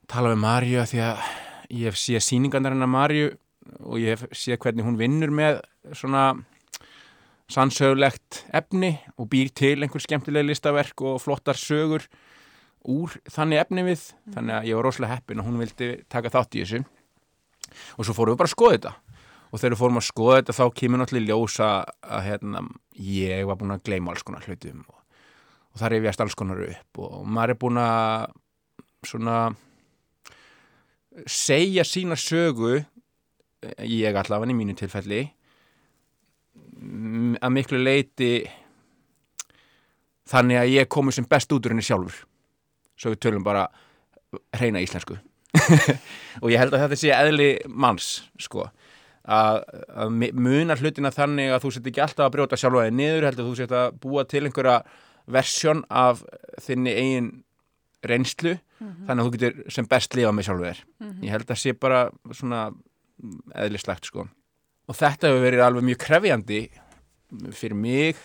Tala 0.07 0.29
við 0.35 0.41
Marju 0.43 0.79
af 0.83 0.91
því 0.93 1.01
að 1.07 1.27
ég 1.73 1.89
hef 1.89 1.97
séð 1.97 2.21
síningarnar 2.23 2.75
hennar 2.75 2.91
Marju 2.91 3.31
og 3.81 4.01
ég 4.01 4.13
hef 4.13 4.25
séð 4.35 4.59
hvernig 4.63 4.85
hún 4.85 4.99
vinnur 4.99 5.33
með 5.33 5.61
svona 5.95 6.33
sannsögulegt 7.51 8.43
efni 8.55 8.95
og 9.17 9.29
býr 9.31 9.51
til 9.55 9.75
einhver 9.81 10.03
skemmtileg 10.03 10.47
listaverk 10.47 11.03
og 11.05 11.21
flottar 11.23 11.59
sögur 11.59 12.05
úr 12.89 13.15
þannig 13.31 13.63
efni 13.63 13.85
við. 13.87 14.05
Þannig 14.33 14.57
að 14.57 14.69
ég 14.69 14.77
var 14.79 14.87
rosalega 14.87 15.17
heppin 15.17 15.41
og 15.41 15.47
hún 15.47 15.61
vildi 15.61 15.89
taka 16.11 16.31
þátt 16.33 16.57
í 16.57 16.63
þessu. 16.63 16.83
Og 17.97 18.05
svo 18.05 18.15
fórum 18.15 18.35
við 18.35 18.41
bara 18.43 18.51
að 18.51 18.55
skoða 18.55 18.77
þetta. 18.77 18.93
Og 19.49 19.61
þegar 19.61 19.75
við 19.75 19.81
fórum 19.83 19.99
að 19.99 20.07
skoða 20.07 20.39
þetta 20.39 20.57
þá 20.57 20.63
kemur 20.79 21.01
náttúrulega 21.01 21.29
ljósa 21.29 21.69
að 22.01 22.25
hérna, 22.27 22.63
ég 22.97 23.45
var 23.49 23.59
búin 23.59 23.75
að 23.75 23.83
gleyma 23.87 24.13
alls 24.13 24.25
konar 24.25 24.47
hlutum 24.47 24.81
og, 24.87 24.97
og 25.73 25.81
það 25.81 25.93
reyfjast 25.93 26.23
alls 26.25 26.37
konar 26.39 26.63
upp 26.65 27.01
og 27.05 27.19
maður 27.29 27.53
er 27.53 27.59
búin 27.61 27.79
að 27.81 28.33
svona 29.05 29.37
segja 31.29 31.83
sína 31.87 32.15
sögu 32.19 32.79
ég 33.87 34.17
allavega 34.19 34.51
í 34.51 34.57
mínu 34.57 34.75
tilfelli 34.79 35.21
m- 36.81 37.37
að 37.39 37.53
miklu 37.55 37.79
leiti 37.79 38.31
þannig 40.29 40.59
að 40.61 40.71
ég 40.73 40.89
komi 40.91 41.13
sem 41.15 41.27
best 41.29 41.51
út 41.53 41.65
úr 41.67 41.73
henni 41.75 41.83
sjálfur. 41.85 42.15
Svo 42.99 43.11
við 43.13 43.21
tölum 43.25 43.43
bara 43.45 43.65
hreina 44.55 44.81
íslensku. 44.83 45.17
Og 46.41 46.49
ég 46.51 46.59
held 46.61 46.73
að 46.73 46.85
þetta 46.85 46.99
sé 46.99 47.11
eðli 47.13 47.49
manns 47.69 48.07
sko. 48.41 48.67
Að, 49.23 49.61
að 49.95 50.15
munar 50.35 50.81
hlutina 50.81 51.11
þannig 51.15 51.53
að 51.55 51.61
þú 51.63 51.69
sett 51.75 51.85
ekki 51.91 52.01
alltaf 52.03 52.25
að 52.27 52.33
brjóta 52.35 52.57
sjálfa 52.59 52.87
þig 52.89 52.95
niður 52.97 53.27
heldur 53.29 53.45
þú 53.47 53.53
sett 53.61 53.75
að 53.79 53.93
búa 54.03 54.25
til 54.27 54.41
einhverja 54.49 54.73
versjón 55.31 55.83
af 55.87 56.23
þinni 56.65 56.95
eigin 56.99 57.29
reynslu 58.09 58.57
þannig 59.07 59.19
að 59.19 59.25
þú 59.27 59.33
getur 59.37 59.71
sem 59.75 59.87
best 59.89 60.15
lifa 60.17 60.31
með 60.35 60.47
sjálfu 60.47 60.65
þér. 60.67 60.81
Ég 61.23 61.31
held 61.33 61.51
að 61.53 61.61
sé 61.61 61.73
bara 61.73 62.01
svona 62.31 62.61
eðlislegt 63.55 64.09
sko. 64.09 64.27
Og 64.89 64.97
þetta 64.99 65.29
hefur 65.29 65.45
verið 65.45 65.63
alveg 65.63 65.87
mjög 65.87 66.01
krefjandi 66.03 66.59
fyrir 67.55 67.77
mig 67.79 68.19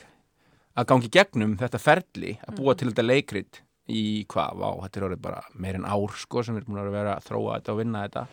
að 0.78 0.88
gangi 0.90 1.10
gegnum 1.14 1.56
þetta 1.58 1.78
ferli 1.82 2.34
að 2.46 2.58
búa 2.58 2.74
til 2.78 2.90
þetta 2.90 3.06
leikrit 3.06 3.62
í 3.88 4.24
hvað, 4.28 4.58
vá, 4.60 4.68
þetta 4.84 4.98
er 5.00 5.06
orðið 5.06 5.22
bara 5.24 5.40
meir 5.54 5.78
en 5.78 5.86
ár 5.88 6.18
sko 6.18 6.42
sem 6.44 6.54
við 6.54 6.64
erum 6.64 6.74
búin 6.74 6.82
að 6.82 6.96
vera 6.98 7.14
að 7.16 7.28
þróa 7.30 7.54
þetta 7.56 7.72
og 7.72 7.78
vinna 7.80 8.02
þetta. 8.04 8.26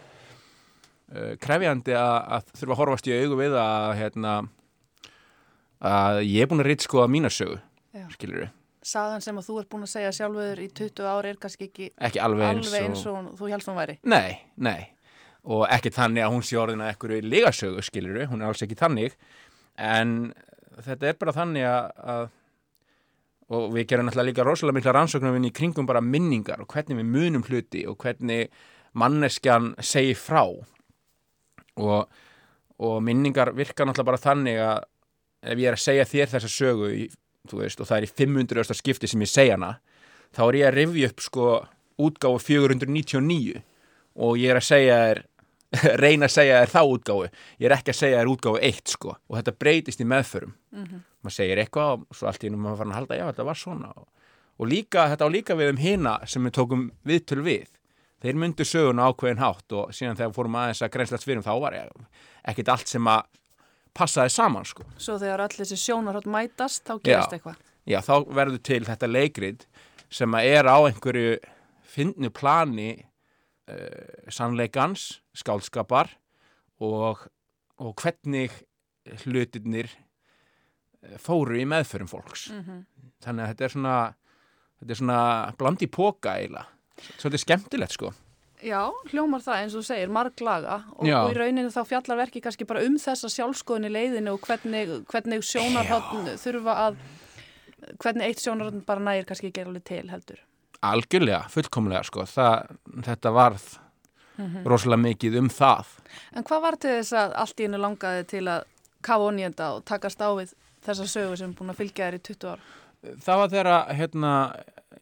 Uh, 1.06 1.32
krefjandi 1.40 1.94
að, 1.96 2.16
að 2.36 2.52
þurfa 2.60 2.74
að 2.74 2.80
horfast 2.82 3.08
í 3.08 3.16
augu 3.16 3.38
við 3.40 3.56
að 3.62 3.92
hérna 4.02 4.36
að 5.86 6.22
ég 6.26 6.42
er 6.42 6.50
búin 6.50 6.64
að 6.64 6.70
reyta 6.72 6.88
sko 6.88 7.04
að 7.04 7.12
mína 7.14 7.30
sögu 7.34 7.60
Já. 7.94 8.08
skilur 8.16 8.48
Sagan 8.86 9.24
sem 9.24 9.38
að 9.40 9.48
þú 9.48 9.56
ert 9.62 9.70
búin 9.72 9.86
að 9.88 9.94
segja 9.96 10.12
sjálfur 10.14 10.60
í 10.62 10.68
20 10.78 11.08
ári 11.10 11.32
er 11.34 11.40
kannski 11.42 11.70
ekki 11.72 11.88
ekki 12.08 12.22
alveg 12.22 12.52
eins, 12.52 12.68
alveg 12.70 12.84
eins 12.90 13.06
og 13.10 13.32
þú 13.40 13.50
helst 13.50 13.72
hún 13.72 13.80
væri. 13.80 13.98
Nei, 14.06 14.38
nei. 14.62 14.92
Og 15.50 15.66
ekki 15.74 15.92
þannig 15.94 16.26
að 16.26 16.34
hún 16.36 16.46
sé 16.46 16.60
orðin 16.62 16.84
að 16.86 16.92
ekkur 16.94 17.16
ligasögu 17.26 17.86
skilur 17.86 18.28
hún 18.30 18.44
er 18.44 18.52
alls 18.52 18.62
ekki 18.66 18.78
þannig. 18.78 19.18
En 19.82 20.16
þetta 20.86 21.10
er 21.10 21.18
bara 21.22 21.34
þannig 21.36 21.66
að, 21.70 22.30
og 23.50 23.68
við 23.74 23.90
gerum 23.90 24.10
náttúrulega 24.10 24.30
líka 24.30 24.46
rosalega 24.46 24.80
mikla 24.80 24.96
rannsóknarvinn 25.00 25.50
í 25.50 25.54
kringum 25.56 25.90
bara 25.90 26.02
minningar 26.06 26.62
og 26.62 26.70
hvernig 26.74 27.02
við 27.02 27.12
munum 27.18 27.46
hluti 27.46 27.86
og 27.90 27.98
hvernig 28.02 28.50
manneskjan 28.98 29.74
segir 29.84 30.18
frá. 30.20 30.44
Og, 31.76 32.20
og 32.78 32.98
minningar 33.04 33.54
virka 33.58 33.86
náttúrulega 33.86 34.12
bara 34.14 34.26
þannig 34.30 34.62
að 34.62 34.84
ef 35.46 35.62
ég 35.62 35.70
er 35.70 35.78
að 35.78 35.84
segja 35.84 36.10
þér 36.10 36.34
þessa 36.34 36.52
sögu 36.52 36.90
í, 36.96 37.06
þú 37.52 37.62
veist, 37.62 37.82
og 37.82 37.90
það 37.90 37.98
er 37.98 38.08
í 38.08 38.14
500. 38.24 38.76
skipti 38.78 39.10
sem 39.12 39.24
ég 39.24 39.32
segja 39.32 39.58
hana 39.58 39.76
þá 40.36 40.42
er 40.48 40.60
ég 40.60 40.68
að 40.70 40.78
rifja 40.80 41.12
upp 41.12 41.24
sko 41.24 41.48
útgáfu 42.06 42.42
499 42.44 43.62
og 44.16 44.38
ég 44.40 44.52
er 44.52 44.60
að 44.60 44.68
segja 44.68 45.00
þér 45.06 45.24
reyna 46.04 46.30
að 46.30 46.36
segja 46.36 46.60
þér 46.62 46.72
þá 46.72 46.82
útgáfu. 46.88 47.30
Ég 47.60 47.68
er 47.68 47.76
ekki 47.76 47.92
að 47.92 48.00
segja 48.00 48.20
þér 48.22 48.32
útgáfu 48.32 48.60
1 48.64 48.92
sko. 48.94 49.16
Og 49.28 49.38
þetta 49.40 49.54
breytist 49.60 50.04
í 50.04 50.08
meðförum. 50.08 50.54
Maður 51.26 51.36
segir 51.36 51.62
eitthvað 51.64 52.04
og 52.06 52.16
svo 52.16 52.30
allt 52.30 52.44
í 52.46 52.50
ennum 52.50 52.62
maður 52.64 52.84
fann 52.84 52.94
að 52.94 53.00
halda 53.00 53.18
já 53.20 53.26
þetta 53.30 53.48
var 53.50 53.60
svona. 53.60 53.90
Og, 53.96 54.30
og 54.62 54.70
líka, 54.72 55.08
þetta 55.12 55.28
á 55.28 55.36
líka 55.36 55.58
við 55.60 55.72
um 55.74 55.82
hina 55.82 56.14
sem 56.32 56.48
við 56.48 56.56
tókum 56.60 56.86
viðtöl 57.08 57.42
við. 57.44 57.72
Þeir 58.24 58.40
myndu 58.42 58.66
söguna 58.66 59.10
ákveðin 59.10 59.42
hátt 59.42 59.76
og 59.76 59.92
síðan 59.94 60.20
þegar 60.20 60.36
fórum 60.38 60.60
aðeins 60.62 60.84
að 60.86 60.94
greinslast 60.96 61.28
fyrir 61.28 61.44
þá 61.46 61.54
var 61.62 61.76
ég 61.76 61.90
ekkit 62.46 62.72
allt 62.72 62.90
sem 62.90 63.10
að 63.12 63.26
passaði 63.96 64.34
saman 64.34 64.68
sko. 64.68 64.86
Svo 65.02 65.18
þegar 65.22 65.46
öll 65.46 65.56
þessi 65.56 65.78
sjónarhótt 65.80 66.28
mætast, 66.30 66.84
þá 66.88 66.98
gerast 67.06 67.32
Já. 67.34 67.38
eitthvað. 67.40 67.60
já, 67.86 68.00
þá 68.06 68.16
verður 68.36 68.62
til 68.66 68.82
þetta 68.88 69.10
leikrit 69.12 69.68
sem 70.14 70.38
að 70.38 70.50
er 70.52 70.70
á 70.70 70.78
einhverju 70.86 71.38
fyndnu 71.96 72.32
plani 72.36 72.90
uh, 73.00 74.28
sannleikans, 74.34 75.22
skálskapar 75.38 76.12
og, 76.84 77.24
og 77.80 77.96
hvernig 78.02 78.52
hlutirnir 79.24 79.88
eh, 79.92 81.18
fóru 81.22 81.60
í 81.62 81.66
meðförum 81.70 82.10
fólks. 82.10 82.48
Þannig 83.22 83.44
að 83.44 83.52
þetta 83.52 83.66
er 83.68 83.74
svona 83.76 83.98
þetta 84.82 84.96
er 84.96 85.00
svona 85.02 85.20
blandi 85.60 85.88
póka 85.88 86.36
eiginlega. 86.40 86.66
Svolítið 87.20 87.44
skemmtilegt 87.44 87.94
sko 87.96 88.12
Já, 88.64 88.80
hljómar 89.12 89.44
það 89.44 89.62
eins 89.62 89.74
og 89.76 89.84
þú 89.84 89.88
segir, 89.90 90.12
marglaga 90.16 90.78
og, 90.96 91.04
Já. 91.08 91.18
og 91.26 91.34
í 91.34 91.38
rauninu 91.38 91.72
þá 91.74 91.82
fjallar 91.90 92.20
verki 92.24 92.42
kannski 92.46 92.68
bara 92.70 92.84
um 92.88 92.96
þessa 93.02 93.30
sjálfskoðun 93.34 93.90
í 93.90 93.92
leiðinu 93.92 94.36
og 94.36 94.46
hvernig, 94.48 94.94
hvernig 95.12 95.44
sjónarhóttn 95.44 96.30
þurfa 96.40 96.76
að, 96.86 97.00
hvernig 98.02 98.30
eitt 98.30 98.44
sjónarhóttn 98.46 98.86
bara 98.88 99.04
nægir 99.04 99.28
kannski 99.30 99.52
ekki 99.52 99.66
alveg 99.66 99.84
til 99.90 100.06
heldur. 100.10 100.40
algjörlega, 100.86 101.42
fullkomlega 101.52 102.04
sko 102.08 102.26
það, 102.30 102.78
þetta 103.10 103.34
varð 103.36 103.68
rosalega 104.66 105.02
mikið 105.04 105.38
um 105.40 105.50
það 105.52 105.92
En 106.36 106.44
hvað 106.48 106.64
var 106.66 106.76
til 106.80 106.96
þess 106.98 107.14
að 107.20 107.36
allt 107.44 107.60
í 107.60 107.68
hennu 107.68 107.80
langaði 107.80 108.24
til 108.32 108.46
að 108.52 108.66
kafa 109.06 109.30
onýjenda 109.32 109.70
og 109.78 109.86
takast 109.88 110.20
á 110.24 110.30
við 110.36 110.56
þessa 110.86 111.08
sögu 111.08 111.38
sem 111.40 111.52
er 111.52 111.58
búin 111.60 111.72
að 111.72 111.80
fylgja 111.84 112.10
þér 112.10 112.18
í 112.18 112.24
20 112.32 112.52
ár? 112.56 112.66
það 113.22 113.40
var 113.42 113.52
þegar 113.54 113.70
að, 113.72 113.94
hérna, 114.00 114.32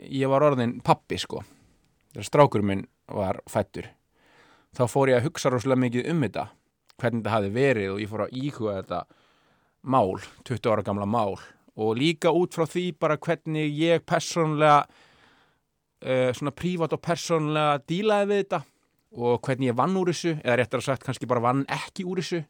ég 0.03 0.31
var 0.33 0.45
orðin 0.49 0.75
pappi 0.85 1.17
sko 1.21 1.43
þegar 2.13 2.27
strákur 2.27 2.65
minn 2.65 2.85
var 3.11 3.41
fættur 3.49 3.89
þá 4.73 4.85
fór 4.89 5.11
ég 5.11 5.19
að 5.19 5.27
hugsa 5.27 5.51
rosalega 5.53 5.83
mikið 5.85 6.09
um 6.11 6.23
þetta 6.25 6.47
hvernig 7.01 7.23
þetta 7.23 7.33
hafi 7.33 7.51
verið 7.53 7.91
og 7.93 8.01
ég 8.01 8.11
fór 8.11 8.25
að 8.25 8.37
íhuga 8.39 8.75
þetta 8.79 8.99
mál, 9.83 10.13
20 10.47 10.71
ára 10.71 10.85
gamla 10.85 11.07
mál. 11.09 11.35
Og 11.73 11.97
líka 11.97 12.31
út 12.31 12.53
frá 12.55 12.67
því 12.69 12.85
bara 13.01 13.17
hvernig 13.17 13.73
ég 13.75 14.05
persónlega 14.07 14.83
uh, 14.85 16.29
svona 16.37 16.53
prívat 16.55 16.93
og 16.95 17.01
persónlega 17.03 17.81
dílaði 17.89 18.29
við 18.29 18.43
þetta 18.43 18.61
og 19.13 19.45
hvernig 19.45 19.69
ég 19.71 19.77
vann 19.77 19.97
úr 19.99 20.09
þessu 20.09 20.35
eða 20.39 20.57
réttar 20.61 20.81
að 20.81 20.87
sagt 20.87 21.05
kannski 21.05 21.29
bara 21.29 21.43
vann 21.43 21.65
ekki 21.69 22.05
úr 22.07 22.21
þessu. 22.21 22.43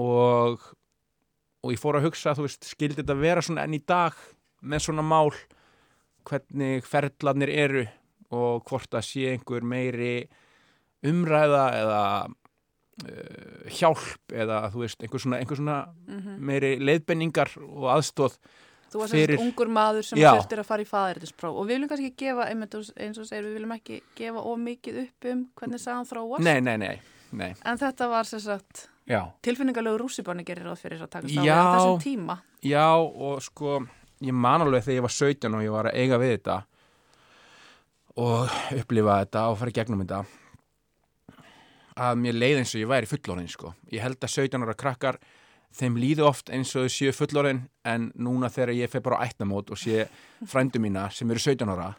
Og 0.00 0.72
og 1.66 1.72
ég 1.74 1.80
fór 1.82 1.96
að 1.98 2.04
hugsa, 2.06 2.36
þú 2.36 2.44
veist, 2.44 2.66
skildi 2.68 3.00
þetta 3.00 3.16
vera 3.18 3.42
svona 3.42 3.64
enn 3.66 3.74
í 3.74 3.82
dag 3.82 4.14
með 4.62 4.84
svona 4.84 5.02
mál? 5.02 5.32
Hvernig 6.26 6.84
ferðlanir 6.86 7.50
eru 7.50 7.82
og 8.34 8.64
hvort 8.68 8.94
að 8.98 9.04
sé 9.06 9.28
einhver 9.34 9.62
meiri 9.66 10.28
umræða 11.06 11.64
eða 11.80 12.00
uh, 12.26 13.66
hjálp 13.78 14.32
eða 14.34 14.60
þú 14.72 14.84
veist, 14.84 15.02
einhver 15.04 15.22
svona, 15.22 15.40
einhver 15.42 15.60
svona 15.60 15.80
meiri 16.40 16.76
leiðbenningar 16.82 17.52
og 17.66 17.90
aðstóð 17.96 18.38
Þú 18.86 19.00
varst 19.02 19.16
Fyrir- 19.16 19.40
ungur 19.42 19.66
maður 19.74 20.04
sem 20.06 20.18
þurftir 20.22 20.60
að 20.62 20.68
fara 20.68 20.84
í 20.84 20.86
faðiritinspróf 20.86 21.56
og 21.58 21.64
við 21.66 21.72
viljum 21.74 21.88
kannski 21.90 22.10
gefa, 22.22 22.44
einmitt 22.52 22.76
eins 22.78 23.18
og 23.18 23.26
segir, 23.26 23.48
við 23.48 23.56
viljum 23.58 23.72
ekki 23.74 23.96
gefa 24.16 24.44
of 24.46 24.60
mikið 24.62 25.00
upp 25.02 25.26
um 25.32 25.40
hvernig 25.58 25.82
sagan 25.82 26.06
þróast. 26.06 26.44
Nei, 26.46 26.60
nei, 26.62 26.76
nei, 26.78 26.92
nei, 27.34 27.48
En 27.66 27.80
þetta 27.82 28.06
var 28.12 28.30
sem 28.30 28.40
sagt 28.44 28.84
já. 29.10 29.24
tilfinningalegu 29.42 29.98
rússibarni 30.04 30.46
gerir 30.46 30.68
ráð 30.70 30.78
fyrir 30.84 31.02
að 31.02 31.10
takast 31.16 31.34
á 31.34 31.42
þessum 31.42 31.98
tíma. 32.06 32.38
Já, 32.62 32.86
og 32.94 33.42
sko, 33.42 33.80
ég 34.22 34.38
man 34.46 34.62
alveg 34.62 34.86
þegar 34.86 35.00
ég 35.00 35.06
var 35.08 35.16
17 35.18 35.58
og 35.58 35.66
ég 35.66 35.74
var 35.74 35.90
að 35.90 35.98
eiga 36.04 36.22
við 36.22 36.32
þetta 36.36 36.56
og 38.16 38.52
upplifa 38.76 39.20
þetta 39.22 39.46
og 39.50 39.58
fara 39.60 39.74
gegnum 39.76 40.02
þetta 40.04 40.24
að 41.96 42.18
mér 42.20 42.36
leið 42.36 42.60
eins 42.60 42.74
og 42.76 42.82
ég 42.82 42.90
væri 42.90 43.08
fullorðin, 43.08 43.48
sko. 43.48 43.72
Ég 43.92 44.02
held 44.04 44.20
að 44.20 44.32
17 44.34 44.64
ára 44.66 44.74
krakkar, 44.76 45.18
þeim 45.76 45.96
líði 46.00 46.24
oft 46.26 46.50
eins 46.52 46.74
og 46.76 46.90
séu 46.92 47.12
fullorðin, 47.16 47.62
en 47.88 48.10
núna 48.20 48.50
þegar 48.52 48.74
ég 48.76 48.92
fer 48.92 49.04
bara 49.04 49.22
ættamót 49.24 49.72
og 49.72 49.80
sé 49.80 50.04
frændu 50.48 50.80
mína 50.82 51.08
sem 51.12 51.30
eru 51.32 51.40
17 51.40 51.72
ára 51.72 51.94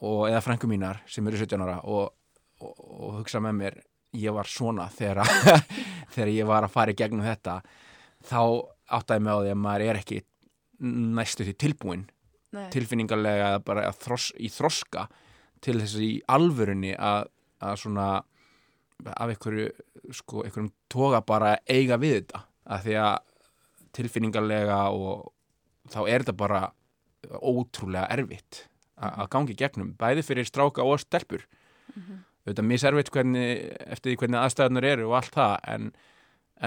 og, 0.00 0.24
eða 0.30 0.40
frængu 0.44 0.70
mínar 0.70 1.02
sem 1.08 1.26
eru 1.28 1.40
17 1.40 1.64
ára 1.66 1.78
og, 1.84 2.14
og, 2.64 2.74
og 2.80 3.18
hugsa 3.20 3.42
með 3.44 3.58
mér, 3.60 3.78
ég 4.16 4.34
var 4.34 4.48
svona 4.48 4.88
þegar, 4.92 5.28
þegar 6.14 6.32
ég 6.32 6.48
var 6.48 6.66
að 6.66 6.74
fara 6.74 6.94
í 6.94 6.98
gegnum 6.98 7.24
þetta, 7.24 7.60
þá 8.24 8.40
áttaði 8.90 9.24
mig 9.24 9.36
á 9.36 9.40
því 9.40 9.52
að 9.52 9.62
maður 9.66 9.86
er 9.86 10.00
ekki 10.00 10.22
næstu 10.80 11.44
því 11.44 11.56
tilbúin 11.60 12.06
Nei. 12.56 12.66
tilfinningarlega 12.72 13.52
eða 13.52 13.60
bara 13.62 13.90
þros, 13.94 14.30
í 14.40 14.48
þroska 14.50 15.06
til 15.64 15.76
þess 15.80 15.96
í 16.00 16.10
alvörunni 16.30 16.94
að, 16.96 17.28
að 17.60 17.78
svona 17.82 18.08
af 19.00 19.32
einhverju 19.32 19.68
sko, 20.16 20.44
einhverjum 20.44 20.72
toga 20.92 21.22
bara 21.26 21.56
eiga 21.68 21.98
við 22.00 22.20
þetta. 22.20 22.42
Að 22.70 22.86
því 22.86 22.96
að 23.02 23.14
tilfinningarlega 23.96 24.80
og 24.94 25.30
þá 25.90 26.00
er 26.04 26.24
þetta 26.24 26.36
bara 26.38 26.64
ótrúlega 27.40 28.08
erfitt 28.14 28.66
að 29.00 29.30
gangi 29.32 29.56
gegnum, 29.56 29.94
bæði 29.96 30.24
fyrir 30.26 30.48
stráka 30.48 30.84
og 30.84 31.00
stelpur. 31.00 31.46
Auðvitað 32.44 32.66
miservitt 32.68 33.10
hvernig, 33.12 33.64
eftir 33.88 34.12
því 34.12 34.18
hvernig 34.20 34.40
aðstæðunar 34.40 34.86
eru 34.90 35.08
og 35.08 35.16
allt 35.20 35.34
það 35.36 35.54
en, 35.72 35.88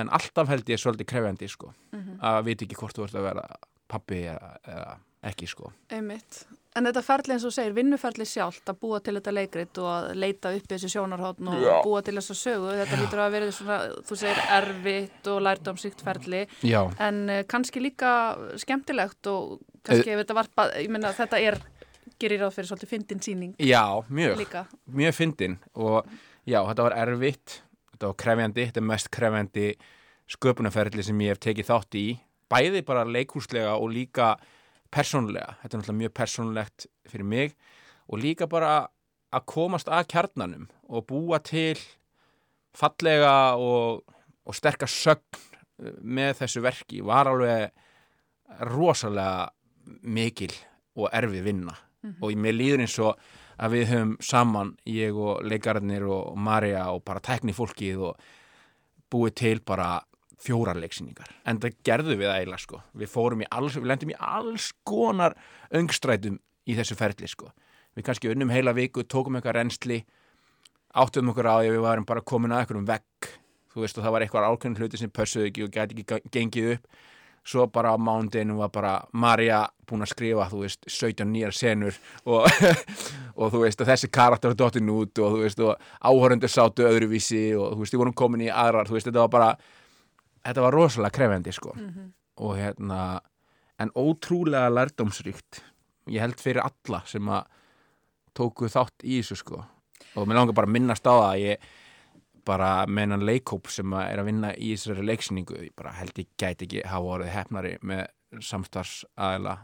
en 0.01 0.11
alltaf 0.17 0.49
held 0.49 0.69
ég 0.69 0.81
svolítið 0.81 1.09
krefjandi 1.09 1.49
sko, 1.49 1.73
að 2.21 2.41
vita 2.49 2.65
ekki 2.65 2.79
hvort 2.81 2.97
þú 2.97 3.07
ert 3.07 3.17
að 3.17 3.27
vera 3.29 3.45
pappi 3.93 4.23
eða, 4.33 4.51
eða 4.65 4.97
ekki 5.29 5.49
sko. 5.49 5.71
Einmitt. 5.93 6.43
En 6.73 6.87
þetta 6.87 7.03
ferli 7.05 7.35
eins 7.35 7.43
og 7.45 7.53
segir, 7.53 7.73
vinnuferli 7.75 8.25
sjálft 8.25 8.69
að 8.71 8.79
búa 8.81 8.99
til 9.03 9.13
þetta 9.19 9.33
leikrit 9.35 9.77
og 9.81 9.89
að 9.91 10.07
leita 10.17 10.53
upp 10.57 10.71
þessi 10.71 10.89
sjónarhóttn 10.89 11.51
og 11.51 11.59
Já. 11.61 11.73
búa 11.85 12.01
til 12.05 12.15
þessa 12.17 12.37
sögu, 12.39 12.71
þetta 12.79 12.97
lítur 13.01 13.21
að 13.21 13.35
vera 13.35 13.51
svona, 13.53 13.77
þú 14.09 14.17
segir, 14.23 14.41
erfitt 14.57 15.29
og 15.29 15.43
lærdómsíkt 15.45 16.01
ferli, 16.07 16.41
Já, 16.65 16.79
en 17.05 17.21
uh, 17.29 17.43
kannski 17.49 17.83
líka 17.83 18.13
skemmtilegt 18.63 19.29
og 19.29 19.59
kannski 19.85 20.15
ef 20.15 20.23
þetta 20.23 20.37
varpa, 20.39 20.67
ég 20.81 20.89
meina 20.93 21.13
þetta 21.13 21.41
er, 21.45 21.59
gerir 22.21 22.43
ráð 22.43 22.55
fyrir 22.57 22.71
svolítið 22.71 22.93
fyndin 22.93 23.23
síning 23.23 23.53
já, 23.59 23.83
mjög 24.09 24.37
líka. 24.39 24.65
mjög 24.87 25.15
fyndin 25.17 25.59
og 25.75 26.07
já, 26.47 26.61
þetta 26.61 26.87
var 26.87 26.97
erfitt 27.03 27.59
þetta 27.93 28.09
var 28.09 28.17
krefjandi, 28.23 28.67
þetta 28.69 28.81
er 28.81 28.87
mest 28.89 29.11
krefjandi 29.13 29.67
sköpunarferðli 30.33 31.05
sem 31.05 31.23
ég 31.25 31.35
hef 31.35 31.43
tekið 31.43 31.69
þátt 31.69 31.99
í 31.99 32.05
bæði 32.53 32.83
bara 32.87 33.03
leikúslega 33.07 33.75
og 33.75 33.91
líka 33.91 34.33
persónlega, 34.93 35.57
þetta 35.61 35.75
er 35.75 35.81
náttúrulega 35.81 36.01
mjög 36.01 36.13
persónlegt 36.19 36.87
fyrir 37.09 37.27
mig 37.27 37.55
og 38.07 38.21
líka 38.21 38.47
bara 38.49 38.73
að 39.33 39.47
komast 39.49 39.89
að 39.89 40.09
kjarnanum 40.13 40.67
og 40.89 41.07
búa 41.09 41.39
til 41.43 41.79
fallega 42.77 43.55
og, 43.61 44.03
og 44.45 44.57
sterkar 44.57 44.91
sögn 44.91 45.39
eh, 45.81 45.97
með 46.01 46.37
þessu 46.43 46.63
verki 46.65 47.01
var 47.05 47.29
alveg 47.31 47.71
rosalega 48.69 49.49
mikil 50.03 50.53
og 50.99 51.09
erfi 51.13 51.41
vinna. 51.43 51.73
Og 52.21 52.35
mér 52.35 52.55
líður 52.55 52.83
eins 52.83 52.95
og 52.99 53.19
að 53.63 53.77
við 53.77 53.85
höfum 53.93 54.13
saman, 54.23 54.73
ég 54.89 55.15
og 55.15 55.43
leikararnir 55.47 56.03
og 56.09 56.37
Marja 56.37 56.89
og 56.91 57.03
bara 57.07 57.23
tækni 57.23 57.55
fólkið 57.55 58.01
og 58.09 58.25
búið 59.13 59.35
til 59.39 59.61
bara 59.65 60.01
fjórar 60.43 60.79
leiksýningar. 60.79 61.29
En 61.47 61.59
það 61.63 61.77
gerðu 61.87 62.17
við 62.19 62.31
eiginlega 62.31 62.63
sko. 62.63 62.81
Við 62.99 63.11
fórum 63.11 63.43
í 63.43 63.49
alls, 63.51 63.77
við 63.79 63.91
lendum 63.91 64.11
í 64.13 64.17
alls 64.19 64.71
konar 64.87 65.37
öngstrætum 65.73 66.39
í 66.67 66.75
þessu 66.77 66.97
ferli 66.99 67.29
sko. 67.31 67.51
Við 67.93 68.07
kannski 68.07 68.31
unnum 68.33 68.51
heila 68.53 68.73
viku, 68.75 69.05
tókum 69.05 69.37
eitthvað 69.37 69.59
reynsli, 69.59 70.01
áttum 70.97 71.31
okkur 71.33 71.49
á 71.49 71.55
því 71.61 71.71
að 71.71 71.75
við 71.77 71.85
varum 71.85 72.05
bara 72.09 72.25
komin 72.25 72.53
að 72.53 72.63
eitthvað 72.63 72.81
um 72.81 72.89
vegg. 72.89 73.31
Þú 73.73 73.83
veist 73.83 73.97
og 73.97 74.05
það 74.05 74.15
var 74.15 74.25
eitthvað 74.25 74.47
ákveðin 74.49 74.79
hluti 74.81 75.01
sem 75.01 75.11
pössuðu 75.13 75.49
ekki 75.49 75.65
og 75.65 75.73
gæti 75.73 75.97
ekki 75.97 76.31
gengið 76.33 76.71
upp. 76.75 77.01
Svo 77.43 77.65
bara 77.67 77.91
á 77.91 77.97
mándinu 77.99 78.55
var 78.55 78.69
bara 78.71 78.91
Marja 79.11 79.65
búin 79.89 80.05
að 80.05 80.13
skrifa, 80.13 80.45
þú 80.47 80.61
veist, 80.63 80.85
17 80.87 81.27
nýjar 81.27 81.55
senur 81.57 81.97
og, 82.23 82.47
og 83.39 83.51
þú 83.51 83.63
veist, 83.65 83.81
og 83.83 83.89
þessi 83.89 84.09
karakter 84.13 84.53
var 84.53 84.59
dottin 84.61 84.91
út 84.93 85.19
og 85.19 85.35
þú 85.35 85.41
veist, 85.41 85.59
og 85.59 85.75
áhörundur 85.99 86.51
sátu 86.53 86.87
öðruvísi 86.87 87.43
og 87.59 87.75
þú 87.75 87.81
veist, 87.81 87.95
við 87.95 88.03
vorum 88.05 88.15
komin 88.15 88.45
í 88.45 88.49
aðrar, 88.49 88.87
þú 88.87 88.95
veist, 88.95 89.09
þetta 89.09 89.25
var 89.25 89.33
bara, 89.33 89.49
þetta 90.43 90.65
var 90.65 90.73
rosalega 90.73 91.17
krefendi, 91.17 91.53
sko. 91.55 91.75
Og 92.43 92.57
hérna, 92.57 93.21
en 93.79 93.91
ótrúlega 93.95 94.69
lærdómsríkt, 94.73 95.61
ég 96.11 96.21
held 96.21 96.39
fyrir 96.41 96.63
alla 96.63 97.03
sem 97.05 97.29
að 97.29 97.47
tóku 98.33 98.67
þátt 98.67 99.05
í 99.05 99.21
þessu, 99.21 99.39
sko. 99.43 99.63
Og 100.15 100.27
mér 100.27 100.41
langar 100.41 100.57
bara 100.57 100.67
að 100.67 100.75
minnast 100.75 101.07
á 101.07 101.13
það 101.13 101.29
að 101.29 101.43
ég 101.43 101.67
bara 102.45 102.85
með 102.87 103.05
hennan 103.05 103.25
leikóp 103.25 103.69
sem 103.71 103.93
að 103.95 104.09
er 104.11 104.19
að 104.19 104.27
vinna 104.27 104.49
í 104.55 104.73
þessari 104.75 105.05
leiksýningu, 105.07 105.59
ég 105.63 105.75
bara 105.79 105.93
held 105.95 106.17
ég 106.19 106.27
gæti 106.37 106.67
ekki 106.67 106.83
hafa 106.91 107.13
orðið 107.17 107.35
hefnari 107.37 107.77
með 107.81 108.03
samstarfsaðila 108.43 109.57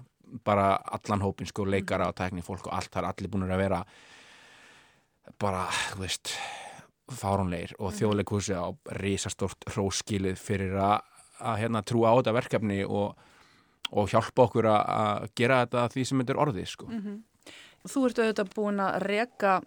bara 0.46 0.78
allan 0.96 1.26
hópin 1.26 1.50
sko, 1.50 1.66
leikara 1.66 2.08
og 2.10 2.16
tækni 2.16 2.44
fólk 2.46 2.70
og 2.70 2.78
allt, 2.78 2.92
það 2.94 3.04
er 3.04 3.10
allir 3.10 3.32
búin 3.34 3.48
að 3.50 3.64
vera 3.64 3.84
bara, 5.42 5.66
þú 5.92 6.04
veist 6.04 6.34
fáránleir 7.16 7.74
og 7.80 7.96
þjóðleikhúsi 7.98 8.56
á 8.58 8.68
risastórt 9.00 9.68
hróskilið 9.74 10.38
fyrir 10.42 10.78
að, 10.78 11.02
að 11.40 11.60
hérna 11.64 11.84
trúa 11.86 12.14
á 12.14 12.18
þetta 12.20 12.36
verkefni 12.38 12.80
og, 12.86 13.18
og 13.92 14.14
hjálpa 14.14 14.46
okkur 14.46 14.70
að, 14.70 14.80
að 15.00 15.28
gera 15.42 15.60
þetta 15.66 15.90
því 15.96 16.06
sem 16.06 16.24
þetta 16.24 16.36
er 16.36 16.42
orðið 16.46 16.72
sko. 16.74 16.90
Þú 17.90 18.08
ert 18.10 18.24
auðvitað 18.24 18.56
búin 18.56 18.82
að 18.84 18.98
reka 19.08 19.60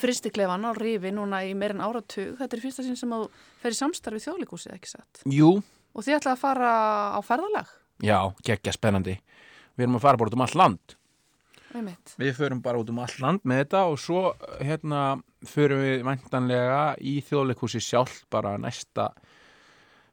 fristiklefan 0.00 0.64
á 0.68 0.70
rifi 0.76 1.12
núna 1.12 1.42
í 1.44 1.52
meirinn 1.56 1.82
áratug. 1.84 2.34
Þetta 2.40 2.56
er 2.56 2.62
fyrsta 2.62 2.84
sinn 2.84 2.96
sem 2.96 3.12
þú 3.12 3.22
fer 3.62 3.74
í 3.74 3.78
samstarfi 3.78 4.22
þjóðleikúsið, 4.24 4.76
ekki 4.78 4.92
satt? 4.94 5.24
Jú, 5.28 5.56
Og 5.94 6.02
þið 6.02 6.16
ætlaði 6.18 6.34
að 6.34 6.42
fara 6.42 6.70
á 7.14 7.20
ferðalag, 7.22 7.68
já, 8.02 8.18
geggja 8.42 8.72
spennandi 8.74 9.14
við 9.74 9.86
erum 9.86 9.98
að 9.98 10.04
fara 10.06 10.18
bara 10.18 10.30
út 10.30 10.36
um 10.36 10.44
allt 10.44 10.58
land. 10.58 10.96
Við 12.22 12.36
förum 12.38 12.62
bara 12.62 12.80
út 12.82 12.90
um 12.90 12.98
allt 13.02 13.20
land 13.22 13.46
með 13.46 13.64
þetta 13.64 13.82
og 13.90 13.96
svo 13.98 14.20
hérna 14.62 15.00
förum 15.48 15.82
við 15.84 16.02
væntanlega 16.06 16.82
í 17.00 17.18
þjóðleikhúsi 17.26 17.80
sjálf 17.82 18.22
bara 18.32 18.56
næsta 18.60 19.10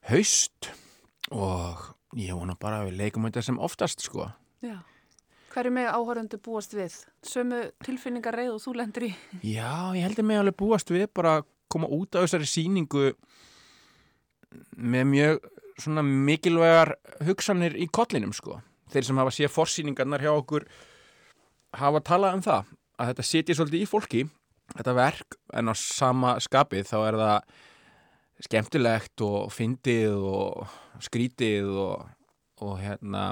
haust 0.09 0.71
og 1.31 1.91
ég 2.17 2.35
vona 2.35 2.57
bara 2.59 2.81
að 2.81 2.91
við 2.91 3.03
leikum 3.03 3.27
þetta 3.27 3.43
sem 3.45 3.59
oftast 3.61 4.03
sko. 4.03 4.29
Já. 4.65 4.79
Hverju 5.51 5.73
með 5.75 5.89
áhörundu 5.91 6.39
búast 6.39 6.73
við? 6.75 6.93
Sömu 7.27 7.63
tilfinningar 7.83 8.37
reið 8.39 8.53
og 8.55 8.61
þú 8.63 8.75
lendur 8.79 9.07
í? 9.09 9.11
Já, 9.43 9.91
ég 9.97 10.05
heldur 10.05 10.27
mig 10.27 10.39
alveg 10.39 10.55
búast 10.59 10.91
við 10.93 11.09
bara 11.11 11.39
að 11.39 11.49
koma 11.71 11.89
út 11.91 12.15
af 12.15 12.25
þessari 12.25 12.47
sýningu 12.47 13.11
með 14.75 15.09
mjög 15.11 15.49
svona 15.81 16.03
mikilvægar 16.05 16.93
hugsanir 17.27 17.75
í 17.79 17.87
kollinum 17.91 18.33
sko. 18.35 18.59
Þeir 18.91 19.07
sem 19.07 19.19
hafa 19.21 19.33
séð 19.35 19.53
forsýningarnar 19.55 20.23
hjá 20.23 20.31
okkur 20.33 20.67
hafa 21.79 22.03
talað 22.03 22.37
um 22.37 22.45
það 22.45 22.71
að 23.01 23.11
þetta 23.11 23.27
sitji 23.27 23.57
svolítið 23.57 23.83
í 23.83 23.89
fólki 23.89 24.23
þetta 24.77 24.95
verk 24.97 25.37
en 25.57 25.71
á 25.71 25.75
sama 25.77 26.35
skapið 26.43 26.87
þá 26.89 26.97
er 27.01 27.19
það 27.21 27.55
skemmtilegt 28.41 29.23
og 29.25 29.51
fyndið 29.53 30.23
og 30.25 30.77
skrítið 31.03 31.69
og, 31.83 32.05
og 32.65 32.77
hérna 32.81 33.25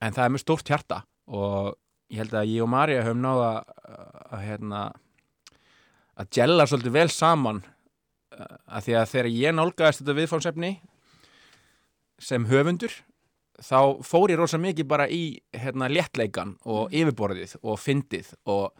en 0.00 0.16
það 0.16 0.24
er 0.24 0.34
með 0.34 0.44
stórt 0.44 0.72
hjarta 0.72 1.02
og 1.30 1.74
ég 2.10 2.22
held 2.22 2.34
að 2.36 2.52
ég 2.52 2.64
og 2.64 2.72
Marja 2.72 3.04
höfum 3.06 3.22
náða 3.24 3.50
að 4.30 4.44
hérna 4.44 4.82
að 6.20 6.32
gella 6.36 6.66
svolítið 6.68 6.96
vel 6.96 7.10
saman 7.14 7.62
að 8.40 8.86
því 8.86 8.96
að 8.98 9.10
þegar 9.12 9.30
ég 9.34 9.56
nálgæðist 9.56 10.02
þetta 10.02 10.16
viðfánsefni 10.18 10.72
sem 12.20 12.46
höfundur 12.50 12.92
þá 13.60 14.00
fór 14.06 14.32
ég 14.32 14.40
rosa 14.40 14.60
mikið 14.60 14.88
bara 14.88 15.06
í 15.08 15.40
hérna, 15.56 15.88
léttleikan 15.92 16.56
og 16.68 16.92
yfirborðið 16.96 17.56
og 17.60 17.80
fyndið 17.80 18.32
og, 18.48 18.70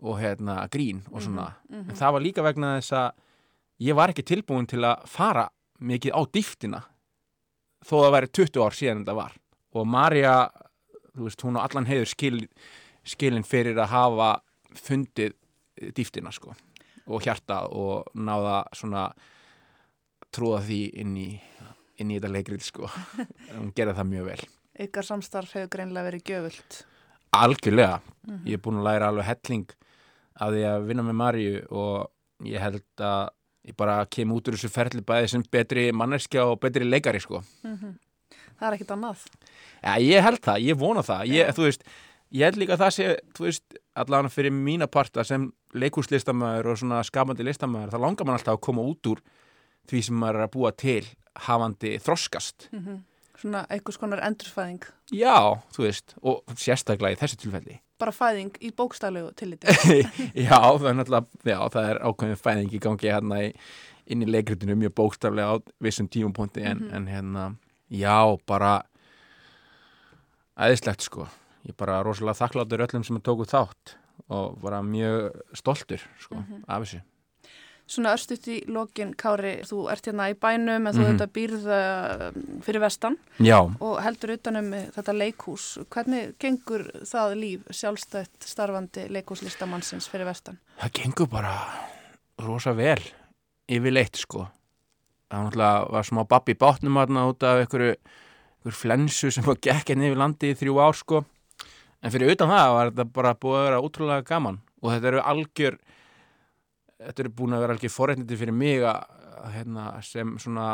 og 0.00 0.20
hérna, 0.20 0.62
grín 0.72 1.02
og 1.10 1.22
svona. 1.22 1.50
en 1.70 1.96
það 1.96 2.12
var 2.16 2.24
líka 2.24 2.44
vegna 2.44 2.76
þess 2.78 2.92
að 2.96 3.10
ég 3.84 3.96
var 3.96 4.12
ekki 4.12 4.24
tilbúin 4.24 4.68
til 4.68 4.82
að 4.84 5.04
fara 5.08 5.48
mikið 5.80 6.16
á 6.16 6.20
dýftina 6.28 6.80
þó 7.84 7.94
það 8.04 8.14
væri 8.16 8.32
20 8.38 8.64
ár 8.64 8.76
síðan 8.76 9.02
þetta 9.02 9.16
var. 9.16 9.36
Og 9.76 9.86
Marja, 9.86 10.34
þú 11.14 11.26
veist, 11.28 11.44
hún 11.46 11.56
á 11.56 11.64
allan 11.64 11.88
heiður 11.88 12.10
skil, 12.10 12.40
skilin 13.06 13.46
fyrir 13.46 13.78
að 13.78 13.92
hafa 13.94 14.30
fundið 14.76 15.36
dýftina 15.96 16.32
sko 16.34 16.54
og 17.10 17.24
hjarta 17.24 17.64
og 17.74 18.10
náða 18.14 18.62
svona 18.76 19.08
trúða 20.30 20.60
því 20.66 20.80
inn 21.02 21.16
í, 21.18 21.28
inn 21.98 22.12
í 22.12 22.18
þetta 22.18 22.32
leikrið 22.36 22.66
sko. 22.68 22.90
Hún 23.56 23.72
gerði 23.74 23.96
það 23.98 24.10
mjög 24.12 24.28
vel. 24.28 24.40
Ykkar 24.86 25.08
samstarf 25.08 25.56
hefur 25.56 25.72
greinlega 25.72 26.06
verið 26.06 26.28
gjöfult. 26.30 26.84
algjörlega, 27.34 28.00
ég 28.46 28.58
er 28.58 28.62
búin 28.62 28.80
að 28.80 28.86
læra 28.88 29.10
alveg 29.10 29.26
helling 29.28 29.74
af 30.40 30.52
því 30.54 30.64
að 30.70 30.86
vinna 30.88 31.04
með 31.06 31.18
Marju 31.20 31.62
og 31.70 32.48
ég 32.48 32.62
held 32.64 33.04
að 33.04 33.30
ég 33.68 33.76
bara 33.76 33.98
kem 34.08 34.30
út 34.32 34.46
úr 34.48 34.56
þessu 34.56 34.70
ferli 34.72 35.02
bæði 35.04 35.32
sem 35.34 35.42
betri 35.52 35.90
manneskja 35.92 36.46
og 36.48 36.60
betri 36.62 36.86
leikari 36.88 37.20
sko. 37.20 37.42
Það 38.60 38.68
er 38.70 38.76
ekkit 38.76 38.94
annað. 38.96 39.24
Já, 39.84 39.92
ég 40.04 40.24
held 40.24 40.40
það, 40.44 40.62
ég 40.64 40.78
vona 40.80 41.02
það. 41.04 41.26
Ég, 41.32 41.52
veist, 41.60 41.84
ég 42.32 42.44
held 42.48 42.58
líka 42.60 42.76
að 42.76 42.82
það 42.84 42.94
sé 42.96 43.06
veist, 43.40 43.78
allavega 44.00 44.32
fyrir 44.32 44.52
mína 44.56 44.88
parta 44.88 45.24
sem 45.24 45.50
leikúslistamæður 45.76 46.72
og 46.72 46.80
svona 46.80 47.02
skapandi 47.06 47.44
listamæður, 47.46 47.92
þá 47.94 48.04
langar 48.04 48.26
mann 48.28 48.38
alltaf 48.38 48.56
að 48.56 48.64
koma 48.66 48.82
út 48.88 49.12
úr 49.12 49.20
því 49.90 50.02
sem 50.08 50.16
maður 50.20 50.40
er 50.40 50.46
að 50.48 50.54
búa 50.56 50.72
til 50.72 51.04
hafandi 51.46 51.92
þroskast 52.02 52.68
Svona 53.40 53.62
einhvers 53.72 53.96
konar 54.00 54.20
endurfæðing. 54.26 54.82
Já, 55.16 55.56
þú 55.72 55.86
veist, 55.86 56.12
og 56.20 56.42
sérstaklega 56.60 57.16
í 57.16 57.20
þessu 57.20 57.38
tilfelli. 57.40 57.78
Bara 58.00 58.12
fæðing 58.12 58.58
í 58.64 58.70
bókstaflegu 58.76 59.32
tilliti. 59.36 59.72
Já, 60.46 60.56
það 60.56 60.86
er 60.90 60.98
náttúrulega, 60.98 61.40
já, 61.44 61.58
það 61.72 61.88
er 61.88 62.00
ákveðin 62.04 62.40
fæðing 62.40 62.76
í 62.76 62.80
gangi 62.84 63.10
hérna 63.12 63.40
í, 63.44 63.50
inn 64.12 64.24
í 64.24 64.28
leikritinu 64.28 64.76
mjög 64.80 64.94
bókstaflega 65.00 65.52
á 65.52 65.56
vissum 65.84 66.08
tímapunkti 66.08 66.64
en, 66.68 66.86
en 66.96 67.08
hérna, 67.08 67.46
já, 67.92 68.16
bara 68.48 68.74
æðislegt 70.60 71.04
sko. 71.04 71.28
Ég 71.68 71.76
bara 71.80 72.00
rosalega 72.04 72.40
þakkláttur 72.40 72.86
öllum 72.86 73.04
sem 73.04 73.20
tóku 73.24 73.48
þátt 73.48 73.96
og 74.32 74.60
bara 74.62 74.80
mjög 74.84 75.32
stoltur 75.56 76.04
sko 76.20 76.40
af 76.68 76.84
þessu 76.84 77.00
Svona 77.90 78.12
örstuðt 78.14 78.44
í 78.46 78.56
lokin, 78.70 79.14
Kári, 79.18 79.56
þú 79.66 79.88
ert 79.90 80.06
hérna 80.06 80.28
í 80.30 80.34
bænum 80.38 80.86
en 80.86 80.94
þú 80.94 81.00
Mhm. 81.02 81.08
þetta 81.10 81.26
býrð 81.34 81.64
uh, 81.66 82.60
fyrir 82.62 82.80
vestan 82.84 83.16
Já, 83.42 83.58
og 83.80 83.96
heldur 84.04 84.30
utanum 84.36 84.68
þetta 84.94 85.14
leikhús. 85.16 85.64
Hvernig 85.90 86.36
gengur 86.38 86.84
það 87.02 87.34
líf 87.40 87.64
sjálfstætt 87.74 88.46
starfandi 88.46 89.08
leikhúslistamannsins 89.10 90.06
fyrir 90.08 90.28
vestan? 90.30 90.58
það 90.78 90.92
gengur 91.00 91.26
bara 91.32 91.56
rosa 92.38 92.72
vel 92.78 93.02
yfirleitt 93.68 94.16
sko 94.22 94.46
það 95.30 95.34
var 95.36 95.44
náttúrulega 95.50 95.90
var 95.92 96.06
smá 96.08 96.22
babbi 96.28 96.54
bátnum 96.54 96.94
þarna 96.98 97.26
út 97.30 97.42
af 97.46 97.60
einhverju, 97.64 97.96
einhverju 98.62 98.78
flensu 98.78 99.30
sem 99.34 99.44
var 99.44 99.58
gekk 99.62 99.90
hérna 99.92 100.08
yfir 100.08 100.16
landi 100.18 100.50
í 100.54 100.56
þrjú 100.58 100.78
ár 100.82 100.96
sko 100.98 101.24
en 102.02 102.10
fyrir 102.14 102.32
utan 102.32 102.48
það 102.50 102.72
var 102.78 102.90
þetta 102.90 103.04
bara 103.18 103.34
búið 103.34 103.58
að 103.60 103.66
vera 103.68 103.82
útrúlega 103.84 104.24
gaman 104.30 104.58
og 104.82 104.92
þetta 104.94 105.10
eru 105.12 105.20
algjör 105.34 105.76
þetta 107.00 107.24
eru 107.24 107.32
búin 107.40 107.56
að 107.56 107.64
vera 107.64 107.76
algjör 107.76 107.94
forréttindi 107.94 108.38
fyrir 108.40 108.56
mig 108.56 108.84
að, 108.84 109.00
hérna, 109.54 109.86
sem 110.04 110.34
svona 110.42 110.66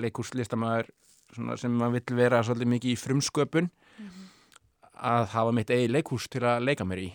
leikúslistamæður 0.00 0.90
sem 1.30 1.74
maður 1.78 2.00
vill 2.00 2.18
vera 2.18 2.42
svolítið 2.42 2.72
mikið 2.72 2.92
í 2.92 2.98
frumsköpun 2.98 3.68
að 5.10 5.28
hafa 5.34 5.52
mitt 5.54 5.70
eigi 5.70 5.90
leikhús 5.90 6.26
til 6.28 6.42
að 6.44 6.64
leika 6.66 6.84
mér 6.84 7.04
í. 7.04 7.10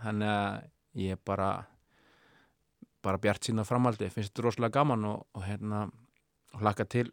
Þannig 0.00 0.30
að 0.32 1.02
ég 1.04 1.18
er 1.18 1.20
bara 1.28 1.50
bara 3.04 3.20
bjart 3.20 3.48
sína 3.48 3.64
framaldi 3.64 4.10
finnst 4.12 4.32
þetta 4.32 4.44
rosalega 4.44 4.80
gaman 4.80 5.06
og, 5.08 5.26
og 5.36 5.44
hérna 5.46 5.86
og 6.54 6.62
hlakka 6.64 6.84
til 6.90 7.08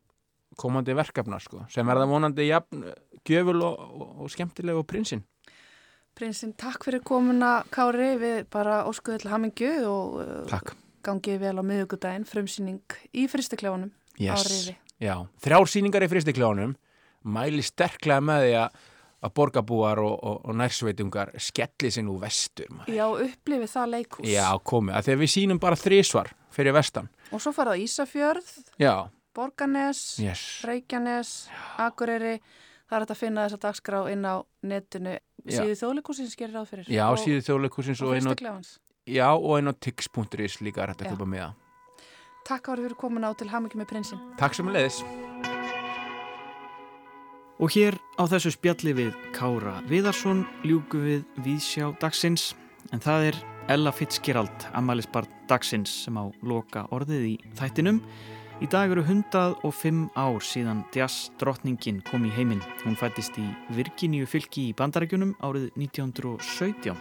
komandi 0.57 0.95
verkefna 0.97 1.39
sko, 1.43 1.65
sem 1.71 1.87
verða 1.87 2.07
vonandi 2.09 2.47
jafn 2.47 2.83
gjöful 3.27 3.59
og, 3.61 3.75
og, 3.77 4.07
og 4.23 4.31
skemmtileg 4.33 4.79
og 4.79 4.87
prinsinn 4.89 5.23
Prinsinn, 6.17 6.55
takk 6.57 6.87
fyrir 6.87 7.03
komuna, 7.05 7.61
Kári, 7.69 8.15
við 8.17 8.43
bara 8.53 8.81
óskuðu 8.89 9.21
til 9.21 9.29
hamingju 9.29 9.71
og 9.85 10.19
uh, 10.23 10.43
Takk 10.49 10.73
gangið 11.07 11.39
vel 11.45 11.55
á 11.61 11.63
miðugudaginn, 11.63 12.27
frumsýning 12.27 12.97
í 13.15 13.27
fristiklefanum 13.31 13.91
á 13.93 14.19
yes. 14.19 14.45
rifi. 14.49 14.75
Já, 14.97 15.15
þrjár 15.43 15.69
sýningar 15.69 16.05
í 16.05 16.11
fristikljónum 16.11 16.75
mæli 17.27 17.63
sterklega 17.65 18.23
með 18.23 18.45
því 18.45 18.53
að 18.57 19.33
borgarbúar 19.37 20.01
og, 20.01 20.15
og, 20.15 20.39
og 20.47 20.57
nærsveitungar 20.57 21.33
skelli 21.41 21.91
sig 21.93 22.05
nú 22.05 22.17
vestur 22.21 22.69
maður. 22.71 22.95
Já, 22.97 23.05
upplifið 23.27 23.71
það 23.73 23.93
leikhús. 23.95 24.29
Já, 24.29 24.47
komið, 24.71 24.97
að 24.97 25.07
þegar 25.07 25.21
við 25.21 25.33
sýnum 25.33 25.61
bara 25.61 25.79
þrísvar 25.79 26.33
fyrir 26.53 26.77
vestan 26.77 27.09
Og 27.33 27.43
svo 27.43 27.53
farað 27.55 27.83
Ísafjörð, 27.83 28.51
Já, 28.81 28.93
Borganes, 29.37 30.03
yes 30.21 30.43
Reykjanes, 30.65 31.33
Akureyri. 31.81 32.37
Það 32.87 32.95
er 32.95 33.03
hægt 33.03 33.13
að 33.13 33.19
finna 33.19 33.45
þessa 33.45 33.63
dagskrá 33.65 34.05
inn 34.13 34.23
á 34.23 34.35
netinu. 34.63 35.17
Síðu 35.47 35.75
þjóðleikúsins 35.81 36.35
gerir 36.37 36.53
ráð 36.57 36.67
fyrir. 36.71 36.85
Já, 36.91 37.05
Og- 37.11 37.17
síðu 37.23 37.41
þjóðleikusins 37.47 38.01
og 38.01 38.07
og 38.09 38.15
inn 38.17 38.27
á, 38.27 38.31
fristiklefans. 38.33 38.79
já, 39.07 39.27
og 39.31 39.57
inn 39.59 39.67
á 39.71 39.73
tix.is 39.79 40.57
líka 40.61 40.83
er 40.83 40.87
hægt 40.93 41.01
að 41.05 41.11
köpa 41.15 41.25
með 41.25 41.39
það 41.45 41.53
Takk 42.47 42.63
Kári 42.63 42.83
fyrir 42.87 42.95
komuna 42.95 43.27
á 43.27 43.33
til 43.35 43.47
hamingi 43.51 43.75
með 43.75 43.87
prinsinn. 43.91 44.19
Takk 44.37 44.53
sem 44.55 44.67
leiðis 44.67 45.03
Og 47.59 47.71
hér 47.73 47.97
á 48.21 48.23
þessu 48.29 48.51
spjalli 48.53 48.93
við 48.93 49.13
Kára 49.33 49.79
Viðarsson 49.89 50.43
ljúku 50.63 50.99
við 51.01 51.23
Vísjá 51.41 51.89
dagsins 51.99 52.53
en 52.93 52.99
það 53.01 53.31
er 53.31 53.39
Ella 53.67 53.91
Fitzgerald, 53.91 54.67
ammælisbarn 54.77 55.27
dagsins 55.49 55.89
sem 56.05 56.15
á 56.15 56.23
loka 56.41 56.85
orðið 56.95 57.23
í 57.33 57.33
þættinum. 57.57 57.97
Í 58.57 58.65
dag 58.65 58.89
eru 58.89 59.03
105 59.05 60.07
ár 60.17 60.41
síðan 60.41 60.79
Jazz 60.89 61.27
Drottningin 61.37 61.99
kom 62.07 62.23
í 62.25 62.31
heiminn. 62.33 62.63
Hún 62.81 62.95
fættist 62.97 63.35
í 63.37 63.43
Virginíu 63.77 64.25
fylki 64.25 64.71
í 64.71 64.75
Bandarækjunum 64.77 65.35
árið 65.45 65.67
1917. 65.77 66.95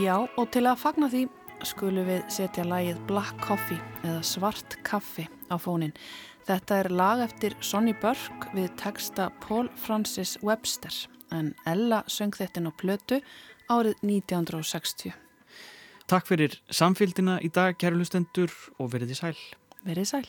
Já, 0.00 0.14
og 0.24 0.46
til 0.54 0.62
að 0.64 0.78
fagna 0.80 1.10
því 1.12 1.26
skulum 1.68 2.08
við 2.08 2.22
setja 2.32 2.64
lægið 2.64 3.02
Black 3.10 3.36
Coffee 3.44 3.76
eða 4.06 4.22
Svart 4.24 4.78
Kaffi 4.88 5.26
á 5.52 5.60
fónin. 5.60 5.92
Þetta 6.48 6.78
er 6.80 6.88
lag 6.96 7.20
eftir 7.26 7.56
Sonny 7.60 7.92
Burke 8.00 8.48
við 8.56 8.70
texta 8.80 9.26
Paul 9.44 9.68
Francis 9.76 10.38
Webster 10.40 10.96
en 11.28 11.52
Ella 11.68 12.00
söng 12.08 12.32
þetta 12.32 12.64
á 12.64 12.72
plötu 12.72 13.18
árið 13.68 14.00
1960. 14.00 15.12
Takk 16.08 16.24
fyrir 16.32 16.56
samfélgina 16.72 17.36
í 17.44 17.52
dag, 17.52 17.76
kæru 17.76 18.00
lustendur, 18.00 18.52
og 18.80 18.94
verið 18.96 19.12
í 19.12 19.20
sæl. 19.20 19.36
Verið 19.84 20.08
í 20.08 20.10
sæl. 20.14 20.24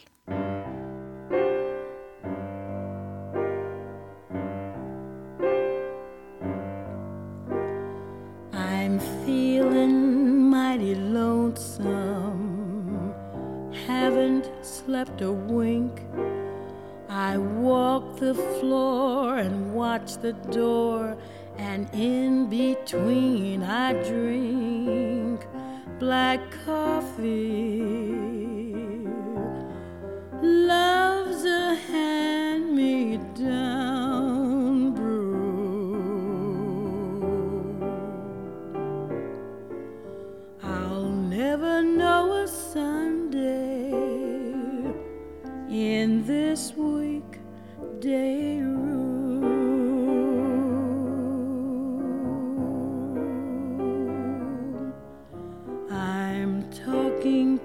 slept 14.86 15.22
a 15.22 15.32
wink. 15.32 16.02
I 17.10 17.38
walked 17.40 18.20
the 18.20 18.36
floor 18.36 19.38
and 19.38 19.74
watched 19.74 20.22
the 20.22 20.34
door, 20.34 21.18
and 21.58 21.90
in 21.92 22.48
between 22.48 23.64
I 23.64 23.94
drink 24.04 25.48
black 25.98 26.40
coffee. 26.66 28.15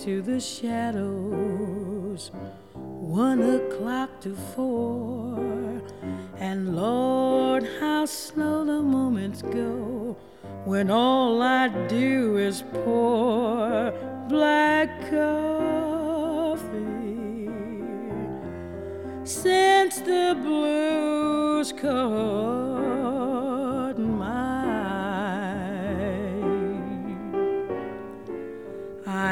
to 0.00 0.22
the 0.22 0.40
shadows, 0.40 2.30
one 2.72 3.42
o'clock 3.42 4.18
to 4.22 4.34
four. 4.34 5.82
And 6.38 6.74
Lord, 6.74 7.68
how 7.80 8.06
slow 8.06 8.64
the 8.64 8.80
moments 8.80 9.42
go 9.42 10.16
when 10.64 10.90
all 10.90 11.42
I 11.42 11.68
do 11.86 12.38
is 12.38 12.64
pour 12.72 13.92
black 14.30 14.88
coffee. 15.10 15.50
Since 19.24 19.98
the 20.00 20.34
blues 20.42 21.74
come. 21.74 22.69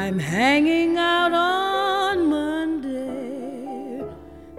I'm 0.08 0.18
hanging 0.18 0.96
out 0.96 1.34
on 1.34 2.30
Monday, 2.30 4.02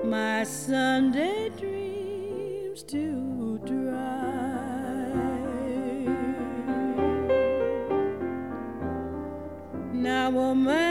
my 0.03 0.43
Sunday 0.43 1.49
dreams 1.57 2.83
too 2.83 3.59
dry. 3.65 3.89
Now 9.91 10.37
a 10.37 10.53
man. 10.53 10.88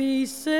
pieces. 0.00 0.59